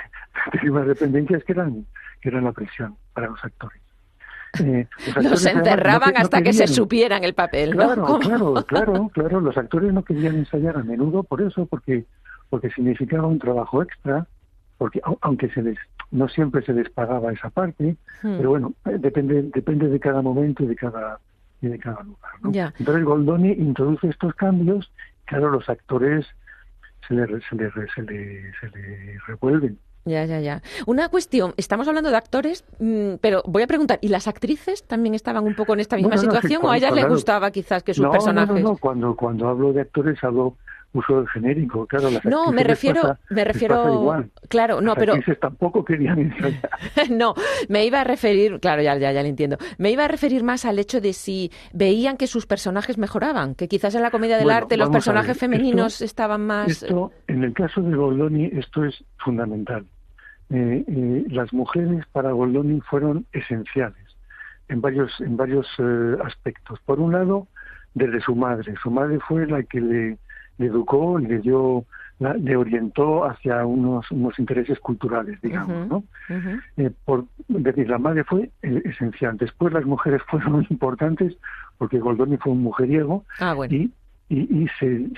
unas 0.64 0.88
dependencias 0.88 1.44
que 1.44 1.54
eran 1.54 1.86
que 2.22 2.30
era 2.30 2.42
la 2.42 2.52
presión 2.52 2.96
para 3.14 3.28
los 3.28 3.44
actores. 3.44 3.82
Eh, 4.60 4.88
los, 5.22 5.46
encerraban 5.46 6.18
hasta 6.18 6.42
que 6.42 6.54
se 6.54 6.68
supieran 6.68 7.24
el 7.24 7.36
papel, 7.36 7.76
¿no? 7.76 7.86
Claro, 7.86 8.20
claro, 8.20 8.54
claro, 8.68 9.12
claro. 9.14 9.40
Los 9.42 9.58
actores 9.58 9.94
no 9.94 10.04
querían 10.04 10.36
ensayar 10.36 10.76
a 10.76 10.84
menudo 10.84 11.24
por 11.24 11.42
eso, 11.42 11.66
porque 11.66 12.06
porque 12.50 12.70
significaba 12.72 13.28
un 13.28 13.40
trabajo 13.40 13.84
extra, 13.84 14.28
porque 14.80 15.02
aunque 15.22 15.50
se 15.50 15.62
les 15.62 15.78
no 16.10 16.28
siempre 16.28 16.64
se 16.64 16.74
les 16.74 16.90
pagaba 16.90 17.32
esa 17.32 17.52
parte, 17.52 17.96
hmm. 18.24 18.38
pero 18.38 18.50
bueno, 18.50 18.74
eh, 18.86 18.98
depende 18.98 19.44
depende 19.54 19.88
de 19.90 20.00
cada 20.00 20.24
momento 20.24 20.64
y 20.64 20.68
de 20.68 20.76
cada 20.76 21.20
de 21.62 21.78
cada 21.78 22.02
lugar. 22.02 22.32
¿no? 22.42 22.52
Entonces 22.80 23.04
Goldoni 23.04 23.52
introduce 23.52 24.08
estos 24.08 24.34
cambios, 24.36 24.92
claro, 25.26 25.52
los 25.52 25.70
actores 25.70 26.26
se 27.08 27.14
le, 27.14 27.26
se 27.42 27.56
le, 27.56 27.72
se 27.94 28.02
le, 28.04 28.52
se 28.60 28.70
le 28.70 29.20
revuelven. 29.28 29.78
Ya, 30.06 30.24
ya, 30.26 30.40
ya. 30.40 30.62
Una 30.88 31.10
cuestión, 31.10 31.54
estamos 31.58 31.88
hablando 31.90 32.10
de 32.10 32.16
actores, 32.16 32.64
mm, 32.80 33.16
pero 33.20 33.44
voy 33.46 33.64
a 33.64 33.68
preguntar, 33.68 34.00
¿y 34.02 34.08
las 34.08 34.28
actrices 34.30 34.84
también 34.84 35.14
estaban 35.14 35.44
un 35.44 35.56
poco 35.56 35.74
en 35.74 35.82
esta 35.82 35.98
misma 35.98 36.18
situación 36.18 36.64
o 36.64 36.72
a 36.72 36.78
ellas 36.78 36.94
les 36.94 37.08
gustaba 37.08 37.52
quizás 37.52 37.84
que 37.84 37.94
sus 37.94 38.08
personajes? 38.08 38.56
No, 38.56 38.62
no, 38.62 38.70
no, 38.70 38.78
cuando, 38.78 39.16
cuando 39.16 39.50
hablo 39.50 39.74
de 39.74 39.82
actores 39.82 40.24
hablo 40.24 40.56
uso 40.94 41.26
genérico, 41.28 41.86
claro. 41.86 42.10
Las 42.10 42.26
no, 42.26 42.52
me 42.52 42.64
refiero, 42.64 43.18
me 43.30 43.44
refiero, 43.44 44.26
claro, 44.48 44.82
no, 44.82 44.96
pero 44.96 45.14
tampoco 45.40 45.86
querían 45.86 46.20
ensayar. 46.20 46.70
no, 47.12 47.34
me 47.68 47.86
iba 47.86 48.02
a 48.02 48.04
referir, 48.04 48.60
claro, 48.60 48.82
ya, 48.82 48.98
ya, 48.98 49.12
ya 49.12 49.22
lo 49.22 49.28
entiendo. 49.28 49.58
Me 49.78 49.92
iba 49.92 50.06
a 50.06 50.08
referir 50.08 50.44
más 50.44 50.66
al 50.66 50.80
hecho 50.80 51.02
de 51.02 51.14
si 51.14 51.52
veían 51.74 52.18
que 52.18 52.28
sus 52.28 52.46
personajes 52.46 52.98
mejoraban, 52.98 53.56
que 53.56 53.68
quizás 53.68 53.94
en 53.96 54.02
la 54.02 54.12
comedia 54.12 54.38
del 54.38 54.50
arte 54.50 54.78
los 54.78 54.90
personajes 54.90 55.38
femeninos 55.38 56.02
estaban 56.02 56.46
más. 56.46 56.68
Esto, 56.68 57.12
en 57.28 57.44
el 57.44 57.54
caso 57.54 57.82
de 57.82 57.96
Goldoni, 57.96 58.46
esto 58.54 58.86
es 58.86 59.04
fundamental. 59.18 59.86
Eh, 60.52 60.84
eh, 60.88 61.26
las 61.30 61.54
mujeres 61.54 62.06
para 62.12 62.32
Goldoni 62.32 62.82
fueron 62.82 63.28
esenciales 63.34 64.04
en 64.68 64.82
varios 64.82 65.12
en 65.22 65.38
varios 65.38 65.68
eh, 65.78 66.18
aspectos. 66.24 66.80
Por 66.86 67.00
un 67.00 67.12
lado, 67.12 67.48
desde 67.94 68.22
su 68.22 68.36
madre. 68.36 68.74
Su 68.82 68.90
madre 68.92 69.20
fue 69.28 69.46
la 69.46 69.64
que 69.64 69.82
le 69.82 70.18
le 70.60 70.68
educó, 70.68 71.18
le 71.18 71.40
dio, 71.40 71.86
le 72.20 72.56
orientó 72.56 73.26
hacia 73.26 73.66
unos, 73.66 74.12
unos 74.12 74.38
intereses 74.38 74.78
culturales, 74.80 75.42
digamos, 75.42 75.88
¿no? 75.88 76.04
Eh, 76.78 76.92
por 77.06 77.26
decir, 77.48 77.90
la 77.90 77.98
madre 77.98 78.26
fue 78.26 78.52
eh, 78.62 78.82
esencial. 78.86 79.38
Después 79.38 79.74
las 79.74 79.86
mujeres 79.86 80.22
fueron 80.30 80.68
importantes 80.70 81.36
porque 81.78 81.98
Goldoni 81.98 82.38
fue 82.38 82.52
un 82.52 82.62
mujeriego 82.62 83.26
ah, 83.40 83.56
y, 83.70 83.90
y, 84.30 84.68
se 84.80 85.10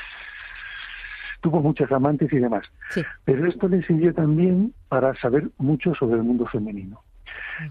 tuvo 1.41 1.59
muchas 1.59 1.91
amantes 1.91 2.31
y 2.31 2.37
demás. 2.37 2.71
Pero 3.25 3.47
esto 3.47 3.67
le 3.67 3.81
sirvió 3.83 4.13
también 4.13 4.73
para 4.87 5.15
saber 5.15 5.49
mucho 5.57 5.95
sobre 5.95 6.17
el 6.17 6.23
mundo 6.23 6.45
femenino. 6.45 7.01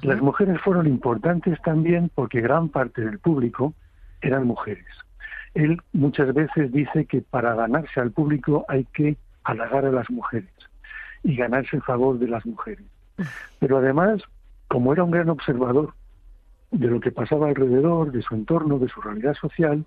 Las 0.02 0.20
mujeres 0.20 0.60
fueron 0.60 0.88
importantes 0.88 1.60
también 1.62 2.10
porque 2.14 2.40
gran 2.40 2.68
parte 2.68 3.02
del 3.02 3.20
público 3.20 3.74
eran 4.20 4.44
mujeres. 4.46 4.86
Él 5.54 5.80
muchas 5.92 6.32
veces 6.32 6.72
dice 6.72 7.06
que 7.06 7.22
para 7.22 7.54
ganarse 7.54 8.00
al 8.00 8.12
público 8.12 8.64
hay 8.68 8.84
que 8.92 9.16
halagar 9.44 9.84
a 9.84 9.92
las 9.92 10.10
mujeres 10.10 10.50
y 11.22 11.36
ganarse 11.36 11.76
el 11.76 11.82
favor 11.82 12.18
de 12.18 12.28
las 12.28 12.46
mujeres. 12.46 12.84
Pero 13.58 13.78
además, 13.78 14.22
como 14.68 14.92
era 14.92 15.04
un 15.04 15.10
gran 15.10 15.28
observador 15.28 15.94
de 16.70 16.86
lo 16.86 17.00
que 17.00 17.10
pasaba 17.10 17.48
alrededor, 17.48 18.12
de 18.12 18.22
su 18.22 18.34
entorno, 18.34 18.78
de 18.78 18.88
su 18.88 19.00
realidad 19.00 19.34
social, 19.34 19.84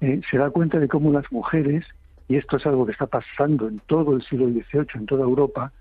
eh, 0.00 0.20
se 0.30 0.38
da 0.38 0.50
cuenta 0.50 0.78
de 0.78 0.88
cómo 0.88 1.12
las 1.12 1.30
mujeres, 1.32 1.84
y 2.28 2.36
esto 2.36 2.56
es 2.56 2.66
algo 2.66 2.86
que 2.86 2.92
está 2.92 3.06
pasando 3.06 3.68
en 3.68 3.80
todo 3.80 4.14
el 4.14 4.22
siglo 4.22 4.46
XVIII, 4.46 4.86
en 4.94 5.06
toda 5.06 5.24
Europa, 5.24 5.72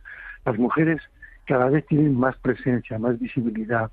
las 0.46 0.58
mujeres 0.58 1.02
cada 1.46 1.70
vez 1.70 1.86
tienen 1.86 2.16
más 2.16 2.36
presencia, 2.38 2.98
más 2.98 3.20
visibilidad, 3.20 3.92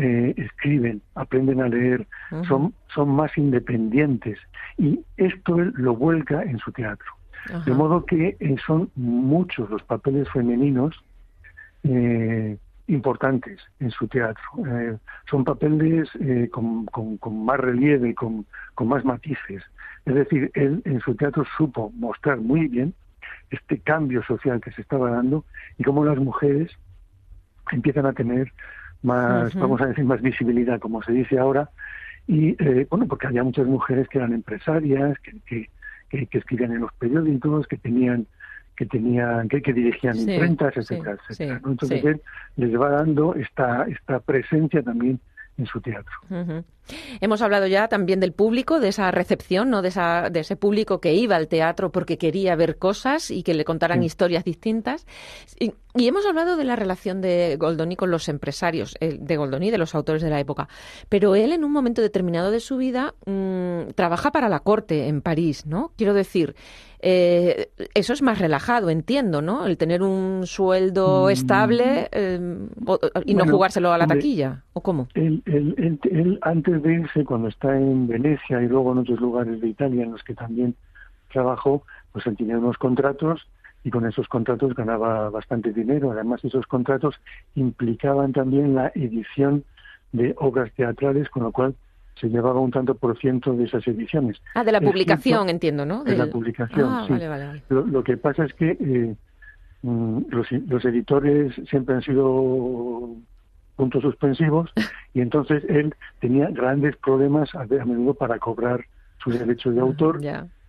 eh, 0.00 0.34
escriben, 0.36 1.02
aprenden 1.14 1.60
a 1.60 1.68
leer, 1.68 2.06
son, 2.48 2.74
son 2.94 3.10
más 3.10 3.36
independientes 3.36 4.38
y 4.78 5.00
esto 5.16 5.58
él 5.58 5.72
lo 5.76 5.94
vuelca 5.94 6.42
en 6.42 6.58
su 6.58 6.72
teatro. 6.72 7.06
De 7.66 7.72
modo 7.72 8.06
que 8.06 8.36
eh, 8.38 8.56
son 8.64 8.90
muchos 8.94 9.68
los 9.68 9.82
papeles 9.82 10.28
femeninos 10.30 10.94
eh, 11.82 12.56
importantes 12.86 13.60
en 13.80 13.90
su 13.90 14.06
teatro. 14.06 14.42
son 15.28 15.44
papeles 15.44 16.08
con, 16.52 16.86
con, 16.86 17.44
más 17.44 17.58
relieve, 17.58 18.14
con, 18.14 18.46
con 18.74 18.88
más 18.88 19.04
matices. 19.04 19.62
Es 20.04 20.14
decir, 20.14 20.50
él 20.54 20.82
en 20.84 21.00
su 21.00 21.14
teatro 21.16 21.44
supo 21.56 21.90
mostrar 21.96 22.38
muy 22.38 22.68
bien 22.68 22.94
este 23.50 23.78
cambio 23.78 24.22
social 24.24 24.60
que 24.60 24.72
se 24.72 24.82
estaba 24.82 25.10
dando 25.10 25.44
y 25.78 25.84
cómo 25.84 26.04
las 26.04 26.18
mujeres 26.18 26.70
empiezan 27.70 28.06
a 28.06 28.12
tener 28.12 28.52
más, 29.02 29.54
vamos 29.54 29.80
a 29.80 29.86
decir, 29.86 30.04
más 30.04 30.20
visibilidad, 30.22 30.80
como 30.80 31.02
se 31.02 31.12
dice 31.12 31.38
ahora. 31.38 31.70
Y 32.26 32.50
eh, 32.62 32.86
bueno, 32.88 33.06
porque 33.06 33.26
había 33.26 33.42
muchas 33.42 33.66
mujeres 33.66 34.08
que 34.08 34.18
eran 34.18 34.32
empresarias, 34.32 35.18
que, 35.20 35.68
que, 36.10 36.26
que, 36.26 36.38
escribían 36.38 36.72
en 36.72 36.80
los 36.80 36.92
periódicos, 36.94 37.66
que 37.66 37.76
tenían 37.76 38.26
que 38.76 38.86
tenían 38.86 39.48
que, 39.48 39.60
que 39.60 39.72
dirigían 39.72 40.16
imprentas, 40.16 40.76
etcétera, 40.76 41.16
etcétera. 41.28 41.60
Entonces 41.66 42.04
él 42.04 42.22
les 42.56 42.80
va 42.80 42.88
dando 42.90 43.34
esta 43.34 43.84
esta 43.84 44.20
presencia 44.20 44.82
también 44.82 45.20
en 45.58 45.66
su 45.66 45.80
teatro. 45.80 46.12
Hemos 47.20 47.42
hablado 47.42 47.66
ya 47.66 47.88
también 47.88 48.20
del 48.20 48.32
público, 48.32 48.80
de 48.80 48.88
esa 48.88 49.10
recepción, 49.10 49.70
¿no? 49.70 49.82
de, 49.82 49.88
esa, 49.88 50.30
de 50.30 50.40
ese 50.40 50.56
público 50.56 51.00
que 51.00 51.14
iba 51.14 51.36
al 51.36 51.48
teatro 51.48 51.92
porque 51.92 52.18
quería 52.18 52.56
ver 52.56 52.78
cosas 52.78 53.30
y 53.30 53.42
que 53.42 53.54
le 53.54 53.64
contaran 53.64 54.02
historias 54.02 54.44
distintas. 54.44 55.06
Y, 55.58 55.74
hemos 55.94 56.24
hablado 56.24 56.56
de 56.56 56.64
la 56.64 56.74
relación 56.74 57.20
de 57.20 57.56
Goldoni 57.58 57.96
con 57.96 58.10
los 58.10 58.28
empresarios, 58.28 58.96
de 59.00 59.36
Goldoni, 59.36 59.70
de 59.70 59.76
los 59.78 59.94
autores 59.94 60.22
de 60.22 60.30
la 60.30 60.40
época. 60.40 60.68
Pero 61.08 61.34
él, 61.34 61.52
en 61.52 61.64
un 61.64 61.72
momento 61.72 62.00
determinado 62.00 62.50
de 62.50 62.60
su 62.60 62.78
vida, 62.78 63.14
mm, 63.26 63.90
trabaja 63.94 64.32
para 64.32 64.48
la 64.48 64.60
corte 64.60 65.08
en 65.08 65.20
París, 65.20 65.66
¿no? 65.66 65.92
Quiero 65.96 66.14
decir, 66.14 66.54
eh, 67.04 67.70
eso 67.94 68.12
es 68.12 68.22
más 68.22 68.38
relajado, 68.38 68.88
entiendo, 68.88 69.42
¿no? 69.42 69.66
El 69.66 69.76
tener 69.76 70.02
un 70.02 70.46
sueldo 70.46 71.26
mm. 71.26 71.30
estable 71.30 72.08
eh, 72.12 72.40
y 73.26 73.34
no 73.34 73.44
jugárselo 73.44 73.92
a 73.92 73.98
la 73.98 74.06
taquilla, 74.06 74.62
¿o 74.72 74.82
cómo? 74.82 75.08
Él, 75.14 75.42
antes 76.42 76.71
de 76.80 76.94
irse, 76.94 77.24
cuando 77.24 77.48
está 77.48 77.76
en 77.76 78.06
Venecia 78.06 78.62
y 78.62 78.68
luego 78.68 78.92
en 78.92 78.98
otros 78.98 79.20
lugares 79.20 79.60
de 79.60 79.68
Italia 79.68 80.04
en 80.04 80.12
los 80.12 80.22
que 80.22 80.34
también 80.34 80.74
trabajó, 81.32 81.82
pues 82.12 82.26
él 82.26 82.36
tenía 82.36 82.58
unos 82.58 82.78
contratos 82.78 83.46
y 83.84 83.90
con 83.90 84.06
esos 84.06 84.28
contratos 84.28 84.74
ganaba 84.74 85.30
bastante 85.30 85.72
dinero. 85.72 86.12
Además, 86.12 86.44
esos 86.44 86.66
contratos 86.66 87.16
implicaban 87.54 88.32
también 88.32 88.74
la 88.74 88.92
edición 88.94 89.64
de 90.12 90.34
obras 90.38 90.70
teatrales, 90.74 91.28
con 91.30 91.42
lo 91.42 91.52
cual 91.52 91.74
se 92.20 92.28
llevaba 92.28 92.60
un 92.60 92.70
tanto 92.70 92.94
por 92.94 93.18
ciento 93.18 93.54
de 93.54 93.64
esas 93.64 93.86
ediciones. 93.86 94.40
Ah, 94.54 94.64
de 94.64 94.72
la 94.72 94.80
publicación, 94.80 95.48
entiendo, 95.48 95.84
¿no? 95.84 96.04
De 96.04 96.16
la 96.16 96.26
publicación, 96.26 96.88
ah, 96.88 97.04
sí. 97.06 97.12
Vale, 97.14 97.28
vale. 97.28 97.62
Lo, 97.68 98.04
que 98.04 98.16
pasa 98.16 98.44
es 98.44 98.54
que 98.54 98.76
eh, 98.78 99.16
mm, 99.82 100.18
los, 100.28 100.84
editores 100.84 101.54
siempre 101.68 101.96
han 101.96 102.02
sido 102.02 103.16
puntos 103.82 104.02
suspensivos 104.02 104.70
y 105.12 105.22
entonces 105.22 105.64
él 105.68 105.92
tenía 106.20 106.46
grandes 106.50 106.96
problemas 106.98 107.52
a, 107.56 107.64
menudo 107.66 108.14
para 108.14 108.38
cobrar 108.38 108.84
sus 109.18 109.36
derechos 109.36 109.74
de 109.74 109.80
ah, 109.80 109.82
autor. 109.82 110.20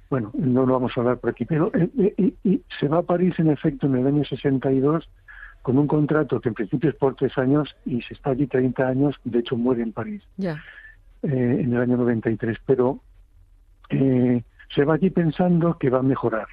Bueno, 0.09 0.31
no 0.33 0.65
lo 0.65 0.73
vamos 0.73 0.93
a 0.95 0.99
hablar 0.99 1.19
por 1.19 1.29
aquí, 1.29 1.45
pero 1.45 1.71
eh, 1.75 1.91
eh, 2.17 2.33
y, 2.43 2.61
se 2.79 2.87
va 2.87 2.97
a 2.97 3.01
París 3.03 3.35
en 3.37 3.51
efecto 3.51 3.85
en 3.85 3.97
el 3.97 4.07
año 4.07 4.25
62 4.25 5.07
con 5.61 5.77
un 5.77 5.85
contrato 5.85 6.41
que 6.41 6.49
en 6.49 6.55
principio 6.55 6.89
es 6.89 6.95
por 6.95 7.13
tres 7.13 7.37
años 7.37 7.75
y 7.85 8.01
se 8.01 8.15
está 8.15 8.31
allí 8.31 8.47
30 8.47 8.87
años, 8.87 9.15
de 9.25 9.39
hecho 9.39 9.57
muere 9.57 9.83
en 9.83 9.93
París. 9.93 10.23
Ya. 10.37 10.63
Eh, 11.21 11.59
en 11.61 11.71
el 11.71 11.81
año 11.81 11.97
93, 11.97 12.57
pero 12.65 12.99
eh, 13.91 14.41
se 14.73 14.85
va 14.85 14.95
allí 14.95 15.11
pensando 15.11 15.77
que 15.77 15.91
va 15.91 15.99
a 15.99 16.03
mejorar, 16.03 16.47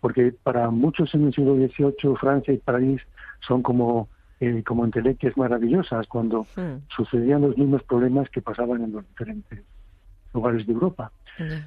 porque 0.00 0.34
para 0.42 0.68
muchos 0.70 1.14
en 1.14 1.28
el 1.28 1.32
siglo 1.32 1.54
XVIII 1.54 2.16
Francia 2.16 2.52
y 2.52 2.58
París 2.58 3.00
son 3.46 3.62
como 3.62 4.08
eh, 4.42 4.64
como 4.64 4.84
entelequias 4.84 5.36
maravillosas 5.36 6.08
cuando 6.08 6.48
hmm. 6.56 6.88
sucedían 6.96 7.42
los 7.42 7.56
mismos 7.56 7.84
problemas 7.84 8.28
que 8.28 8.42
pasaban 8.42 8.82
en 8.82 8.90
los 8.90 9.08
diferentes 9.08 9.62
lugares 10.34 10.66
de 10.66 10.72
Europa. 10.72 11.12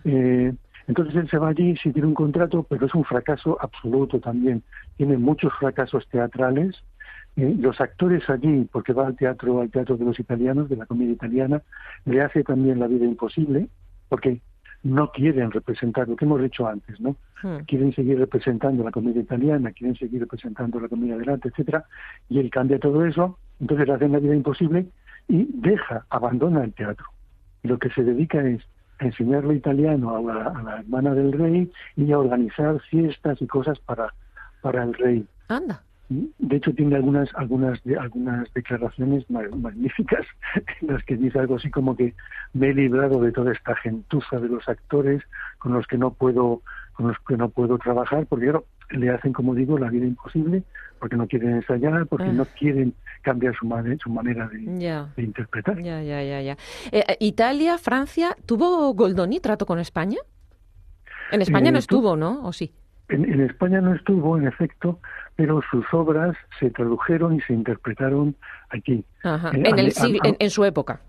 entonces 0.04 1.16
él 1.16 1.30
se 1.30 1.38
va 1.38 1.50
allí, 1.50 1.78
sí 1.78 1.94
tiene 1.94 2.10
un 2.10 2.14
contrato, 2.14 2.64
pero 2.64 2.86
es 2.86 2.94
un 2.94 3.06
fracaso 3.06 3.58
absoluto 3.62 4.20
también. 4.20 4.62
Tiene 4.98 5.18
muchos 5.18 5.54
fracasos 5.58 6.06
teatrales, 6.10 6.76
eh, 7.38 7.56
los 7.58 7.80
actores 7.80 8.30
allí, 8.30 8.68
porque 8.70 8.92
va 8.92 9.08
al 9.08 9.16
teatro, 9.16 9.62
al 9.62 9.72
teatro 9.72 9.96
de 9.96 10.04
los 10.04 10.20
italianos, 10.20 10.68
de 10.68 10.76
la 10.76 10.86
comedia 10.86 11.14
italiana, 11.14 11.62
le 12.04 12.22
hace 12.22 12.44
también 12.44 12.80
la 12.80 12.88
vida 12.88 13.06
imposible, 13.06 13.70
porque 14.10 14.42
no 14.86 15.12
quieren 15.12 15.50
representar 15.50 16.08
lo 16.08 16.16
que 16.16 16.26
hemos 16.26 16.40
dicho 16.40 16.68
antes, 16.68 17.00
¿no? 17.00 17.16
Hmm. 17.42 17.64
Quieren 17.66 17.92
seguir 17.94 18.20
representando 18.20 18.84
la 18.84 18.92
comedia 18.92 19.20
italiana, 19.20 19.72
quieren 19.72 19.98
seguir 19.98 20.20
representando 20.20 20.80
la 20.80 20.88
comedia 20.88 21.18
delante, 21.18 21.50
etcétera, 21.50 21.86
y 22.30 22.38
él 22.38 22.52
cambia 22.52 22.78
todo 22.78 23.04
eso, 23.04 23.40
entonces 23.60 23.88
le 23.88 23.94
hacen 23.94 24.12
la 24.12 24.20
vida 24.20 24.36
imposible 24.36 24.86
y 25.28 25.48
deja, 25.56 26.06
abandona 26.12 26.64
el 26.64 26.74
teatro. 26.74 27.08
Lo 27.64 27.80
que 27.80 27.90
se 27.90 28.04
dedica 28.04 28.46
es 28.48 28.62
a 29.00 29.06
enseñarle 29.06 29.56
italiano 29.56 30.16
a 30.16 30.22
la, 30.22 30.44
a 30.50 30.62
la 30.62 30.80
hermana 30.82 31.16
del 31.16 31.32
rey 31.34 31.72
y 31.96 32.12
a 32.12 32.20
organizar 32.20 32.80
fiestas 32.82 33.42
y 33.42 33.48
cosas 33.48 33.80
para, 33.80 34.14
para 34.62 34.84
el 34.84 34.94
rey. 34.94 35.26
Anda 35.48 35.82
de 36.10 36.56
hecho 36.56 36.74
tiene 36.74 36.96
algunas 36.96 37.30
algunas 37.36 37.80
algunas 38.00 38.54
declaraciones 38.54 39.30
magníficas 39.30 40.26
en 40.82 40.88
las 40.88 41.04
que 41.04 41.18
dice 41.18 41.40
algo 41.40 41.56
así 41.56 41.70
como 41.72 41.96
que 41.96 42.14
me 42.54 42.70
he 42.70 42.74
librado 42.74 43.22
de 43.22 43.32
toda 43.32 43.52
esta 43.52 43.76
gentuza 43.78 44.40
de 44.40 44.50
los 44.50 44.68
actores 44.70 45.24
con 45.58 45.74
los 45.74 45.88
que 45.88 45.98
no 45.98 46.12
puedo 46.14 46.62
con 46.94 47.08
los 47.08 47.18
que 47.28 47.38
no 47.38 47.50
puedo 47.50 47.78
trabajar 47.80 48.26
porque 48.28 48.54
le 48.92 49.10
hacen 49.10 49.34
como 49.34 49.56
digo 49.56 49.80
la 49.80 49.90
vida 49.90 50.06
imposible 50.06 50.64
porque 51.00 51.16
no 51.16 51.28
quieren 51.28 51.56
ensayar 51.56 52.06
porque 52.06 52.32
no 52.32 52.44
ah. 52.44 52.48
quieren 52.58 52.94
cambiar 53.22 53.56
su, 53.56 53.68
su 54.02 54.10
manera 54.10 54.48
de, 54.48 55.24
interpretar. 55.24 55.82
Ya 55.82 56.02
ya 56.04 56.22
ya 56.24 56.42
ya. 56.42 56.58
Eh, 56.92 57.04
eh, 57.08 57.18
Italia 57.20 57.78
Francia 57.80 58.38
tuvo 58.46 58.94
Goldoni 58.94 59.40
trato 59.40 59.66
con 59.66 59.80
España 59.80 60.20
en 61.32 61.42
España 61.42 61.72
no 61.72 61.80
estuvo 61.80 62.16
no 62.16 62.46
o 62.46 62.54
sí 62.54 62.72
en, 63.10 63.42
España 63.42 63.82
no 63.82 63.94
estuvo, 63.94 64.38
en 64.38 64.48
efecto, 64.48 65.00
pero 65.36 65.62
sus 65.70 65.86
obras 65.94 66.36
se 66.60 66.72
tradujeron 66.72 67.36
y 67.36 67.42
se 67.42 67.54
interpretaron 67.54 68.36
aquí. 68.70 69.04
Ajá. 69.24 69.50
Eh, 69.50 69.64
en, 69.66 69.80
el 69.80 69.94
en, 70.40 70.50
su 70.50 70.66
época. 70.66 71.02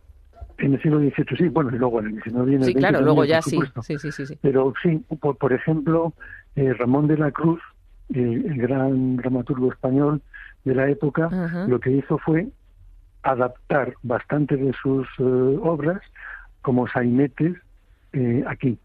En 0.58 0.74
el 0.74 0.82
siglo 0.82 0.98
XVIII, 0.98 1.36
sí, 1.36 1.48
bueno, 1.48 1.74
y 1.74 1.78
luego 1.78 2.00
en 2.00 2.06
el 2.06 2.22
XIX 2.22 2.62
y 2.62 2.64
Sí, 2.64 2.74
claro, 2.74 3.00
luego 3.00 3.24
ya 3.24 3.40
sí. 3.42 3.58
Sí, 3.82 3.98
sí, 3.98 4.12
sí. 4.12 4.38
Pero 4.42 4.74
sí, 4.82 5.02
por, 5.20 5.36
por 5.36 5.52
ejemplo, 5.52 6.12
eh, 6.54 6.72
Ramón 6.74 7.06
de 7.06 7.18
la 7.18 7.30
Cruz, 7.30 7.60
el 8.12 8.56
gran 8.56 9.16
dramaturgo 9.16 9.72
español 9.72 10.22
de 10.64 10.74
la 10.74 10.88
época, 10.88 11.28
lo 11.66 11.80
que 11.80 11.90
hizo 11.90 12.18
fue 12.18 12.48
adaptar 13.22 13.94
bastante 14.02 14.56
de 14.56 14.72
sus 14.80 15.06
eh, 15.18 15.58
obras 15.62 16.00
como 16.62 16.86
sainetes 16.88 17.54
aquí 18.46 18.78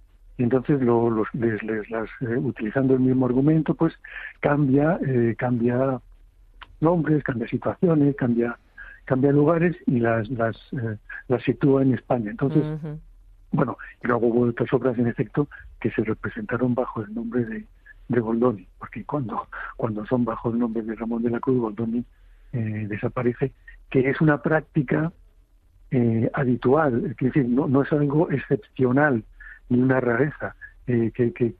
entonces 0.43 0.81
los, 0.81 1.27
les, 1.33 1.61
las, 1.63 2.09
eh, 2.21 2.37
utilizando 2.37 2.93
el 2.93 3.01
mismo 3.01 3.25
argumento 3.25 3.73
pues 3.73 3.93
cambia 4.39 4.97
eh, 5.05 5.35
cambia 5.37 5.99
nombres 6.79 7.23
cambia 7.23 7.47
situaciones 7.47 8.15
cambia 8.15 8.57
cambia 9.05 9.31
lugares 9.31 9.75
y 9.87 9.99
las 9.99 10.29
las 10.29 10.55
eh, 10.73 10.97
las 11.27 11.43
sitúa 11.43 11.81
en 11.81 11.93
España. 11.93 12.31
Entonces 12.31 12.63
bueno 13.51 13.77
y 14.03 14.07
luego 14.07 14.27
hubo 14.27 14.41
otras 14.47 14.71
obras 14.73 14.97
en 14.97 15.07
efecto 15.07 15.49
que 15.79 15.91
se 15.91 16.03
representaron 16.03 16.73
bajo 16.75 17.01
el 17.01 17.13
nombre 17.13 17.43
de, 17.45 17.65
de 18.07 18.19
Goldoni 18.19 18.67
porque 18.79 19.03
cuando 19.03 19.47
cuando 19.75 20.05
son 20.05 20.23
bajo 20.23 20.49
el 20.49 20.59
nombre 20.59 20.81
de 20.83 20.95
Ramón 20.95 21.23
de 21.23 21.31
la 21.31 21.39
Cruz 21.39 21.59
Goldoni 21.59 22.05
desaparece 22.53 23.51
que 23.89 24.09
es 24.09 24.21
una 24.21 24.41
práctica 24.41 25.11
habitual. 26.33 27.05
Es 27.05 27.17
decir 27.17 27.49
no, 27.49 27.67
no 27.67 27.81
es 27.81 27.91
algo 27.91 28.31
excepcional 28.31 29.25
ni 29.71 29.81
una 29.81 29.99
rareza 29.99 30.55
eh, 30.87 31.11
que, 31.13 31.33
que, 31.33 31.55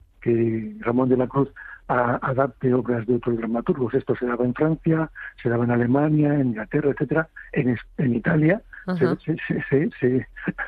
Ramón 0.80 1.08
de 1.08 1.16
la 1.16 1.26
Cruz 1.26 1.48
adapte 1.88 2.72
obras 2.72 3.06
de 3.06 3.16
otros 3.16 3.36
dramaturgos. 3.36 3.92
Esto 3.92 4.14
se 4.14 4.24
daba 4.24 4.44
en 4.44 4.54
Francia, 4.54 5.10
se 5.42 5.48
daba 5.48 5.64
en 5.64 5.72
Alemania, 5.72 6.32
en 6.34 6.48
Inglaterra, 6.48 6.90
etcétera. 6.90 7.28
En, 7.52 7.76
en 7.98 8.14
Italia 8.14 8.62
se, 8.98 9.36
se, 9.68 9.90
se, 10.00 10.26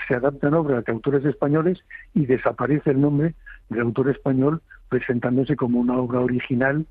se, 0.09 0.15
adaptan 0.15 0.55
obras 0.55 0.85
de 0.85 0.93
autores 0.93 1.25
españoles 1.25 1.79
y 2.15 2.27
desaparece 2.27 2.91
el 2.91 3.01
nombre 3.01 3.35
del 3.69 3.81
autor 3.81 4.11
español 4.11 4.61
presentándose 4.89 5.57
como 5.57 5.81
una 5.81 5.97
obra 5.97 6.21
original 6.21 6.85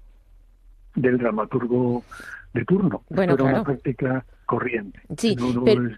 del 0.96 1.18
dramaturgo 1.18 2.04
de 2.54 2.66
turno. 2.66 3.04
Bueno, 3.10 3.34
Esto 3.34 3.46
era 3.46 3.56
una 3.56 3.64
práctica 3.64 4.26
corriente. 4.46 5.00
Sí, 5.18 5.36
pero 5.64 5.90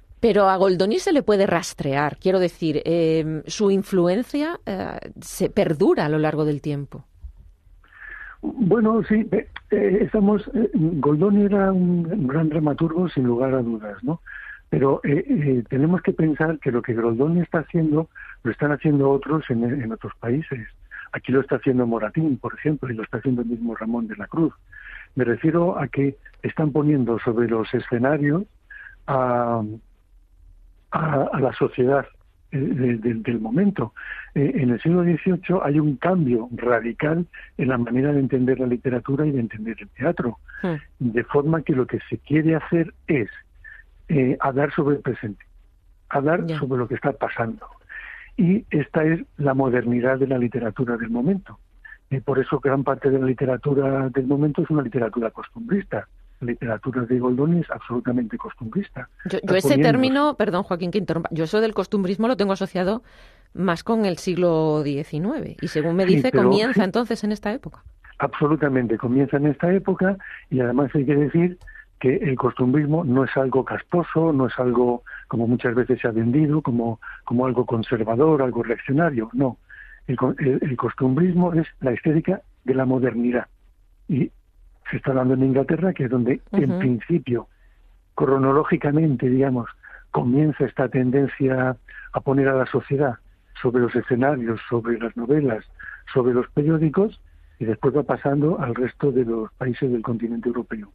a 0.48 0.58
Goldoni 0.58 1.00
se 1.00 1.14
le 1.14 1.24
puede 1.24 1.46
rastrear, 1.46 2.18
quiero 2.18 2.40
decir, 2.40 2.82
em, 2.86 3.44
su 3.46 3.70
influencia 3.70 4.60
eh, 4.66 5.12
se 5.22 5.50
perdura 5.50 6.06
a 6.06 6.10
lo 6.10 6.18
largo 6.18 6.46
del 6.46 6.62
tiempo. 6.62 7.06
Bueno, 8.42 9.04
sí, 9.04 9.28
eh, 9.32 9.98
estamos. 10.02 10.50
Eh, 10.54 10.70
Goldoni 10.74 11.46
era 11.46 11.72
un 11.72 12.28
gran 12.28 12.50
dramaturgo 12.50 13.08
sin 13.10 13.26
lugar 13.26 13.54
a 13.54 13.62
dudas, 13.62 14.04
¿no? 14.04 14.22
Pero 14.70 15.00
tenemos 15.70 16.02
que 16.02 16.12
pensar 16.12 16.60
que 16.60 16.72
lo 16.72 16.82
que 16.82 16.94
Goldoni 16.94 17.42
está 17.42 17.60
haciendo 17.60 18.10
lo 18.44 18.52
están 18.52 18.72
haciendo 18.72 19.12
otros 19.12 19.44
en, 19.50 19.64
en 19.64 19.92
otros 19.92 20.14
países. 20.20 20.68
Aquí 21.14 21.32
lo 21.32 21.42
está 21.42 21.58
haciendo 21.58 21.86
Moratín, 21.86 22.38
por 22.38 22.56
ejemplo, 22.56 22.92
y 22.92 22.96
lo 22.96 23.04
está 23.04 23.18
haciendo 23.18 23.44
el 23.44 23.48
mismo 23.48 23.76
Ramón 23.76 24.08
de 24.08 24.18
la 24.18 24.28
Cruz. 24.28 24.54
Me 25.14 25.24
refiero 25.24 25.80
a 25.80 25.88
que 25.88 26.18
están 26.44 26.72
poniendo 26.72 27.20
sobre 27.20 27.48
los 27.48 27.74
escenarios 27.74 28.44
a, 29.08 29.62
a, 30.96 31.40
la 31.40 31.54
sociedad 31.54 32.06
eh, 32.52 32.58
del 32.58 33.40
momento. 33.40 33.94
Eh, 34.34 34.52
en 34.56 34.70
el 34.72 34.82
siglo 34.82 35.04
XVIII 35.04 35.60
hay 35.64 35.80
un 35.80 35.98
cambio 35.98 36.48
radical 36.54 37.26
en 37.58 37.68
la 37.68 37.78
manera 37.78 38.14
de 38.14 38.20
entender 38.20 38.60
la 38.60 38.68
literatura 38.68 39.26
y 39.26 39.32
de 39.32 39.40
entender 39.40 39.76
el 39.80 39.90
teatro, 39.90 40.38
hmm. 40.64 40.76
de 41.00 41.24
forma 41.26 41.62
que 41.62 41.74
lo 41.74 41.86
que 41.86 42.00
se 42.10 42.18
quiere 42.20 42.56
hacer 42.56 42.94
es 43.08 43.30
eh, 44.08 44.38
hablar 44.40 44.74
sobre 44.74 44.98
el 44.98 45.02
presente, 45.02 45.44
hablar 46.10 46.48
sobre 46.60 46.80
lo 46.80 46.88
que 46.88 46.96
está 46.96 47.12
pasando. 47.12 47.66
Y 48.38 48.66
esta 48.70 49.04
es 49.04 49.22
la 49.38 49.54
modernidad 49.54 50.20
de 50.20 50.28
la 50.28 50.38
literatura 50.38 50.98
del 50.98 51.10
momento. 51.10 51.60
y 52.10 52.20
por 52.20 52.38
eso 52.40 52.60
gran 52.60 52.84
parte 52.84 53.10
de 53.10 53.20
la 53.20 53.26
literatura 53.26 54.10
del 54.10 54.28
momento 54.28 54.62
es 54.62 54.70
una 54.70 54.84
literatura 54.84 55.32
costumbrista 55.32 56.08
literatura 56.42 57.04
de 57.04 57.20
Goldoni 57.20 57.62
es 57.62 57.72
absolutamente 57.72 58.38
costumbrista. 58.38 59.10
Yo, 59.26 59.56
ese 59.56 59.78
término, 59.78 60.36
perdón 60.36 60.64
Joaquín 60.64 60.92
que 60.92 61.04
yo 61.32 61.44
eso 61.44 61.62
del 61.62 61.74
costumbrismo 61.74 62.28
lo 62.28 62.38
tengo 62.38 62.54
asociado 62.54 63.04
más 63.54 63.84
con 63.84 64.06
el 64.06 64.18
siglo 64.18 64.84
XIX 64.84 65.58
y 65.62 65.68
según 65.68 65.96
me 65.96 66.06
dice 66.06 66.32
comienza 66.32 66.84
entonces 66.84 67.24
en 67.24 67.32
esta 67.32 67.54
época. 67.54 67.84
Absolutamente, 68.20 68.98
comienza 68.98 69.38
en 69.38 69.48
esta 69.48 69.74
época 69.74 70.18
y 70.50 70.60
además 70.60 70.92
hay 70.94 71.06
que 71.06 71.16
decir 71.16 71.58
que 72.00 72.16
el 72.18 72.36
costumbrismo 72.36 73.04
no 73.04 73.24
es 73.24 73.36
algo 73.38 73.64
casposo, 73.64 74.34
no 74.34 74.48
es 74.48 74.60
algo 74.60 75.04
como 75.28 75.48
muchas 75.48 75.76
veces 75.76 76.00
se 76.02 76.08
ha 76.08 76.12
vendido, 76.12 76.62
como, 76.62 77.00
como 77.24 77.46
algo 77.46 77.66
conservador, 77.66 78.42
algo 78.42 78.64
reaccionario, 78.64 79.30
no. 79.34 79.58
El, 80.08 80.18
el 80.62 80.78
costumbrismo 80.78 81.54
es 81.54 81.68
la 81.80 81.92
estética 81.92 82.42
de 82.64 82.76
la 82.76 82.86
modernidad. 82.86 83.48
Y 84.08 84.32
se 84.90 84.98
está 84.98 85.14
dando 85.14 85.34
en 85.34 85.44
Inglaterra, 85.44 85.94
que 85.94 86.06
es 86.06 86.10
donde 86.10 86.42
en 86.52 86.80
principio, 86.80 87.48
cronológicamente, 88.16 89.30
digamos, 89.30 89.70
comienza 90.12 90.66
esta 90.66 90.88
tendencia 90.90 91.76
a 92.14 92.20
poner 92.22 92.48
a 92.48 92.56
la 92.56 92.66
sociedad 92.68 93.16
sobre 93.62 93.82
los 93.82 93.96
escenarios, 93.96 94.60
sobre 94.70 95.00
las 95.00 95.16
novelas, 95.18 95.66
sobre 96.14 96.34
los 96.34 96.48
periódicos, 96.52 97.20
y 97.60 97.66
después 97.66 97.96
va 97.96 98.04
pasando 98.04 98.60
al 98.60 98.76
resto 98.76 99.12
de 99.12 99.26
los 99.26 99.52
países 99.54 99.92
del 99.92 100.02
continente 100.02 100.50
europeo. 100.50 100.92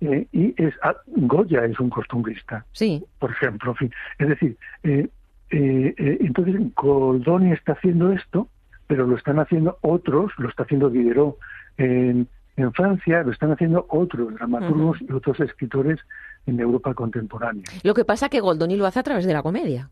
Eh, 0.00 0.26
y 0.32 0.54
es 0.56 0.74
ah, 0.82 0.96
Goya 1.06 1.64
es 1.64 1.78
un 1.78 1.88
costumbrista, 1.88 2.66
sí. 2.72 3.04
por 3.18 3.30
ejemplo. 3.30 3.74
Es 4.18 4.28
decir, 4.28 4.56
eh, 4.82 5.08
eh, 5.50 5.94
entonces 6.20 6.56
Goldoni 6.74 7.52
está 7.52 7.72
haciendo 7.72 8.12
esto, 8.12 8.48
pero 8.86 9.06
lo 9.06 9.16
están 9.16 9.38
haciendo 9.38 9.78
otros, 9.82 10.32
lo 10.38 10.48
está 10.48 10.64
haciendo 10.64 10.90
Diderot 10.90 11.38
en, 11.76 12.28
en 12.56 12.72
Francia 12.72 13.22
lo 13.22 13.32
están 13.32 13.52
haciendo 13.52 13.86
otros 13.88 14.34
dramaturgos 14.34 15.00
y 15.00 15.12
otros 15.12 15.40
escritores 15.40 16.00
en 16.46 16.60
Europa 16.60 16.94
contemporánea. 16.94 17.64
Lo 17.82 17.94
que 17.94 18.04
pasa 18.04 18.26
es 18.26 18.30
que 18.30 18.40
Goldoni 18.40 18.76
lo 18.76 18.86
hace 18.86 19.00
a 19.00 19.02
través 19.02 19.26
de 19.26 19.32
la 19.32 19.42
comedia, 19.42 19.90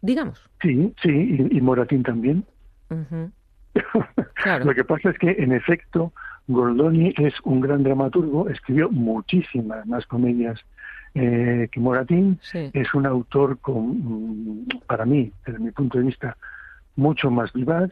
digamos. 0.00 0.40
Sí, 0.60 0.94
sí, 1.02 1.48
y, 1.50 1.60
Moratín 1.60 2.02
también. 2.02 2.44
lo 4.64 4.74
que 4.74 4.84
pasa 4.84 5.10
es 5.10 5.18
que, 5.18 5.30
en 5.38 5.52
efecto, 5.52 6.12
Goldoni 6.48 7.14
es 7.16 7.34
un 7.44 7.60
gran 7.60 7.82
dramaturgo, 7.82 8.48
escribió 8.48 8.90
muchísimas 8.90 9.86
más 9.86 10.06
comedias 10.06 10.60
eh, 11.14 11.68
que 11.70 11.80
Moratín. 11.80 12.40
Es 12.52 12.94
un 12.94 13.06
autor, 13.06 13.58
con, 13.60 14.66
para 14.86 15.04
mí, 15.04 15.32
desde 15.46 15.60
mi 15.60 15.70
punto 15.70 15.98
de 15.98 16.04
vista, 16.04 16.36
mucho 16.96 17.30
más 17.30 17.52
vivaz, 17.52 17.90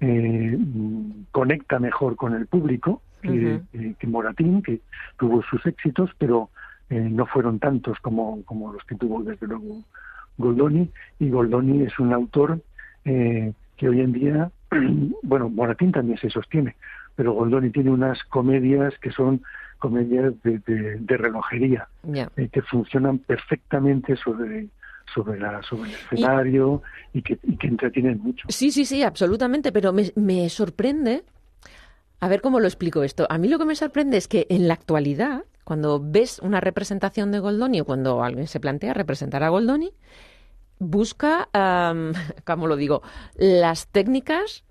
eh, 0.00 0.58
conecta 1.32 1.78
mejor 1.78 2.16
con 2.16 2.34
el 2.34 2.46
público 2.46 3.02
que, 3.22 3.60
eh, 3.72 3.94
que, 3.98 4.06
Moratín, 4.06 4.62
que 4.62 4.80
tuvo 5.18 5.42
sus 5.42 5.64
éxitos, 5.66 6.10
pero 6.18 6.50
eh, 6.90 7.08
no 7.10 7.26
fueron 7.26 7.58
tantos 7.58 7.98
como, 8.00 8.42
como 8.44 8.72
los 8.72 8.84
que 8.84 8.94
tuvo 8.94 9.22
desde 9.22 9.46
luego 9.46 9.82
Goldoni. 10.38 10.90
Y 11.18 11.30
Goldoni 11.30 11.82
es 11.82 11.98
un 11.98 12.12
autor 12.12 12.60
eh, 13.04 13.52
que 13.76 13.88
hoy 13.88 14.00
en 14.00 14.12
día, 14.12 14.50
bueno, 15.22 15.48
Moratín 15.48 15.92
también 15.92 16.18
se 16.18 16.30
sostiene, 16.30 16.76
pero 17.16 17.32
Goldoni 17.32 17.70
tiene 17.70 17.90
unas 17.90 18.22
comedias 18.24 18.96
que 18.98 19.10
son 19.10 19.42
comedias 19.78 20.34
de, 20.42 20.58
de, 20.58 21.16
relojería, 21.16 21.86
que 22.52 22.62
funcionan 22.62 23.18
perfectamente 23.18 24.16
sobre 24.16 24.66
sobre, 25.14 25.38
la, 25.38 25.62
sobre 25.62 25.90
el 25.90 25.96
escenario 25.96 26.82
y, 27.12 27.22
que, 27.22 27.38
y 27.42 27.56
que 27.56 27.66
entretienen 27.66 28.20
mucho. 28.20 28.46
Sí, 28.48 28.70
sí, 28.70 28.84
sí, 28.84 29.02
absolutamente, 29.02 29.72
pero 29.72 29.92
me, 29.92 30.12
me 30.16 30.48
sorprende, 30.48 31.24
a 32.20 32.28
ver 32.28 32.40
cómo 32.40 32.60
lo 32.60 32.66
explico 32.66 33.02
esto, 33.02 33.26
a 33.30 33.38
mí 33.38 33.48
lo 33.48 33.58
que 33.58 33.64
me 33.64 33.74
sorprende 33.76 34.16
es 34.16 34.28
que 34.28 34.46
en 34.50 34.68
la 34.68 34.74
actualidad, 34.74 35.44
cuando 35.64 36.00
ves 36.02 36.38
una 36.40 36.60
representación 36.60 37.32
de 37.32 37.40
Goldoni 37.40 37.80
o 37.80 37.84
cuando 37.84 38.22
alguien 38.22 38.46
se 38.46 38.60
plantea 38.60 38.94
representar 38.94 39.42
a 39.42 39.48
Goldoni, 39.48 39.92
busca, 40.78 41.48
um, 41.54 42.12
¿cómo 42.44 42.66
lo 42.66 42.76
digo?, 42.76 43.02
las 43.36 43.88
técnicas 43.88 44.64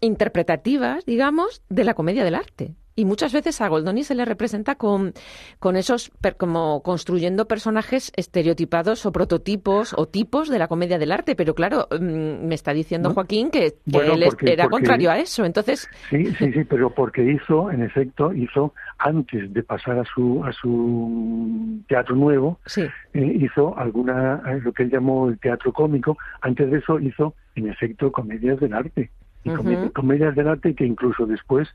interpretativas, 0.00 1.04
digamos, 1.04 1.62
de 1.68 1.84
la 1.84 1.94
comedia 1.94 2.24
del 2.24 2.34
arte. 2.34 2.74
Y 2.98 3.04
muchas 3.04 3.32
veces 3.32 3.60
a 3.60 3.68
Goldoni 3.68 4.02
se 4.02 4.16
le 4.16 4.24
representa 4.24 4.74
con, 4.74 5.12
con 5.60 5.76
esos, 5.76 6.10
como 6.36 6.82
construyendo 6.82 7.46
personajes 7.46 8.10
estereotipados 8.16 9.06
o 9.06 9.12
prototipos 9.12 9.94
o 9.96 10.08
tipos 10.08 10.48
de 10.48 10.58
la 10.58 10.66
comedia 10.66 10.98
del 10.98 11.12
arte. 11.12 11.36
Pero 11.36 11.54
claro, 11.54 11.86
mm, 11.92 12.44
me 12.44 12.56
está 12.56 12.72
diciendo 12.72 13.14
Joaquín 13.14 13.52
que, 13.52 13.74
él 13.86 14.24
era 14.40 14.68
contrario 14.68 15.12
a 15.12 15.18
eso. 15.20 15.44
Entonces. 15.44 15.88
Sí, 16.10 16.26
sí, 16.34 16.52
sí, 16.52 16.64
pero 16.64 16.90
porque 16.90 17.22
hizo, 17.22 17.70
en 17.70 17.84
efecto, 17.84 18.32
hizo, 18.32 18.74
antes 18.98 19.52
de 19.52 19.62
pasar 19.62 20.00
a 20.00 20.04
su, 20.04 20.42
a 20.44 20.52
su 20.52 21.80
teatro 21.86 22.16
nuevo, 22.16 22.58
eh, 22.76 22.90
hizo 23.14 23.78
alguna, 23.78 24.42
eh, 24.48 24.60
lo 24.60 24.72
que 24.72 24.82
él 24.82 24.90
llamó 24.90 25.28
el 25.28 25.38
teatro 25.38 25.72
cómico. 25.72 26.18
Antes 26.40 26.68
de 26.68 26.78
eso 26.78 26.98
hizo, 26.98 27.34
en 27.54 27.68
efecto, 27.68 28.10
comedias 28.10 28.58
del 28.58 28.74
arte 28.74 29.12
y 29.48 29.90
comedias 29.90 30.34
del 30.34 30.48
arte 30.48 30.74
que 30.74 30.84
incluso 30.84 31.26
después 31.26 31.68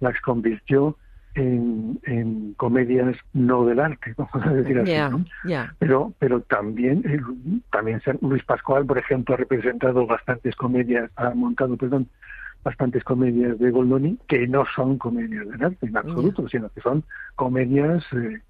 las 0.00 0.20
convirtió 0.20 0.96
en, 1.34 2.00
en, 2.04 2.54
comedias 2.54 3.16
no 3.32 3.64
del 3.64 3.80
arte, 3.80 4.14
vamos 4.16 4.46
a 4.46 4.50
decir 4.50 4.78
así. 4.78 5.24
Pero, 5.78 6.12
pero 6.18 6.40
también, 6.42 7.02
eh, 7.06 7.20
también 7.70 8.00
Luis 8.20 8.42
Pascual, 8.44 8.84
por 8.86 8.98
ejemplo, 8.98 9.34
ha 9.34 9.38
representado 9.38 10.06
bastantes 10.06 10.56
comedias, 10.56 11.10
ha 11.16 11.30
montado, 11.30 11.76
perdón, 11.76 12.08
bastantes 12.62 13.04
comedias 13.04 13.58
de 13.58 13.70
Goldoni 13.70 14.18
que 14.28 14.46
no 14.46 14.64
son 14.74 14.98
comedias 14.98 15.48
del 15.48 15.64
arte 15.64 15.86
en 15.86 15.96
absoluto, 15.96 16.48
sino 16.48 16.68
que 16.70 16.80
son 16.80 17.04
comedias 17.36 18.04
eh, 18.12 18.40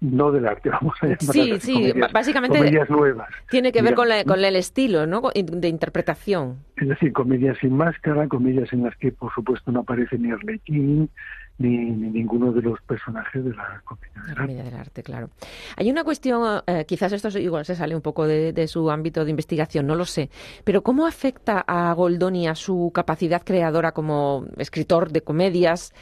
no 0.00 0.30
del 0.30 0.46
arte, 0.46 0.70
vamos 0.70 0.94
a 1.00 1.06
llamar 1.06 1.18
Sí, 1.20 1.60
sí, 1.60 1.92
básicamente 2.12 2.58
comedias 2.58 2.88
nuevas. 2.90 3.28
Tiene 3.50 3.72
que 3.72 3.82
ver 3.82 3.94
con, 3.94 4.08
con, 4.26 4.44
el 4.44 4.56
estilo, 4.56 5.06
¿no? 5.06 5.22
De 5.34 5.68
interpretación. 5.68 6.58
Es 6.76 6.88
decir, 6.88 7.12
comedias 7.12 7.58
sin 7.58 7.76
máscara, 7.76 8.28
comedias 8.28 8.72
en 8.72 8.84
las 8.84 8.96
que, 8.96 9.12
por 9.12 9.32
supuesto, 9.32 9.72
no 9.72 9.80
aparece 9.80 10.18
ni 10.18 10.30
Arlequín, 10.30 11.10
ni, 11.58 11.76
ninguno 11.76 12.52
de 12.52 12.62
los 12.62 12.80
personajes 12.82 13.44
de 13.44 13.54
la 13.54 13.82
comedia 13.84 14.62
del, 14.62 14.74
arte. 14.74 15.02
claro. 15.02 15.30
Hay 15.76 15.90
una 15.90 16.04
cuestión, 16.04 16.62
eh, 16.66 16.84
quizás 16.86 17.12
esto 17.12 17.36
igual 17.38 17.64
se 17.64 17.74
sale 17.74 17.96
un 17.96 18.02
poco 18.02 18.26
de, 18.26 18.52
de, 18.52 18.68
su 18.68 18.90
ámbito 18.90 19.24
de 19.24 19.30
investigación, 19.30 19.86
no 19.86 19.96
lo 19.96 20.04
sé, 20.04 20.30
pero 20.64 20.82
¿cómo 20.82 21.06
afecta 21.06 21.64
a 21.66 21.92
Goldoni 21.94 22.46
a 22.46 22.54
su 22.54 22.92
capacidad 22.94 23.42
creadora 23.44 23.92
como 23.92 24.46
escritor 24.56 25.10
de 25.10 25.22
comedias? 25.22 25.92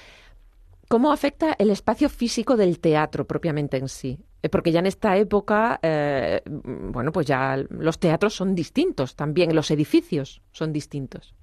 ¿Cómo 0.88 1.12
afecta 1.12 1.54
el 1.58 1.70
espacio 1.70 2.08
físico 2.08 2.56
del 2.56 2.78
teatro 2.78 3.26
propiamente 3.26 3.76
en 3.76 3.88
sí? 3.88 4.18
Eh, 4.42 4.48
porque 4.48 4.70
ya 4.70 4.78
en 4.80 4.86
esta 4.86 5.16
época, 5.16 5.80
eh, 5.82 6.42
bueno, 6.46 7.10
pues 7.10 7.26
ya 7.26 7.56
los 7.70 7.98
teatros 7.98 8.34
son 8.34 8.54
distintos 8.54 9.16
también, 9.16 9.54
los 9.54 9.70
edificios 9.70 10.42
son 10.52 10.72
distintos. 10.72 11.34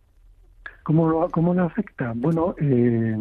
¿Cómo 0.83 1.09
lo, 1.09 1.29
cómo 1.29 1.53
lo 1.53 1.63
afecta? 1.63 2.13
Bueno, 2.15 2.55
eh, 2.59 3.17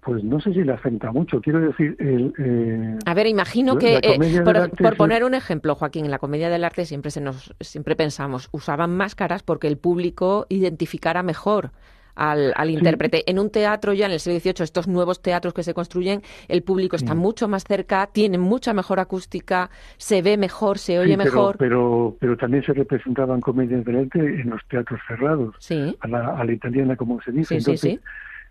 pues 0.00 0.22
no 0.22 0.40
sé 0.40 0.52
si 0.52 0.62
le 0.62 0.72
afecta 0.72 1.10
mucho. 1.10 1.40
Quiero 1.40 1.60
decir, 1.60 1.96
el, 1.98 2.98
a 3.04 3.14
ver, 3.14 3.26
imagino 3.26 3.76
que 3.76 4.00
por, 4.44 4.96
poner 4.96 5.24
un 5.24 5.34
ejemplo, 5.34 5.74
Joaquín, 5.74 6.04
en 6.04 6.10
la 6.10 6.18
comedia 6.18 6.48
del 6.48 6.64
arte 6.64 6.84
siempre 6.84 7.10
se 7.10 7.20
nos 7.20 7.54
siempre 7.60 7.96
pensamos 7.96 8.48
usaban 8.52 8.96
máscaras 8.96 9.42
porque 9.42 9.68
el 9.68 9.78
público 9.78 10.46
identificara 10.48 11.22
mejor 11.22 11.72
al, 12.14 12.52
al 12.56 12.70
intérprete. 12.70 13.28
En 13.30 13.38
un 13.38 13.50
teatro 13.50 13.92
ya 13.92 14.06
en 14.06 14.12
el 14.12 14.20
siglo 14.20 14.38
XVIII, 14.38 14.64
estos 14.64 14.88
nuevos 14.88 15.22
teatros 15.22 15.54
que 15.54 15.62
se 15.62 15.74
construyen, 15.74 16.22
el 16.48 16.62
público 16.62 16.96
está 16.96 17.14
mucho 17.14 17.48
más 17.48 17.64
cerca, 17.64 18.08
tiene 18.12 18.38
mucha 18.38 18.72
mejor 18.72 19.00
acústica, 19.00 19.70
se 19.96 20.22
ve 20.22 20.36
mejor, 20.36 20.78
se 20.78 20.98
oye 20.98 21.16
mejor. 21.16 21.56
Pero, 21.58 22.16
pero 22.20 22.36
también 22.36 22.64
se 22.64 22.72
representaban 22.72 23.40
comedias 23.40 23.84
del 23.84 23.96
arte 23.96 24.18
en 24.18 24.50
los 24.50 24.60
teatros 24.68 25.00
cerrados, 25.06 25.54
a, 26.00 26.08
la, 26.08 26.36
a 26.36 26.44
la 26.44 26.52
italiana, 26.52 26.96
como 26.96 27.20
se 27.22 27.32
dice. 27.32 27.56
Entonces, 27.56 28.00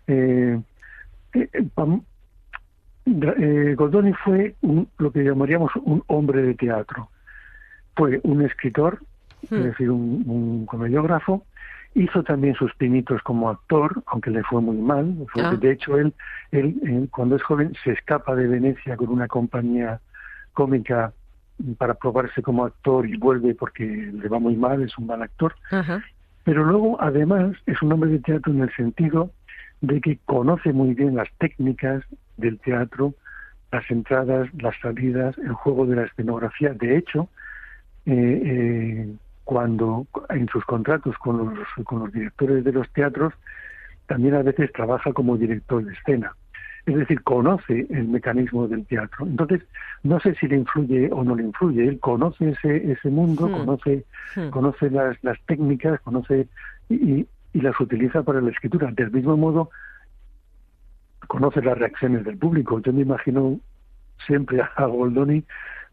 eh, 0.06 0.60
eh, 1.34 1.48
eh, 3.04 3.74
Goldoni 3.76 4.12
fue 4.24 4.54
lo 4.98 5.12
que 5.12 5.24
llamaríamos 5.24 5.72
un 5.84 6.02
hombre 6.06 6.42
de 6.42 6.54
teatro. 6.54 7.08
Fue 7.96 8.20
un 8.22 8.42
escritor, 8.42 9.00
es 9.42 9.50
hmm. 9.50 9.62
decir, 9.62 9.90
un, 9.90 10.24
un 10.26 10.66
comediógrafo, 10.66 11.44
Hizo 11.94 12.22
también 12.22 12.54
sus 12.54 12.74
pinitos 12.74 13.20
como 13.22 13.50
actor, 13.50 14.02
aunque 14.06 14.30
le 14.30 14.42
fue 14.44 14.60
muy 14.60 14.76
mal. 14.76 15.14
Ah. 15.36 15.54
De 15.60 15.72
hecho, 15.72 15.98
él, 15.98 16.14
él, 16.50 17.08
cuando 17.10 17.36
es 17.36 17.42
joven 17.42 17.74
se 17.84 17.92
escapa 17.92 18.34
de 18.34 18.46
Venecia 18.46 18.96
con 18.96 19.10
una 19.10 19.28
compañía 19.28 20.00
cómica 20.54 21.12
para 21.78 21.94
probarse 21.94 22.42
como 22.42 22.64
actor 22.64 23.06
y 23.06 23.16
vuelve 23.16 23.54
porque 23.54 23.84
le 23.84 24.28
va 24.28 24.38
muy 24.38 24.56
mal, 24.56 24.82
es 24.82 24.96
un 24.96 25.06
mal 25.06 25.22
actor. 25.22 25.54
Pero 26.44 26.64
luego, 26.64 27.00
además, 27.00 27.56
es 27.66 27.80
un 27.82 27.92
hombre 27.92 28.10
de 28.10 28.18
teatro 28.18 28.52
en 28.52 28.62
el 28.62 28.74
sentido 28.74 29.30
de 29.80 30.00
que 30.00 30.18
conoce 30.24 30.72
muy 30.72 30.94
bien 30.94 31.16
las 31.16 31.28
técnicas 31.38 32.04
del 32.36 32.58
teatro, 32.60 33.14
las 33.70 33.88
entradas, 33.90 34.48
las 34.54 34.74
salidas, 34.80 35.36
el 35.38 35.52
juego 35.52 35.86
de 35.86 35.96
la 35.96 36.04
escenografía. 36.04 36.72
De 36.72 36.96
hecho, 36.96 37.28
eh, 38.06 38.42
eh, 38.44 39.14
cuando 39.44 40.06
en 40.30 40.48
sus 40.48 40.64
contratos 40.64 41.16
con 41.18 41.38
los, 41.38 41.84
con 41.84 42.00
los 42.00 42.12
directores 42.12 42.64
de 42.64 42.72
los 42.72 42.88
teatros 42.92 43.32
también 44.06 44.34
a 44.34 44.42
veces 44.42 44.72
trabaja 44.72 45.12
como 45.12 45.36
director 45.36 45.84
de 45.84 45.92
escena. 45.92 46.34
Es 46.84 46.96
decir, 46.96 47.22
conoce 47.22 47.86
el 47.90 48.08
mecanismo 48.08 48.66
del 48.66 48.84
teatro. 48.86 49.24
Entonces, 49.24 49.62
no 50.02 50.18
sé 50.18 50.34
si 50.34 50.48
le 50.48 50.56
influye 50.56 51.10
o 51.12 51.22
no 51.22 51.36
le 51.36 51.44
influye. 51.44 51.86
Él 51.86 52.00
conoce 52.00 52.50
ese, 52.50 52.90
ese 52.90 53.08
mundo, 53.08 53.46
hmm. 53.48 53.52
conoce, 53.52 54.04
hmm. 54.34 54.48
conoce 54.48 54.90
las, 54.90 55.22
las 55.22 55.40
técnicas, 55.46 56.00
conoce 56.00 56.48
y, 56.88 57.26
y 57.52 57.60
las 57.60 57.78
utiliza 57.80 58.24
para 58.24 58.40
la 58.40 58.50
escritura. 58.50 58.90
Del 58.90 59.12
mismo 59.12 59.36
modo, 59.36 59.70
conoce 61.28 61.62
las 61.62 61.78
reacciones 61.78 62.24
del 62.24 62.36
público. 62.36 62.80
Yo 62.80 62.92
me 62.92 63.02
imagino 63.02 63.60
siempre 64.26 64.60
a 64.76 64.84
Goldoni 64.86 65.44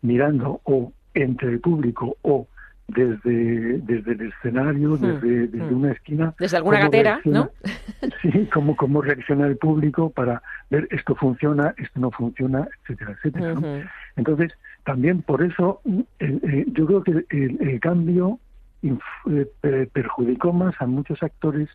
mirando 0.01 0.59
o 0.63 0.91
entre 1.13 1.49
el 1.49 1.59
público 1.59 2.17
o 2.23 2.47
desde, 2.89 3.79
desde 3.79 4.11
el 4.11 4.21
escenario, 4.21 4.91
hmm, 4.91 5.01
desde, 5.01 5.47
desde 5.47 5.71
hmm. 5.71 5.77
una 5.77 5.91
esquina. 5.91 6.33
Desde 6.39 6.57
alguna 6.57 6.79
gatera, 6.79 7.21
¿no? 7.25 7.49
sí, 8.21 8.49
cómo, 8.53 8.75
cómo 8.75 9.01
reacciona 9.01 9.47
el 9.47 9.57
público 9.57 10.09
para 10.09 10.41
ver 10.69 10.87
esto 10.91 11.15
funciona, 11.15 11.73
esto 11.77 11.99
no 11.99 12.11
funciona, 12.11 12.67
etcétera, 12.81 13.11
etcétera. 13.11 13.87
Entonces, 14.15 14.53
también 14.83 15.21
por 15.21 15.43
eso 15.43 15.81
eh, 15.85 16.03
eh, 16.19 16.65
yo 16.73 16.85
creo 16.85 17.03
que 17.03 17.25
el, 17.29 17.79
cambio 17.79 18.39
eh, 18.81 19.87
perjudicó 19.93 20.53
más 20.53 20.75
a 20.79 20.85
muchos 20.85 21.21
actores 21.21 21.69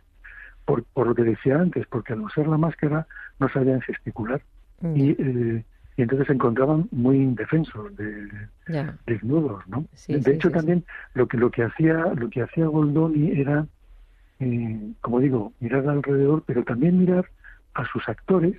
por, 0.65 0.85
por 0.85 1.07
lo 1.07 1.15
que 1.15 1.23
decía 1.23 1.57
antes, 1.57 1.87
porque 1.87 2.15
al 2.15 2.21
usar 2.21 2.47
la 2.47 2.59
máscara 2.59 3.07
no 3.39 3.49
sabían 3.49 3.81
gesticular. 3.83 4.43
Mm. 4.81 4.97
Y 4.97 5.65
y 5.97 6.03
entonces 6.03 6.27
se 6.27 6.33
encontraban 6.33 6.89
muy 6.91 7.17
indefensos, 7.17 7.95
de, 7.97 8.29
desnudos, 9.07 9.67
¿no? 9.69 9.85
de 10.09 10.35
hecho 10.35 10.51
también 10.51 10.85
lo 11.15 11.29
que 11.29 11.37
lo 11.37 11.51
que 11.51 11.63
hacía 11.63 11.95
lo 12.17 12.29
que 12.31 12.43
hacía 12.43 12.67
Goldoni 12.67 13.41
era, 13.41 13.67
eh, 14.41 14.93
como 15.01 15.21
digo, 15.21 15.53
mirar 15.61 15.89
alrededor, 15.89 16.43
pero 16.47 16.65
también 16.65 16.99
mirar 16.99 17.27
a 17.75 17.85
sus 17.87 18.09
actores 18.09 18.57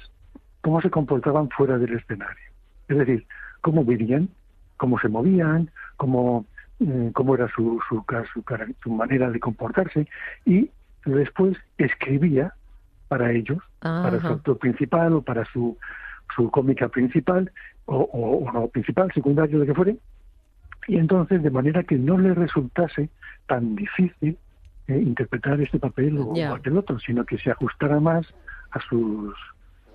cómo 0.61 0.81
se 0.81 0.89
comportaban 0.89 1.49
fuera 1.49 1.77
del 1.77 1.93
escenario, 1.93 2.51
es 2.87 2.97
decir, 2.97 3.27
cómo 3.61 3.83
vivían, 3.83 4.29
cómo 4.77 4.97
se 4.99 5.09
movían, 5.09 5.69
cómo 5.97 6.45
eh, 6.79 7.11
cómo 7.13 7.35
era 7.35 7.47
su 7.49 7.79
su, 7.89 8.03
su, 8.33 8.43
su 8.81 8.89
manera 8.91 9.29
de 9.29 9.39
comportarse 9.39 10.07
y 10.45 10.69
después 11.05 11.57
escribía 11.77 12.53
para 13.07 13.31
ellos, 13.31 13.59
para 13.79 14.19
su 14.19 14.27
actor 14.27 14.57
principal 14.57 15.13
o 15.13 15.21
para 15.21 15.45
su 15.45 15.77
su 16.35 16.49
cómica 16.51 16.87
principal, 16.89 17.51
o, 17.85 17.97
o, 17.97 18.51
no 18.51 18.67
principal, 18.67 19.11
secundario, 19.13 19.59
de 19.59 19.65
que 19.65 19.73
fuere, 19.73 19.97
y 20.87 20.97
entonces 20.97 21.41
de 21.41 21.49
manera 21.49 21.83
que 21.83 21.95
no 21.95 22.17
le 22.17 22.33
resultase 22.33 23.09
tan 23.47 23.75
difícil 23.75 24.37
eh, 24.87 24.97
interpretar 24.97 25.59
este 25.61 25.79
papel 25.79 26.17
o 26.19 26.33
aquel 26.53 26.77
otro, 26.77 26.99
sino 26.99 27.25
que 27.25 27.37
se 27.37 27.51
ajustara 27.51 27.99
más 27.99 28.25
a 28.71 28.79
sus 28.81 29.33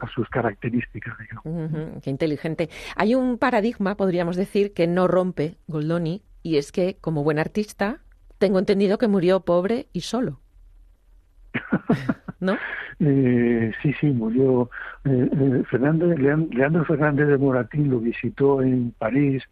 a 0.00 0.08
sus 0.08 0.28
características. 0.30 1.14
qué 2.02 2.10
inteligente. 2.10 2.70
Hay 2.96 3.14
un 3.14 3.36
paradigma, 3.36 3.96
podríamos 3.96 4.36
decir, 4.36 4.72
que 4.72 4.86
no 4.86 5.06
rompe 5.06 5.58
Goldoni, 5.66 6.22
y 6.42 6.56
es 6.56 6.72
que 6.72 6.96
como 7.00 7.22
buen 7.22 7.38
artista 7.38 7.98
tengo 8.38 8.58
entendido 8.58 8.96
que 8.96 9.08
murió 9.08 9.40
pobre 9.40 9.88
y 9.92 10.00
solo. 10.00 10.40
¿No? 12.40 12.56
Eh, 13.00 13.72
sí, 13.82 13.92
sí, 14.00 14.06
murió. 14.06 14.70
Eh, 15.04 15.30
eh 15.32 15.62
Fernández, 15.70 16.18
Leandro 16.18 16.84
Fernández 16.84 17.28
de 17.28 17.38
Moratín 17.38 17.90
lo 17.90 18.00
visitó 18.00 18.62
en 18.62 18.92
París 18.98 19.44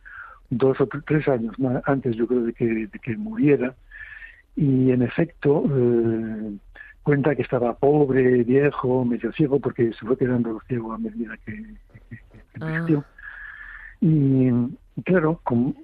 dos 0.51 0.81
o 0.81 0.87
tres 0.87 1.29
años 1.29 1.59
más 1.59 1.83
antes, 1.87 2.17
yo 2.17 2.27
creo, 2.27 2.43
de 2.43 2.53
que, 2.53 2.65
de 2.65 2.99
que 3.03 3.17
muriera. 3.17 3.75
Y 4.57 4.91
en 4.91 5.03
efecto, 5.03 5.65
eh, 5.71 6.57
cuenta 7.03 7.35
que 7.35 7.43
estaba 7.43 7.75
pobre, 7.75 8.43
viejo, 8.43 9.05
medio 9.05 9.33
ciego, 9.33 9.61
porque 9.61 9.93
se 9.93 10.07
fue 10.07 10.17
quedando 10.17 10.61
ciego 10.67 10.93
a 10.93 10.99
medida 10.99 11.37
que, 11.45 11.53
que, 12.11 12.19
ah. 12.61 12.87
Y 14.01 14.51
claro, 15.05 15.41
como, 15.45 15.75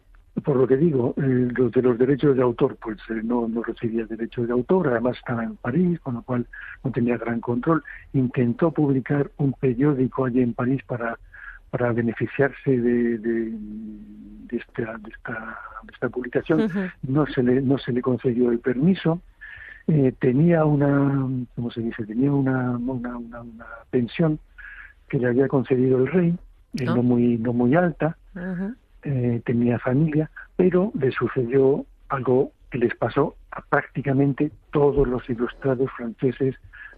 por 0.42 0.56
lo 0.56 0.66
que 0.66 0.76
digo, 0.76 1.14
eh, 1.16 1.48
los 1.56 1.70
de 1.70 1.82
los 1.82 1.96
derechos 1.96 2.36
de 2.36 2.42
autor, 2.42 2.76
pues 2.80 2.98
eh, 3.08 3.20
no, 3.22 3.46
no 3.48 3.62
recibía 3.62 4.04
derechos 4.04 4.48
de 4.48 4.52
autor, 4.52 4.88
además 4.88 5.16
estaba 5.16 5.44
en 5.44 5.56
París, 5.56 6.00
con 6.00 6.14
lo 6.14 6.22
cual 6.22 6.46
no 6.82 6.90
tenía 6.90 7.16
gran 7.16 7.40
control. 7.40 7.84
Intentó 8.12 8.72
publicar 8.72 9.30
un 9.36 9.52
periódico 9.52 10.24
allí 10.24 10.40
en 10.42 10.52
París 10.52 10.82
para, 10.86 11.18
para 11.70 11.92
beneficiarse 11.92 12.70
de, 12.70 13.18
de, 13.18 13.52
de, 13.52 14.56
esta, 14.56 14.98
de, 14.98 15.10
esta, 15.10 15.58
de 15.84 15.92
esta 15.92 16.08
publicación. 16.08 16.68
no, 17.02 17.26
se 17.26 17.42
le, 17.42 17.62
no 17.62 17.78
se 17.78 17.92
le 17.92 18.02
concedió 18.02 18.50
el 18.50 18.58
permiso. 18.58 19.20
Eh, 19.86 20.14
tenía 20.18 20.64
una, 20.64 21.28
¿cómo 21.54 21.70
se 21.70 21.80
dice? 21.80 22.04
Tenía 22.06 22.32
una, 22.32 22.70
una, 22.72 23.16
una, 23.16 23.42
una 23.42 23.66
pensión 23.90 24.40
que 25.08 25.18
le 25.18 25.28
había 25.28 25.46
concedido 25.46 25.98
el 25.98 26.06
rey, 26.08 26.38
eh, 26.78 26.84
no, 26.84 27.02
muy, 27.02 27.36
no 27.38 27.52
muy 27.52 27.76
alta. 27.76 28.16
Eh, 29.06 29.42
tenía 29.44 29.78
familia, 29.78 30.30
pero 30.56 30.90
le 30.98 31.10
sucedió 31.10 31.84
algo 32.08 32.52
que 32.70 32.78
les 32.78 32.94
pasó 32.94 33.36
a 33.50 33.60
prácticamente 33.60 34.50
todos 34.72 35.06
los 35.06 35.28
ilustrados 35.28 35.90
franceses 35.90 36.54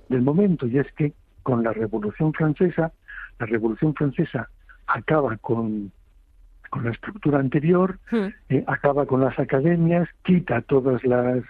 del 0.09 0.23
momento, 0.23 0.69
y 0.69 0.79
es 0.79 0.87
que 0.93 1.15
con 1.43 1.65
la 1.65 1.73
Revolución 1.73 2.33
Francesa, 2.33 2.93
la 3.41 3.47
Revolución 3.47 3.93
Francesa 3.93 4.49
acaba 4.87 5.37
con, 5.39 5.91
con 6.71 6.85
la 6.85 6.93
estructura 6.93 7.41
anterior, 7.41 7.99
hmm. 8.13 8.27
eh, 8.51 8.65
acaba 8.69 9.05
con 9.07 9.21
las 9.21 9.37
academias, 9.41 10.09
quita 10.23 10.63
todas 10.63 11.03
las, 11.03 11.43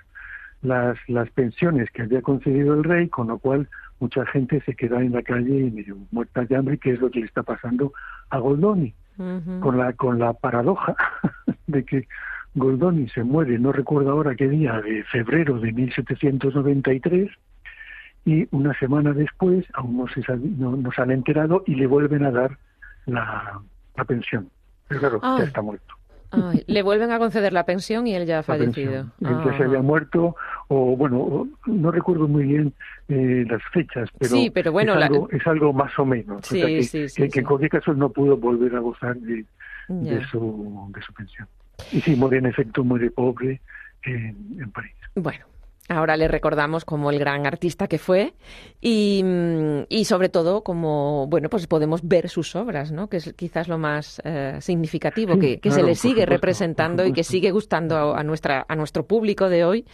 las, 0.63 0.97
las 1.07 1.29
pensiones 1.33 1.91
que 1.91 2.01
había 2.01 2.23
concedido 2.23 2.73
el 2.73 2.85
rey, 2.85 3.09
con 3.11 3.27
lo 3.27 3.37
cual 3.39 3.69
mucha 4.01 4.25
gente 4.25 4.63
se 4.63 4.75
queda 4.75 5.03
en 5.03 5.13
la 5.13 5.23
calle 5.23 5.67
y 5.67 5.71
medio 5.71 5.99
muerta 6.13 6.47
de 6.47 6.57
hambre, 6.57 6.79
que 6.79 6.93
es 6.93 7.01
lo 7.01 7.11
que 7.11 7.21
le 7.21 7.27
está 7.27 7.43
pasando 7.43 7.93
a 8.31 8.39
Goldoni 8.39 8.95
con 9.61 9.79
la 9.79 9.93
con 9.95 10.19
la 10.19 10.33
paradoja 10.33 10.95
de 11.67 11.85
que 11.85 12.09
Goldoni 12.55 13.09
se 13.09 13.23
muere, 13.23 13.59
no 13.59 13.73
recuerdo 13.73 14.11
ahora 14.11 14.35
qué 14.35 14.49
día, 14.49 14.81
de 14.81 15.05
febrero 15.05 15.59
de 15.59 15.73
1793, 15.73 17.31
y 18.25 18.49
una 18.51 18.77
semana 18.79 19.13
después, 19.13 19.67
aún 19.75 19.99
no 19.99 20.09
se 20.09 20.23
no, 20.37 20.77
nos 20.77 20.99
han 20.99 21.11
enterado 21.11 21.63
y 21.67 21.75
le 21.75 21.87
vuelven 21.87 22.25
a 22.25 22.31
dar 22.31 22.59
la, 23.05 23.61
la 23.95 24.05
pensión. 24.05 24.49
Pero 24.89 25.01
claro, 25.01 25.21
ya 25.39 25.45
está 25.45 25.63
muerto 25.63 25.96
le 26.67 26.83
vuelven 26.83 27.11
a 27.11 27.19
conceder 27.19 27.53
la 27.53 27.65
pensión 27.65 28.07
y 28.07 28.15
él 28.15 28.27
ya 28.27 28.41
ha 28.41 28.43
fallecido. 28.43 29.07
Él 29.21 29.37
ya 29.45 29.57
se 29.57 29.65
había 29.65 29.83
muerto, 29.83 30.37
o 30.69 30.97
bueno, 30.97 31.49
no 31.67 31.91
recuerdo 31.91 32.29
muy 32.29 32.45
bien 32.45 32.73
eh, 33.09 33.45
las 33.49 33.63
fechas, 33.73 34.09
pero, 34.19 34.31
sí, 34.31 34.51
pero 34.51 34.73
bueno, 34.73 34.99
es, 34.99 35.05
algo, 35.05 35.29
es, 35.31 35.47
algo, 35.47 35.73
más 35.73 35.99
o 35.99 36.05
menos. 36.05 36.41
Sí, 36.47 36.61
que, 36.61 36.83
sí, 36.83 37.29
que, 37.29 37.41
en 37.41 37.47
cualquier 37.47 37.71
caso 37.71 37.95
no 37.95 38.11
pudo 38.11 38.37
volver 38.37 38.75
a 38.77 38.81
gozar 38.81 39.17
de, 39.17 39.45
de, 39.89 40.25
su, 40.27 40.91
de 40.95 41.03
su 41.03 41.13
pensión. 41.13 41.49
Y 41.93 42.01
sí, 42.01 42.17
muere 42.17 42.39
en 42.39 42.47
efecto, 42.47 42.83
muere 42.85 43.11
pobre 43.11 43.61
en, 44.03 44.37
en 44.59 44.71
París. 44.71 44.93
Bueno, 45.15 45.45
Ahora 45.89 46.17
le 46.17 46.27
recordamos 46.27 46.85
como 46.85 47.11
el 47.11 47.19
gran 47.19 47.47
artista 47.47 47.87
que 47.87 47.99
fue 47.99 48.35
y, 48.81 49.25
y, 49.89 50.05
sobre 50.05 50.29
todo 50.29 50.63
como, 50.65 51.29
bueno, 51.29 51.49
pues 51.49 51.67
podemos 51.69 52.01
ver 52.03 52.29
sus 52.29 52.57
obras, 52.57 52.91
¿no? 52.91 53.09
Que 53.09 53.19
es 53.19 53.33
quizás 53.35 53.69
lo 53.69 53.79
más 53.79 54.21
eh, 54.25 54.57
significativo, 54.61 55.39
que, 55.39 55.61
que 55.61 55.71
se 55.71 55.85
le 55.85 55.95
sigue 55.95 56.27
representando 56.27 57.07
y 57.07 57.13
que 57.13 57.23
sigue 57.23 57.53
gustando 57.53 58.17
a, 58.17 58.25
nuestra, 58.25 58.67
a 58.69 58.75
nuestro 58.75 59.07
público 59.07 59.49
de 59.49 59.65
hoy 59.65 59.85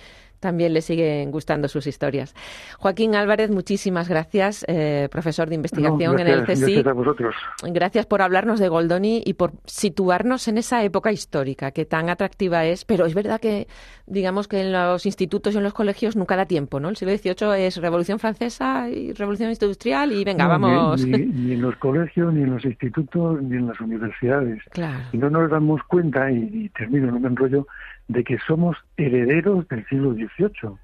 también 0.43 0.75
le 0.75 0.83
siguen 0.83 1.31
gustando 1.31 1.69
sus 1.69 1.87
historias. 1.87 2.35
Joaquín 2.79 3.15
Álvarez, 3.15 3.51
muchísimas 3.51 4.09
gracias, 4.09 4.65
eh, 4.69 5.09
profesor 5.11 5.49
de 5.49 5.55
investigación 5.55 6.19
en 6.19 6.27
el 6.27 6.45
CSIC. 6.45 6.59
Gracias 6.59 6.87
a 6.87 6.93
vosotros. 6.93 7.35
Gracias 7.63 8.07
por 8.07 8.21
hablarnos 8.21 8.59
de 8.59 8.69
Goldoni 8.69 9.23
y 9.25 9.35
por 9.35 9.53
situarnos 9.65 10.49
en 10.49 10.59
esa 10.59 10.83
época 10.83 11.13
histórica 11.13 11.71
que 11.71 11.85
tan 11.85 12.11
atractiva 12.11 12.67
es, 12.67 12.85
pero 12.85 13.07
es 13.07 13.15
verdad 13.15 13.41
que, 13.41 13.69
digamos 14.07 14.49
que 14.49 14.61
en 14.61 14.73
los 14.73 15.07
institutos 15.07 15.55
y 15.55 15.59
en 15.59 15.63
los 15.63 15.75
colegios 15.75 16.17
nunca 16.17 16.37
da 16.37 16.45
tiempo, 16.45 16.81
¿no? 16.81 16.89
El 16.89 16.97
siglo 16.97 17.17
XVIII 17.17 17.65
es 17.65 17.77
Revolución 17.77 18.19
Francesa 18.19 18.91
y 18.91 19.13
Revolución 19.13 19.51
Industrial 19.51 20.11
y 20.11 20.25
venga, 20.25 20.49
vamos. 20.49 21.07
Ni, 21.07 21.19
ni, 21.19 21.53
en 21.53 21.63
los 21.63 21.77
colegios, 21.77 22.35
ni 22.35 22.43
en 22.43 22.51
los 22.51 22.65
institutos, 22.65 23.41
ni 23.43 23.57
en 23.59 23.69
las 23.69 23.81
universidades. 23.81 24.61
Claro. 24.71 25.05
Y 25.13 25.19
no 25.19 25.31
nos 25.31 25.49
damos 25.49 25.81
cuenta, 25.85 26.31
y, 26.33 26.51
y 26.53 26.69
termino, 26.71 27.13
no 27.13 27.21
me 27.21 27.29
enrollo, 27.29 27.67
de 28.13 28.25
que 28.25 28.39
somos 28.47 28.77
herederos 28.97 29.67
del 29.69 29.87
siglo 29.87 30.13
XVIII. 30.13 30.77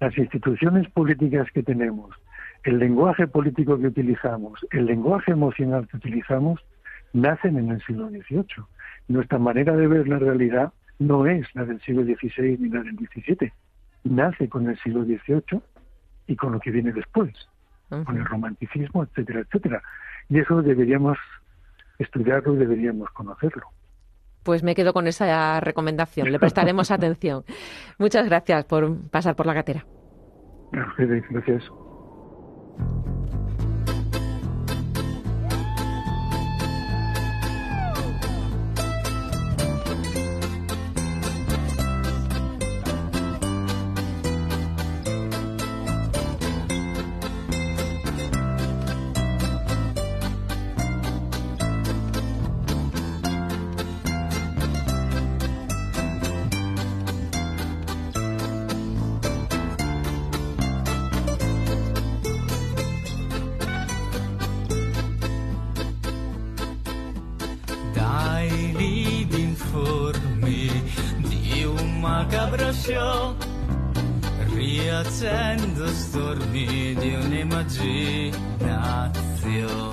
Las 0.00 0.16
instituciones 0.16 0.88
políticas 0.90 1.46
que 1.52 1.62
tenemos, 1.62 2.10
el 2.64 2.78
lenguaje 2.78 3.26
político 3.26 3.78
que 3.78 3.88
utilizamos, 3.88 4.66
el 4.70 4.86
lenguaje 4.86 5.32
emocional 5.32 5.86
que 5.88 5.98
utilizamos, 5.98 6.60
nacen 7.12 7.58
en 7.58 7.70
el 7.70 7.82
siglo 7.82 8.08
XVIII. 8.08 8.64
Nuestra 9.08 9.38
manera 9.38 9.76
de 9.76 9.86
ver 9.86 10.08
la 10.08 10.18
realidad 10.18 10.72
no 10.98 11.26
es 11.26 11.46
la 11.54 11.64
del 11.64 11.80
siglo 11.82 12.02
XVI 12.02 12.56
ni 12.58 12.70
la 12.70 12.82
del 12.82 12.96
XVII. 12.96 13.52
Nace 14.04 14.48
con 14.48 14.68
el 14.68 14.78
siglo 14.78 15.04
XVIII 15.04 15.60
y 16.28 16.36
con 16.36 16.52
lo 16.52 16.60
que 16.60 16.70
viene 16.70 16.92
después, 16.92 17.32
con 17.88 18.16
el 18.16 18.24
romanticismo, 18.24 19.02
etcétera, 19.04 19.40
etcétera. 19.40 19.82
Y 20.30 20.38
eso 20.38 20.62
deberíamos 20.62 21.18
estudiarlo 21.98 22.54
y 22.54 22.58
deberíamos 22.58 23.10
conocerlo. 23.10 23.66
Pues 24.42 24.62
me 24.62 24.74
quedo 24.74 24.92
con 24.92 25.06
esa 25.06 25.60
recomendación, 25.60 26.30
le 26.32 26.38
prestaremos 26.38 26.90
atención. 26.90 27.44
Muchas 27.98 28.26
gracias 28.26 28.64
por 28.64 29.10
pasar 29.10 29.36
por 29.36 29.46
la 29.46 29.54
gatera. 29.54 29.86
Gracias. 30.72 31.89
Macabro 72.80 73.36
riaccendo 74.54 75.86
stormi 75.86 76.94
di 76.94 77.14
un'immaginazione 77.14 79.89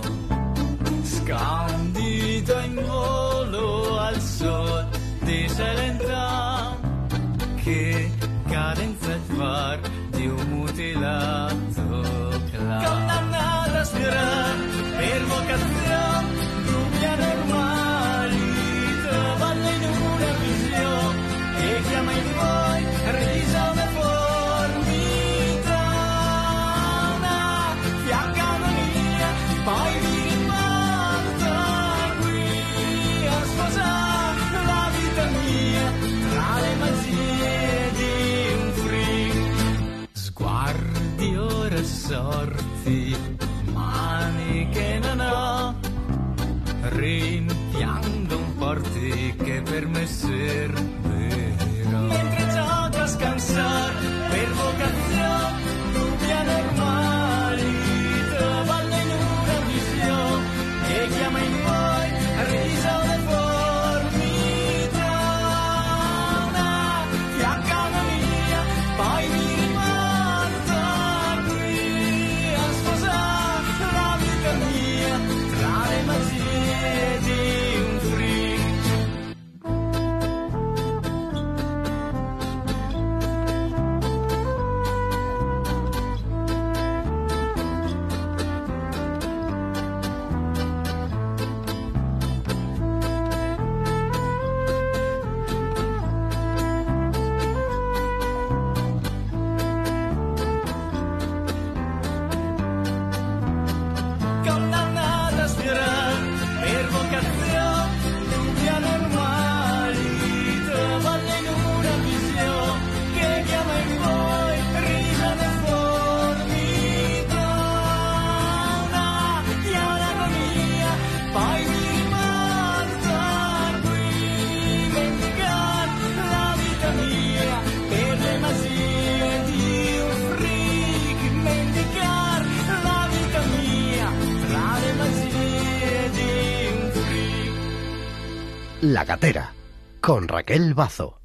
La 138.98 139.06
Gatera, 139.06 139.54
con 140.02 140.28
Raquel 140.28 140.74
Bazo. 140.74 141.20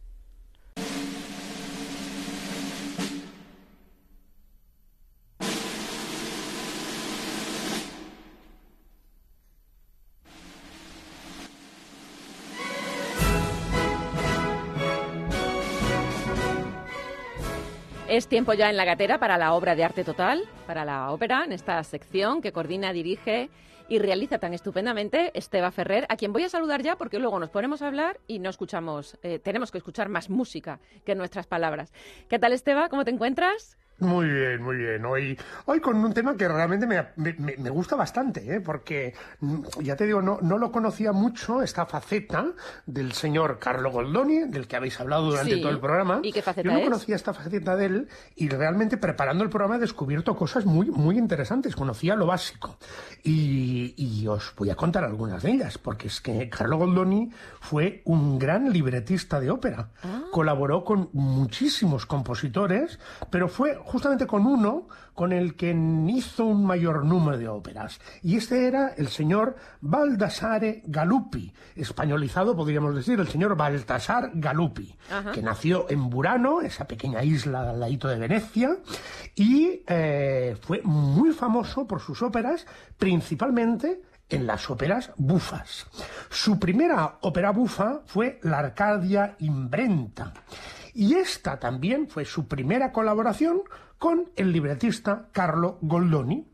Es 18.06 18.28
tiempo 18.28 18.52
ya 18.52 18.68
en 18.68 18.76
la 18.76 18.84
gatera 18.84 19.16
para 19.16 19.38
la 19.38 19.54
obra 19.54 19.74
de 19.74 19.82
arte 19.82 20.04
total, 20.04 20.42
para 20.66 20.84
la 20.84 21.10
ópera, 21.10 21.44
en 21.46 21.52
esta 21.52 21.82
sección 21.84 22.42
que 22.42 22.52
coordina, 22.52 22.92
dirige 22.92 23.48
y 23.88 23.98
realiza 23.98 24.38
tan 24.38 24.54
estupendamente 24.54 25.36
Esteba 25.38 25.70
Ferrer, 25.70 26.06
a 26.08 26.16
quien 26.16 26.32
voy 26.32 26.44
a 26.44 26.48
saludar 26.48 26.82
ya 26.82 26.96
porque 26.96 27.18
luego 27.18 27.38
nos 27.38 27.50
ponemos 27.50 27.82
a 27.82 27.88
hablar 27.88 28.20
y 28.26 28.38
no 28.38 28.50
escuchamos, 28.50 29.18
eh, 29.22 29.38
tenemos 29.38 29.70
que 29.70 29.78
escuchar 29.78 30.08
más 30.08 30.30
música 30.30 30.80
que 31.04 31.14
nuestras 31.14 31.46
palabras. 31.46 31.92
¿Qué 32.28 32.38
tal 32.38 32.52
Esteba? 32.52 32.88
¿Cómo 32.88 33.04
te 33.04 33.10
encuentras? 33.10 33.78
Muy 34.02 34.26
bien, 34.28 34.62
muy 34.62 34.76
bien. 34.76 35.04
Hoy, 35.04 35.38
hoy 35.66 35.80
con 35.80 35.96
un 35.96 36.12
tema 36.12 36.36
que 36.36 36.48
realmente 36.48 36.86
me, 36.86 37.06
me, 37.16 37.34
me 37.56 37.70
gusta 37.70 37.94
bastante, 37.96 38.56
¿eh? 38.56 38.60
porque 38.60 39.14
mm, 39.40 39.60
ya 39.82 39.94
te 39.96 40.06
digo, 40.06 40.20
no, 40.20 40.38
no 40.42 40.58
lo 40.58 40.72
conocía 40.72 41.12
mucho 41.12 41.62
esta 41.62 41.86
faceta 41.86 42.46
del 42.84 43.12
señor 43.12 43.58
Carlo 43.60 43.90
Goldoni, 43.90 44.44
del 44.48 44.66
que 44.66 44.76
habéis 44.76 44.98
hablado 45.00 45.30
durante 45.30 45.54
Sí. 45.54 45.60
todo 45.60 45.70
el 45.70 45.78
programa. 45.80 46.20
¿Y 46.22 46.32
qué 46.32 46.42
faceta 46.42 46.68
Yo 46.68 46.72
no 46.72 46.78
es? 46.78 46.84
conocía 46.84 47.14
esta 47.16 47.32
faceta 47.32 47.76
de 47.76 47.86
él 47.86 48.08
y 48.36 48.48
realmente 48.48 48.96
preparando 48.96 49.44
el 49.44 49.50
programa 49.50 49.76
he 49.76 49.78
descubierto 49.78 50.34
cosas 50.36 50.66
muy, 50.66 50.90
muy 50.90 51.16
interesantes. 51.18 51.76
Conocía 51.76 52.16
lo 52.16 52.26
básico. 52.26 52.78
Y, 53.22 53.94
y 53.96 54.26
os 54.26 54.52
voy 54.56 54.70
a 54.70 54.74
contar 54.74 55.04
algunas 55.04 55.42
de 55.42 55.52
ellas, 55.52 55.78
porque 55.78 56.08
es 56.08 56.20
que 56.20 56.48
Carlo 56.50 56.76
Goldoni 56.78 57.30
fue 57.60 58.02
un 58.04 58.38
gran 58.38 58.72
libretista 58.72 59.38
de 59.38 59.50
ópera. 59.50 59.90
Ah. 60.02 60.22
Colaboró 60.32 60.84
con 60.84 61.08
muchísimos 61.12 62.06
compositores, 62.06 62.98
pero 63.30 63.48
fue 63.48 63.76
justamente 63.92 64.26
con 64.26 64.46
uno 64.46 64.88
con 65.12 65.34
el 65.34 65.54
que 65.54 65.70
hizo 66.08 66.46
un 66.46 66.64
mayor 66.64 67.04
número 67.04 67.36
de 67.36 67.46
óperas. 67.46 68.00
Y 68.22 68.38
este 68.38 68.66
era 68.66 68.94
el 68.96 69.08
señor 69.08 69.56
Baldassare 69.82 70.82
Galuppi, 70.86 71.52
españolizado 71.76 72.56
podríamos 72.56 72.94
decir 72.94 73.20
el 73.20 73.28
señor 73.28 73.54
Baltasar 73.54 74.30
Galuppi, 74.32 74.96
Ajá. 75.10 75.32
que 75.32 75.42
nació 75.42 75.90
en 75.90 76.08
Burano, 76.08 76.62
esa 76.62 76.86
pequeña 76.86 77.22
isla 77.22 77.68
al 77.68 77.80
ladito 77.80 78.08
de 78.08 78.18
Venecia, 78.18 78.78
y 79.34 79.82
eh, 79.86 80.56
fue 80.62 80.80
muy 80.82 81.32
famoso 81.32 81.86
por 81.86 82.00
sus 82.00 82.22
óperas, 82.22 82.66
principalmente 82.96 84.00
en 84.30 84.46
las 84.46 84.70
óperas 84.70 85.10
bufas. 85.16 85.86
Su 86.30 86.58
primera 86.58 87.18
ópera 87.20 87.50
bufa 87.50 88.00
fue 88.06 88.40
La 88.42 88.60
Arcadia 88.60 89.36
Imbrenta. 89.40 90.32
Y 90.94 91.14
esta 91.14 91.58
también 91.58 92.08
fue 92.08 92.24
su 92.24 92.48
primera 92.48 92.92
colaboración 92.92 93.62
con 94.02 94.32
el 94.34 94.50
libretista 94.50 95.28
Carlo 95.30 95.78
Goldoni, 95.80 96.48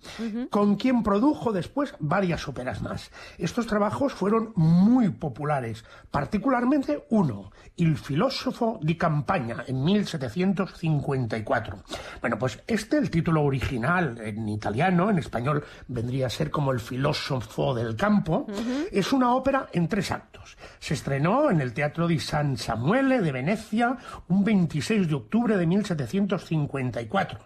con 0.51 0.77
quien 0.77 1.03
produjo 1.03 1.51
después 1.51 1.95
varias 1.99 2.47
óperas 2.47 2.83
más. 2.83 3.11
Estos 3.39 3.67
trabajos 3.67 4.13
fueron 4.13 4.53
muy 4.55 5.09
populares, 5.09 5.83
particularmente 6.11 7.07
uno, 7.09 7.51
Il 7.77 7.97
filósofo 7.97 8.79
di 8.83 8.97
campaña, 8.97 9.65
en 9.67 9.83
1754. 9.83 11.79
Bueno, 12.21 12.39
pues 12.39 12.63
este, 12.67 12.99
el 12.99 13.09
título 13.09 13.43
original 13.45 14.21
en 14.23 14.47
italiano, 14.47 15.09
en 15.09 15.17
español 15.19 15.65
vendría 15.87 16.27
a 16.27 16.31
ser 16.31 16.51
como 16.51 16.73
El 16.73 16.81
filósofo 16.81 17.73
del 17.75 17.97
campo, 17.97 18.47
es 18.93 19.11
una 19.11 19.35
ópera 19.35 19.69
en 19.73 19.89
tres 19.89 20.11
actos. 20.11 20.59
Se 20.81 20.93
estrenó 20.93 21.51
en 21.51 21.63
el 21.63 21.73
Teatro 21.73 22.09
di 22.09 22.19
San 22.19 22.59
Samuele 22.59 23.23
de 23.23 23.33
Venecia 23.33 23.97
un 24.29 24.45
26 24.45 25.09
de 25.09 25.15
octubre 25.15 25.57
de 25.57 25.67
1754. 25.67 27.38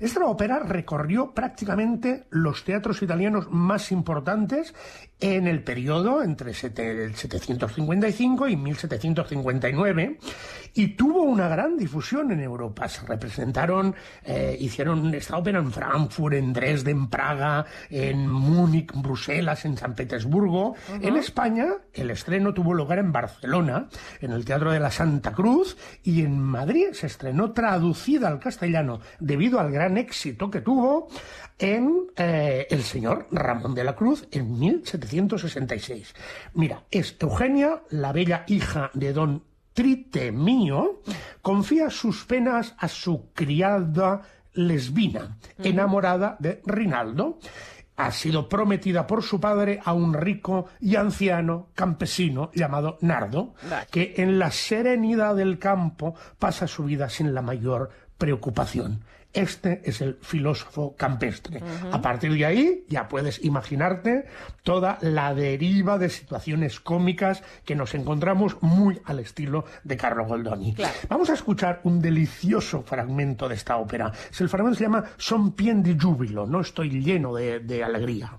Esta 0.00 0.24
ópera 0.24 0.58
recorrió 0.58 1.32
prácticamente 1.32 2.24
los 2.30 2.64
teatros 2.64 3.00
italianos 3.02 3.46
más 3.50 3.92
importantes 3.92 4.74
en 5.20 5.46
el 5.46 5.62
periodo 5.62 6.22
entre 6.24 6.52
sete- 6.54 7.04
el 7.04 7.14
755 7.14 8.48
y 8.48 8.56
1759 8.56 10.18
y 10.74 10.88
tuvo 10.88 11.22
una 11.22 11.46
gran 11.48 11.76
difusión 11.76 12.32
en 12.32 12.40
Europa. 12.40 12.88
Se 12.88 13.06
representaron, 13.06 13.94
eh, 14.24 14.56
hicieron 14.58 15.14
esta 15.14 15.36
ópera 15.36 15.58
en 15.60 15.70
Frankfurt, 15.70 16.34
en 16.34 16.52
Dresden, 16.52 17.08
Praga, 17.08 17.64
en 17.90 18.28
Múnich, 18.28 18.90
Bruselas, 18.94 19.64
en 19.66 19.76
San 19.76 19.94
Petersburgo. 19.94 20.74
En 21.00 21.16
España, 21.16 21.66
el 21.92 22.10
estreno 22.10 22.52
tuvo 22.54 22.74
lugar 22.74 22.98
en 22.98 23.12
Barcelona, 23.12 23.88
en 24.20 24.32
el 24.32 24.44
Teatro 24.44 24.72
de 24.72 24.80
la 24.80 24.90
Santa 24.90 25.32
Cruz, 25.32 25.76
y 26.02 26.22
en 26.22 26.40
Madrid 26.40 26.86
se 26.92 27.06
estrenó 27.06 27.52
traducida 27.52 28.28
al 28.28 28.40
castellano 28.40 29.00
debido 29.32 29.58
al 29.58 29.72
gran 29.72 29.96
éxito 29.96 30.50
que 30.50 30.60
tuvo 30.60 31.08
en 31.58 32.08
eh, 32.16 32.66
El 32.68 32.82
señor 32.82 33.28
Ramón 33.30 33.74
de 33.74 33.82
la 33.82 33.96
Cruz 33.96 34.28
en 34.30 34.58
1766. 34.58 36.14
Mira, 36.52 36.82
es 36.90 37.16
Eugenia, 37.18 37.80
la 37.88 38.12
bella 38.12 38.44
hija 38.46 38.90
de 38.92 39.14
don 39.14 39.42
Tritemio, 39.72 41.00
confía 41.40 41.88
sus 41.88 42.26
penas 42.26 42.74
a 42.76 42.88
su 42.88 43.32
criada 43.32 44.20
lesbina, 44.52 45.38
enamorada 45.56 46.36
de 46.38 46.60
Rinaldo. 46.66 47.38
Ha 47.96 48.10
sido 48.10 48.50
prometida 48.50 49.06
por 49.06 49.22
su 49.22 49.40
padre 49.40 49.80
a 49.82 49.94
un 49.94 50.12
rico 50.12 50.66
y 50.78 50.96
anciano 50.96 51.68
campesino 51.74 52.50
llamado 52.52 52.98
Nardo, 53.00 53.54
que 53.90 54.12
en 54.18 54.38
la 54.38 54.50
serenidad 54.50 55.36
del 55.36 55.58
campo 55.58 56.14
pasa 56.38 56.66
su 56.66 56.84
vida 56.84 57.08
sin 57.08 57.32
la 57.32 57.40
mayor 57.40 57.88
preocupación. 58.18 59.00
Este 59.32 59.80
es 59.84 60.00
el 60.00 60.18
filósofo 60.20 60.94
campestre. 60.96 61.62
A 61.90 62.02
partir 62.02 62.32
de 62.34 62.44
ahí 62.44 62.84
ya 62.88 63.08
puedes 63.08 63.42
imaginarte 63.44 64.26
toda 64.62 64.98
la 65.00 65.34
deriva 65.34 65.98
de 65.98 66.10
situaciones 66.10 66.80
cómicas 66.80 67.42
que 67.64 67.74
nos 67.74 67.94
encontramos 67.94 68.56
muy 68.60 69.00
al 69.04 69.20
estilo 69.20 69.64
de 69.84 69.96
Carlo 69.96 70.26
Goldoni. 70.26 70.74
Claro. 70.74 70.94
Vamos 71.08 71.30
a 71.30 71.34
escuchar 71.34 71.80
un 71.84 72.00
delicioso 72.00 72.82
fragmento 72.82 73.48
de 73.48 73.54
esta 73.54 73.76
ópera. 73.76 74.12
El 74.38 74.48
fragmento 74.48 74.78
se 74.78 74.84
llama 74.84 75.04
Son 75.16 75.52
pien 75.52 75.82
di 75.82 75.96
giubilo, 75.98 76.46
no 76.46 76.60
estoy 76.60 76.90
lleno 76.90 77.34
de, 77.34 77.60
de 77.60 77.84
alegría. 77.84 78.32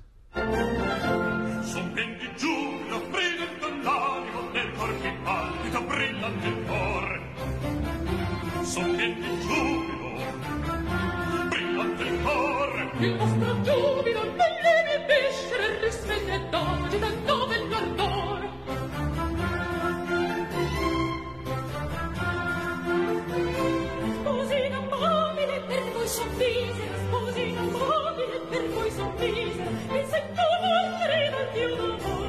Son 8.74 8.96
pieni 8.96 9.16
di 9.16 9.73
Sposi 27.04 27.52
non 27.52 27.68
mobile, 27.68 28.40
per 28.50 28.70
voi 28.70 28.92
soffise, 28.92 29.64
mi 29.90 30.04
sento 30.10 30.42
morire 30.62 31.30
dal 31.30 31.48
mio 31.54 31.68
amore. 31.74 32.23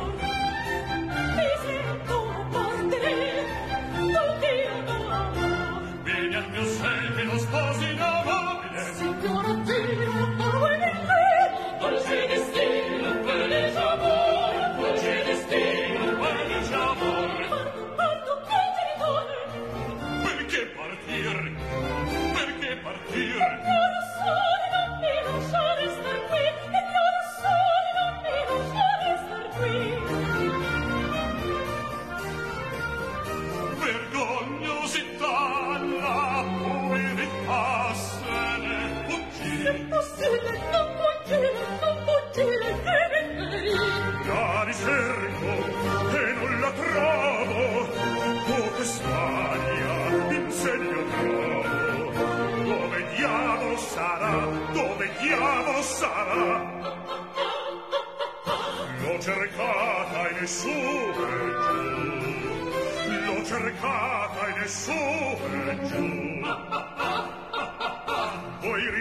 L'ho 59.01 59.19
cercata 59.21 60.29
e 60.29 60.41
nessuno 60.41 61.27
è 61.27 61.43
giù. 61.65 61.79
L'ho 63.25 63.45
cercata 63.45 64.47
e 64.47 64.61
nessuno 64.61 65.71
è 65.71 65.79
giù. 65.89 66.74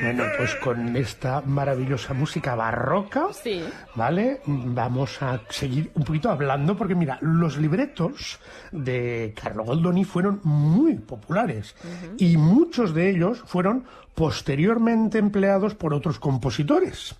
Bueno, 0.03 0.23
pues 0.37 0.53
con 0.55 0.95
esta 0.97 1.41
maravillosa 1.41 2.13
música 2.13 2.55
barroca, 2.55 3.27
Sí. 3.31 3.63
¿vale? 3.95 4.41
Vamos 4.45 5.21
a 5.21 5.39
seguir 5.49 5.91
un 5.95 6.03
poquito 6.03 6.29
hablando, 6.29 6.75
porque 6.75 6.93
mira, 6.95 7.17
los 7.21 7.57
libretos 7.57 8.39
de 8.71 9.33
Carlo 9.41 9.63
Goldoni 9.63 10.03
fueron 10.03 10.41
muy 10.43 10.95
populares 10.95 11.75
y 12.17 12.35
muchos 12.37 12.93
de 12.93 13.09
ellos 13.09 13.41
fueron 13.45 13.85
posteriormente 14.13 15.17
empleados 15.19 15.73
por 15.75 15.93
otros 15.93 16.19
compositores. 16.19 17.15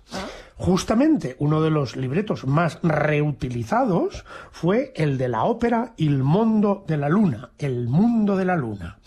Justamente 0.56 1.34
uno 1.40 1.60
de 1.62 1.70
los 1.70 1.96
libretos 1.96 2.46
más 2.46 2.78
reutilizados 2.82 4.24
fue 4.52 4.92
el 4.94 5.18
de 5.18 5.28
la 5.28 5.44
ópera 5.44 5.94
Il 5.96 6.22
Mondo 6.22 6.84
de 6.86 6.96
la 6.96 7.08
Luna, 7.08 7.50
El 7.58 7.88
Mundo 7.88 8.36
de 8.36 8.44
la 8.44 8.54
Luna. 8.56 8.98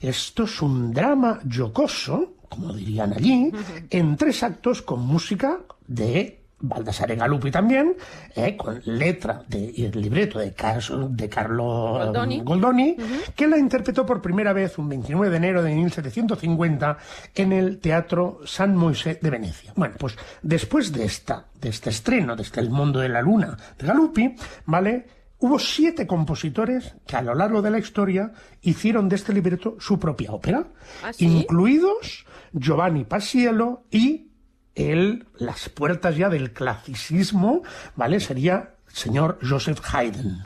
Esto 0.00 0.44
es 0.44 0.62
un 0.62 0.92
drama 0.94 1.40
jocoso, 1.54 2.33
como 2.48 2.72
dirían 2.72 3.12
allí, 3.12 3.52
en 3.90 4.16
tres 4.16 4.42
actos 4.42 4.82
con 4.82 5.00
música 5.00 5.60
de 5.86 6.44
Baldassare 6.64 7.16
Galuppi 7.16 7.50
también, 7.50 7.94
eh, 8.34 8.56
con 8.56 8.80
letra 8.84 9.42
del 9.48 9.90
libreto 10.00 10.38
de, 10.38 10.46
de 10.46 11.28
Carlo 11.28 12.02
eh, 12.02 12.40
Goldoni. 12.42 12.96
Que 13.34 13.46
la 13.46 13.58
interpretó 13.58 14.06
por 14.06 14.22
primera 14.22 14.52
vez 14.52 14.78
un 14.78 14.88
29 14.88 15.30
de 15.30 15.36
enero 15.36 15.62
de 15.62 15.74
1750 15.74 16.98
en 17.34 17.52
el 17.52 17.78
Teatro 17.78 18.40
San 18.46 18.76
Moisés 18.76 19.20
de 19.20 19.30
Venecia. 19.30 19.72
Bueno, 19.76 19.94
pues 19.98 20.16
después 20.42 20.92
de, 20.92 21.04
esta, 21.04 21.44
de 21.60 21.68
este 21.68 21.90
estreno, 21.90 22.34
de 22.34 22.42
este 22.42 22.60
El 22.60 22.70
Mundo 22.70 23.00
de 23.00 23.10
la 23.10 23.20
Luna 23.20 23.56
de 23.78 23.86
Galuppi, 23.86 24.34
¿vale? 24.64 25.06
Hubo 25.44 25.58
siete 25.58 26.06
compositores 26.06 26.96
que 27.06 27.16
a 27.16 27.20
lo 27.20 27.34
largo 27.34 27.60
de 27.60 27.70
la 27.70 27.78
historia 27.78 28.32
hicieron 28.62 29.10
de 29.10 29.16
este 29.16 29.34
libreto 29.34 29.76
su 29.78 29.98
propia 29.98 30.32
ópera, 30.32 30.68
¿Ah, 31.02 31.12
sí? 31.12 31.26
incluidos 31.26 32.24
Giovanni 32.54 33.04
Pasiello 33.04 33.82
y 33.90 34.30
el, 34.74 35.26
las 35.36 35.68
puertas 35.68 36.16
ya 36.16 36.30
del 36.30 36.54
clasicismo, 36.54 37.60
¿vale? 37.94 38.20
Sería 38.20 38.76
señor 38.88 39.38
Joseph 39.46 39.80
Haydn. 39.92 40.44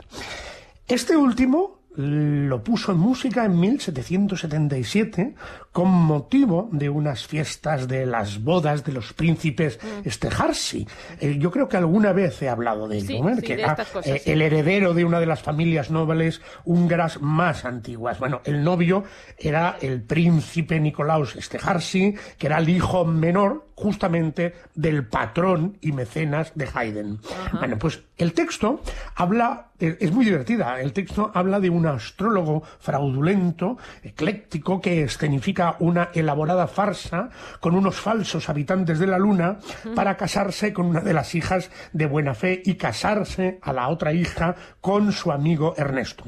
Este 0.85 1.15
último 1.15 1.78
lo 1.95 2.63
puso 2.63 2.91
en 2.91 2.99
música 2.99 3.45
en 3.45 3.59
1777 3.59 5.35
con 5.71 5.89
motivo 5.89 6.69
de 6.71 6.89
unas 6.89 7.25
fiestas 7.27 7.87
de 7.87 8.05
las 8.05 8.43
bodas 8.43 8.83
de 8.83 8.91
los 8.93 9.13
príncipes 9.13 9.79
Esterházy. 10.03 10.87
Eh, 11.19 11.37
yo 11.39 11.51
creo 11.51 11.67
que 11.67 11.77
alguna 11.77 12.13
vez 12.13 12.41
he 12.41 12.49
hablado 12.49 12.87
de 12.87 12.97
ello, 12.97 13.07
Sí, 13.07 13.15
¿eh? 13.15 13.35
sí, 13.35 13.41
que 13.41 13.55
de 13.55 13.63
era 13.63 13.75
cosas, 13.75 14.07
eh, 14.07 14.21
sí. 14.23 14.31
el 14.31 14.41
heredero 14.41 14.93
de 14.93 15.05
una 15.05 15.19
de 15.19 15.25
las 15.25 15.41
familias 15.41 15.91
nobles 15.91 16.41
húngaras 16.65 17.21
más 17.21 17.65
antiguas. 17.65 18.19
Bueno, 18.19 18.41
el 18.45 18.63
novio 18.63 19.03
era 19.37 19.77
el 19.81 20.01
príncipe 20.01 20.79
Nicolaus 20.79 21.35
Esterházy, 21.35 22.15
que 22.37 22.47
era 22.47 22.59
el 22.59 22.69
hijo 22.69 23.05
menor 23.05 23.67
justamente 23.75 24.53
del 24.75 25.07
patrón 25.07 25.77
y 25.81 25.91
mecenas 25.93 26.51
de 26.55 26.67
Haydn. 26.73 27.19
Bueno, 27.53 27.77
pues 27.77 28.03
el 28.19 28.33
texto 28.33 28.81
habla, 29.15 29.69
es 29.79 30.11
muy 30.11 30.25
divertida, 30.25 30.81
el 30.81 30.91
texto 30.91 31.31
habla 31.33 31.59
de 31.61 31.69
un 31.69 31.87
astrólogo 31.87 32.63
fraudulento, 32.79 33.77
ecléctico, 34.03 34.81
que 34.81 35.03
escenifica 35.03 35.77
una 35.79 36.09
elaborada 36.13 36.67
farsa 36.67 37.29
con 37.61 37.75
unos 37.75 37.95
falsos 37.95 38.49
habitantes 38.49 38.99
de 38.99 39.07
la 39.07 39.17
luna 39.17 39.59
para 39.95 40.17
casarse 40.17 40.73
con 40.73 40.87
una 40.87 40.99
de 40.99 41.13
las 41.13 41.33
hijas 41.33 41.71
de 41.93 42.05
buena 42.07 42.33
fe 42.33 42.61
y 42.65 42.75
casarse 42.75 43.57
a 43.61 43.71
la 43.71 43.87
otra 43.87 44.11
hija 44.11 44.55
con 44.81 45.13
su 45.13 45.31
amigo 45.31 45.73
Ernesto. 45.77 46.25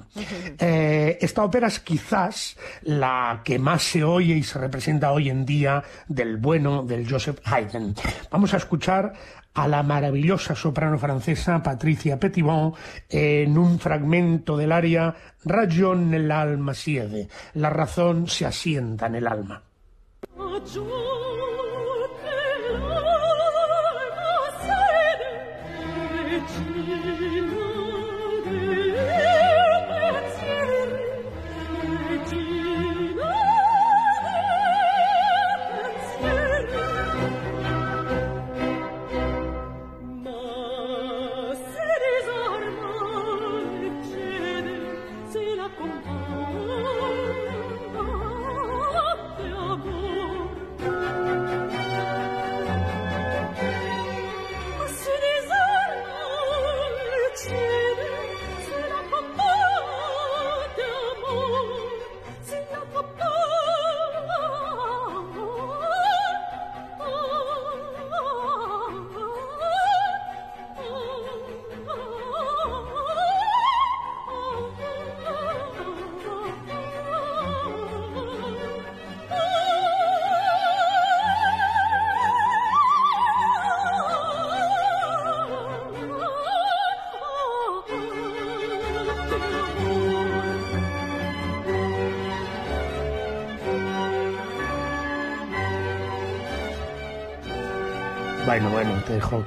Eh, 0.59 1.17
esta 1.19 1.43
ópera 1.43 1.67
es 1.67 1.81
quizás 1.81 2.55
la 2.83 3.41
que 3.43 3.59
más 3.59 3.83
se 3.83 4.05
oye 4.05 4.35
y 4.35 4.43
se 4.43 4.59
representa 4.59 5.11
hoy 5.11 5.29
en 5.29 5.45
día 5.45 5.83
del 6.07 6.37
bueno 6.37 6.83
del 6.83 7.09
Joseph 7.09 7.39
Haydn. 7.43 7.95
Vamos 8.31 8.53
a 8.53 8.57
escuchar 8.57 9.11
a 9.53 9.67
la 9.67 9.83
maravillosa 9.83 10.55
soprano 10.55 10.97
francesa 10.97 11.61
Patricia 11.61 12.19
Petitbon 12.19 12.73
en 13.09 13.57
un 13.57 13.79
fragmento 13.79 14.55
del 14.55 14.71
aria 14.71 15.13
Ragion 15.43 16.09
nell'alma 16.09 16.73
siede. 16.73 17.27
La 17.55 17.69
razón 17.69 18.27
se 18.27 18.45
asienta 18.45 19.07
en 19.07 19.15
el 19.15 19.27
alma. 19.27 19.61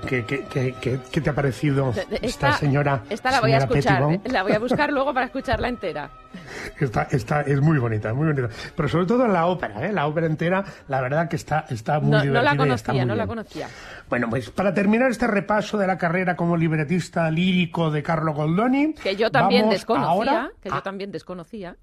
¿Qué, 0.07 0.25
qué, 0.25 0.45
qué, 0.51 0.75
qué- 1.11 1.21
te 1.21 1.31
ha 1.31 1.35
parecido 1.35 1.93
esta, 2.23 2.53
señora? 2.57 3.03
Esta 3.11 3.31
la 3.31 3.41
voy 3.41 3.53
a 3.53 3.59
escuchar. 3.59 4.07
Petitbon? 4.07 4.33
La 4.33 4.43
voy 4.43 4.53
a 4.53 4.59
buscar 4.59 4.91
luego 4.93 5.13
para 5.13 5.27
escucharla 5.27 5.69
entera. 5.69 6.11
Esta, 6.81 7.03
esta 7.11 7.43
es 7.43 7.61
muy 7.61 7.79
bonita, 7.79 8.13
muy 8.13 8.27
bonita. 8.33 8.49
Pero 8.77 8.89
sobre 8.89 9.07
todo 9.07 9.27
la 9.29 9.47
ópera, 9.47 9.87
¿eh? 9.87 9.93
La 9.93 10.07
ópera 10.07 10.27
entera, 10.27 10.65
la 10.89 11.01
verdad 11.01 11.29
que 11.29 11.37
está, 11.37 11.65
está 11.71 12.01
muy 12.01 12.11
No, 12.11 12.17
no 12.19 12.23
divertida. 12.25 12.43
la 12.43 12.51
y 12.51 12.75
está 12.75 12.87
conocía, 12.93 13.05
no 13.07 13.15
la 13.15 13.27
conocía. 13.27 13.69
Bueno, 14.11 14.29
pues 14.29 14.51
para 14.51 14.75
terminar 14.75 15.11
este 15.11 15.27
repaso 15.27 15.79
de 15.79 15.87
la 15.87 15.97
carrera 15.97 16.35
como 16.37 16.57
libretista 16.57 17.31
lírico 17.31 17.91
de 17.91 18.03
Carlo 18.03 18.35
Goldoni, 18.35 18.95
Que 18.95 19.15
yo 19.17 19.31
también 19.31 19.71
desconocía. 19.71 20.09
ahora 20.11 20.51
Que 20.61 20.71
yo 20.71 20.83
también 20.83 21.13
desconocía. 21.13 21.77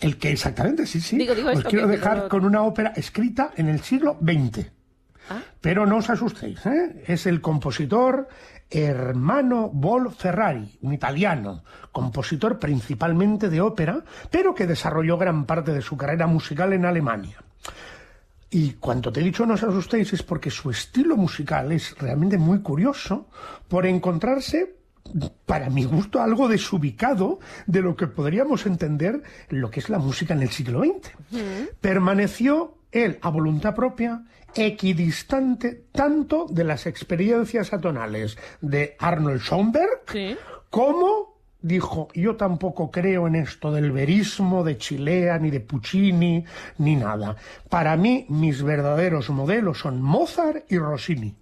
el 0.00 0.18
que 0.18 0.30
exactamente, 0.32 0.86
sí, 0.86 1.00
sí. 1.00 1.16
Digo, 1.16 1.34
digo 1.34 1.48
Os 1.48 1.56
esto, 1.58 1.70
quiero 1.70 1.86
que- 1.86 1.92
dejar 1.96 2.16
no- 2.18 2.28
con 2.28 2.44
una 2.44 2.62
ópera 2.62 2.92
escrita 2.94 3.50
en 3.56 3.68
el 3.68 3.80
siglo 3.80 4.16
XX. 4.20 4.70
Ah. 5.30 5.42
Pero 5.60 5.86
no 5.86 5.98
os 5.98 6.10
asustéis, 6.10 6.64
¿eh? 6.66 7.02
Es 7.06 7.26
el 7.26 7.40
compositor 7.40 8.28
Hermano 8.70 9.70
Bol 9.72 10.12
Ferrari, 10.12 10.78
un 10.82 10.92
italiano, 10.92 11.64
compositor 11.90 12.58
principalmente 12.58 13.48
de 13.48 13.60
ópera, 13.60 14.04
pero 14.30 14.54
que 14.54 14.66
desarrolló 14.66 15.16
gran 15.16 15.46
parte 15.46 15.72
de 15.72 15.82
su 15.82 15.96
carrera 15.96 16.26
musical 16.26 16.72
en 16.72 16.84
Alemania. 16.84 17.42
Y 18.50 18.72
cuando 18.72 19.12
te 19.12 19.20
he 19.20 19.24
dicho 19.24 19.44
no 19.44 19.54
os 19.54 19.62
asustéis 19.62 20.12
es 20.12 20.22
porque 20.22 20.50
su 20.50 20.70
estilo 20.70 21.16
musical 21.16 21.72
es 21.72 21.96
realmente 21.98 22.38
muy 22.38 22.60
curioso 22.60 23.28
por 23.68 23.84
encontrarse, 23.84 24.76
para 25.44 25.68
mi 25.70 25.84
gusto, 25.84 26.20
algo 26.20 26.48
desubicado 26.48 27.40
de 27.66 27.82
lo 27.82 27.96
que 27.96 28.06
podríamos 28.06 28.66
entender 28.66 29.22
lo 29.48 29.70
que 29.70 29.80
es 29.80 29.88
la 29.88 29.98
música 29.98 30.34
en 30.34 30.42
el 30.42 30.50
siglo 30.50 30.82
XX. 30.82 31.10
Permaneció 31.80 32.78
él 32.90 33.18
a 33.20 33.28
voluntad 33.28 33.74
propia 33.74 34.24
equidistante 34.58 35.84
tanto 35.92 36.46
de 36.50 36.64
las 36.64 36.86
experiencias 36.86 37.72
atonales 37.72 38.36
de 38.60 38.96
Arnold 38.98 39.40
Schoenberg 39.40 40.02
Sí. 40.12 40.36
como 40.70 41.38
dijo, 41.60 42.08
yo 42.14 42.36
tampoco 42.36 42.90
creo 42.90 43.26
en 43.26 43.34
esto 43.34 43.72
del 43.72 43.90
verismo, 43.90 44.62
de 44.62 44.78
Chilea, 44.78 45.38
ni 45.38 45.50
de 45.50 45.58
Puccini, 45.60 46.44
ni 46.78 46.94
nada. 46.94 47.34
Para 47.68 47.96
mí, 47.96 48.26
mis 48.28 48.62
verdaderos 48.62 49.28
modelos 49.30 49.78
son 49.78 50.00
Mozart 50.00 50.70
y 50.70 50.78
Rossini. 50.78 51.34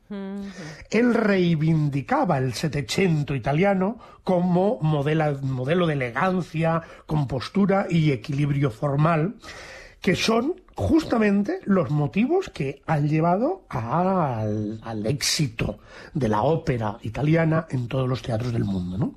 Él 0.90 1.12
reivindicaba 1.12 2.38
el 2.38 2.54
Settecento 2.54 3.34
italiano 3.34 3.98
como 4.24 4.78
modelo 4.80 5.86
de 5.86 5.92
elegancia, 5.92 6.82
compostura 7.04 7.86
y 7.90 8.10
equilibrio 8.10 8.70
formal, 8.70 9.34
que 10.00 10.16
son 10.16 10.54
justamente 10.76 11.60
los 11.64 11.90
motivos 11.90 12.50
que 12.50 12.82
han 12.86 13.08
llevado 13.08 13.64
al, 13.70 14.78
al, 14.84 15.06
éxito 15.06 15.78
de 16.12 16.28
la 16.28 16.42
ópera 16.42 16.98
italiana 17.02 17.66
en 17.70 17.88
todos 17.88 18.06
los 18.06 18.20
teatros 18.20 18.52
del 18.52 18.64
mundo. 18.64 18.98
¿no? 18.98 19.14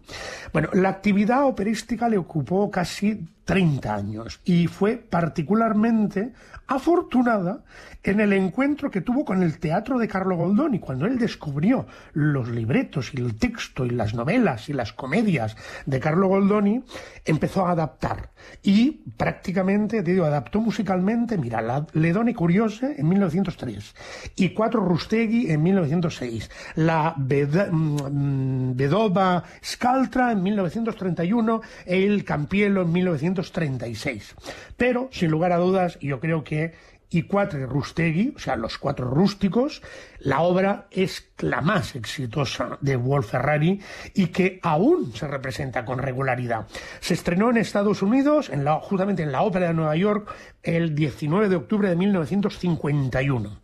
Bueno, 0.53 0.69
la 0.71 0.87
actividad 0.87 1.43
operística 1.43 2.07
le 2.07 2.17
ocupó 2.17 2.71
casi 2.71 3.27
30 3.43 3.93
años 3.93 4.39
y 4.45 4.67
fue 4.67 4.95
particularmente 4.95 6.31
afortunada 6.69 7.63
en 8.03 8.19
el 8.21 8.31
encuentro 8.31 8.89
que 8.89 9.01
tuvo 9.01 9.25
con 9.25 9.43
el 9.43 9.59
teatro 9.59 9.97
de 9.97 10.07
Carlo 10.07 10.37
Goldoni, 10.37 10.79
cuando 10.79 11.05
él 11.05 11.17
descubrió 11.17 11.85
los 12.13 12.47
libretos 12.47 13.11
y 13.13 13.17
el 13.17 13.37
texto 13.37 13.85
y 13.85 13.89
las 13.89 14.13
novelas 14.13 14.69
y 14.69 14.73
las 14.73 14.93
comedias 14.93 15.57
de 15.85 15.99
Carlo 15.99 16.27
Goldoni, 16.27 16.83
empezó 17.25 17.65
a 17.65 17.71
adaptar 17.71 18.29
y 18.61 19.01
prácticamente, 19.17 20.01
te 20.03 20.11
digo, 20.11 20.25
adaptó 20.25 20.61
musicalmente, 20.61 21.37
mira, 21.37 21.61
la 21.61 21.85
Ledone 21.93 22.33
Curiose 22.33 22.95
en 22.97 23.09
1903 23.09 23.95
y 24.35 24.49
Cuatro 24.49 24.81
Rustegui 24.81 25.51
en 25.51 25.63
1906, 25.63 26.49
la 26.75 27.15
mm, 27.17 28.75
Vedova 28.75 29.43
Scaltra 29.63 30.31
en 30.31 30.43
1931 30.43 31.61
el 31.85 32.23
Campiello 32.23 32.83
en 32.83 32.91
1936. 32.91 34.35
Pero, 34.77 35.09
sin 35.11 35.31
lugar 35.31 35.51
a 35.51 35.57
dudas, 35.57 35.97
yo 35.99 36.19
creo 36.19 36.43
que 36.43 36.58
here 36.59 36.73
y 37.09 37.23
cuatro 37.23 37.65
Rustegui, 37.65 38.33
o 38.35 38.39
sea, 38.39 38.55
los 38.55 38.77
cuatro 38.77 39.09
rústicos, 39.09 39.81
la 40.19 40.41
obra 40.41 40.87
es 40.91 41.31
la 41.39 41.61
más 41.61 41.95
exitosa 41.95 42.77
de 42.81 42.95
Wolf 42.97 43.31
Ferrari 43.31 43.79
y 44.13 44.27
que 44.27 44.59
aún 44.61 45.13
se 45.13 45.27
representa 45.27 45.85
con 45.85 45.99
regularidad. 45.99 46.67
Se 46.99 47.13
estrenó 47.13 47.49
en 47.49 47.57
Estados 47.57 48.01
Unidos, 48.01 48.49
en 48.49 48.63
la, 48.63 48.75
justamente 48.75 49.23
en 49.23 49.31
la 49.31 49.41
Ópera 49.41 49.67
de 49.67 49.73
Nueva 49.73 49.95
York, 49.95 50.29
el 50.61 50.93
19 50.93 51.49
de 51.49 51.55
octubre 51.55 51.89
de 51.89 51.95
1951. 51.95 53.59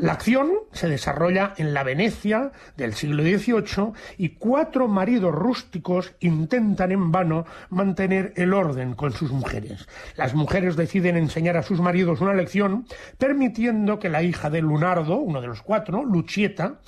La 0.00 0.12
acción 0.12 0.50
se 0.72 0.88
desarrolla 0.88 1.54
en 1.56 1.74
la 1.74 1.82
Venecia 1.82 2.52
del 2.76 2.94
siglo 2.94 3.22
XVIII 3.22 3.92
y 4.16 4.30
cuatro 4.30 4.88
maridos 4.88 5.34
rústicos 5.34 6.14
intentan 6.20 6.92
en 6.92 7.10
vano 7.10 7.46
mantener 7.70 8.32
el 8.36 8.54
orden 8.54 8.94
con 8.94 9.12
sus 9.12 9.32
mujeres. 9.32 9.88
Las 10.16 10.34
mujeres 10.34 10.76
deciden 10.76 11.16
enseñar 11.16 11.56
a 11.56 11.62
sus 11.62 11.80
maridos 11.80 12.20
una 12.20 12.34
lección, 12.34 12.85
permitiendo 13.18 13.98
que 13.98 14.08
la 14.08 14.22
hija 14.22 14.50
de 14.50 14.62
Lunardo, 14.62 15.18
uno 15.18 15.40
de 15.40 15.48
los 15.48 15.62
cuatro, 15.62 16.04
Lucieta, 16.04 16.80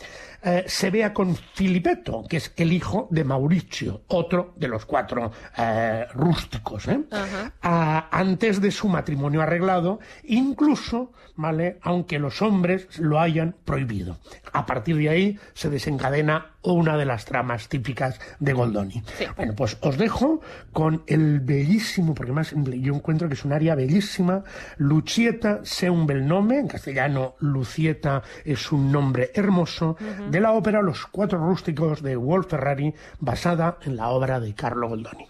eh, 0.42 0.64
se 0.66 0.90
vea 0.90 1.12
con 1.12 1.34
Filipetto, 1.34 2.24
que 2.28 2.36
es 2.36 2.52
el 2.56 2.72
hijo 2.72 3.08
de 3.10 3.24
Mauricio, 3.24 4.02
otro 4.08 4.54
de 4.56 4.68
los 4.68 4.86
cuatro 4.86 5.32
eh, 5.56 6.06
rústicos, 6.14 6.86
¿eh? 6.88 7.00
antes 7.62 8.60
de 8.60 8.70
su 8.70 8.88
matrimonio 8.88 9.42
arreglado, 9.42 9.98
incluso, 10.24 11.12
¿vale? 11.36 11.78
Aunque 11.82 12.18
los 12.18 12.40
hombres 12.42 12.98
lo 12.98 13.20
hayan 13.20 13.56
prohibido. 13.64 14.18
A 14.52 14.64
partir 14.64 14.96
de 14.96 15.08
ahí 15.08 15.38
se 15.54 15.70
desencadena 15.70 16.52
una 16.62 16.96
de 16.96 17.04
las 17.04 17.24
tramas 17.24 17.68
típicas 17.68 18.20
de 18.40 18.52
Goldoni. 18.52 19.02
Bueno, 19.36 19.54
pues 19.54 19.78
os 19.80 19.96
dejo 19.96 20.40
con 20.72 21.02
el 21.06 21.40
bellísimo, 21.40 22.14
porque 22.14 22.32
más 22.32 22.52
yo 22.52 22.94
encuentro 22.94 23.28
que 23.28 23.34
es 23.34 23.44
un 23.44 23.52
área 23.52 23.74
bellísima, 23.74 24.44
Lucieta 24.76 25.60
sea 25.62 25.92
un 25.92 26.06
bel 26.06 26.26
nome, 26.26 26.58
en 26.58 26.68
castellano 26.68 27.36
Lucieta 27.40 28.22
es 28.44 28.72
un 28.72 28.90
nombre 28.92 29.30
hermoso, 29.34 29.96
de 30.30 30.40
la 30.40 30.52
ópera 30.52 30.82
Los 30.82 31.06
Cuatro 31.06 31.38
Rústicos 31.38 32.02
de 32.02 32.16
Wolf 32.16 32.48
Ferrari, 32.48 32.94
basada 33.18 33.78
en 33.82 33.96
la 33.96 34.08
obra 34.08 34.40
de 34.40 34.54
Carlo 34.54 34.88
Goldoni. 34.88 35.26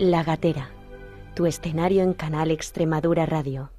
La 0.00 0.22
Gatera, 0.22 0.70
tu 1.36 1.44
escenario 1.44 2.02
en 2.02 2.14
Canal 2.14 2.50
Extremadura 2.50 3.26
Radio. 3.26 3.70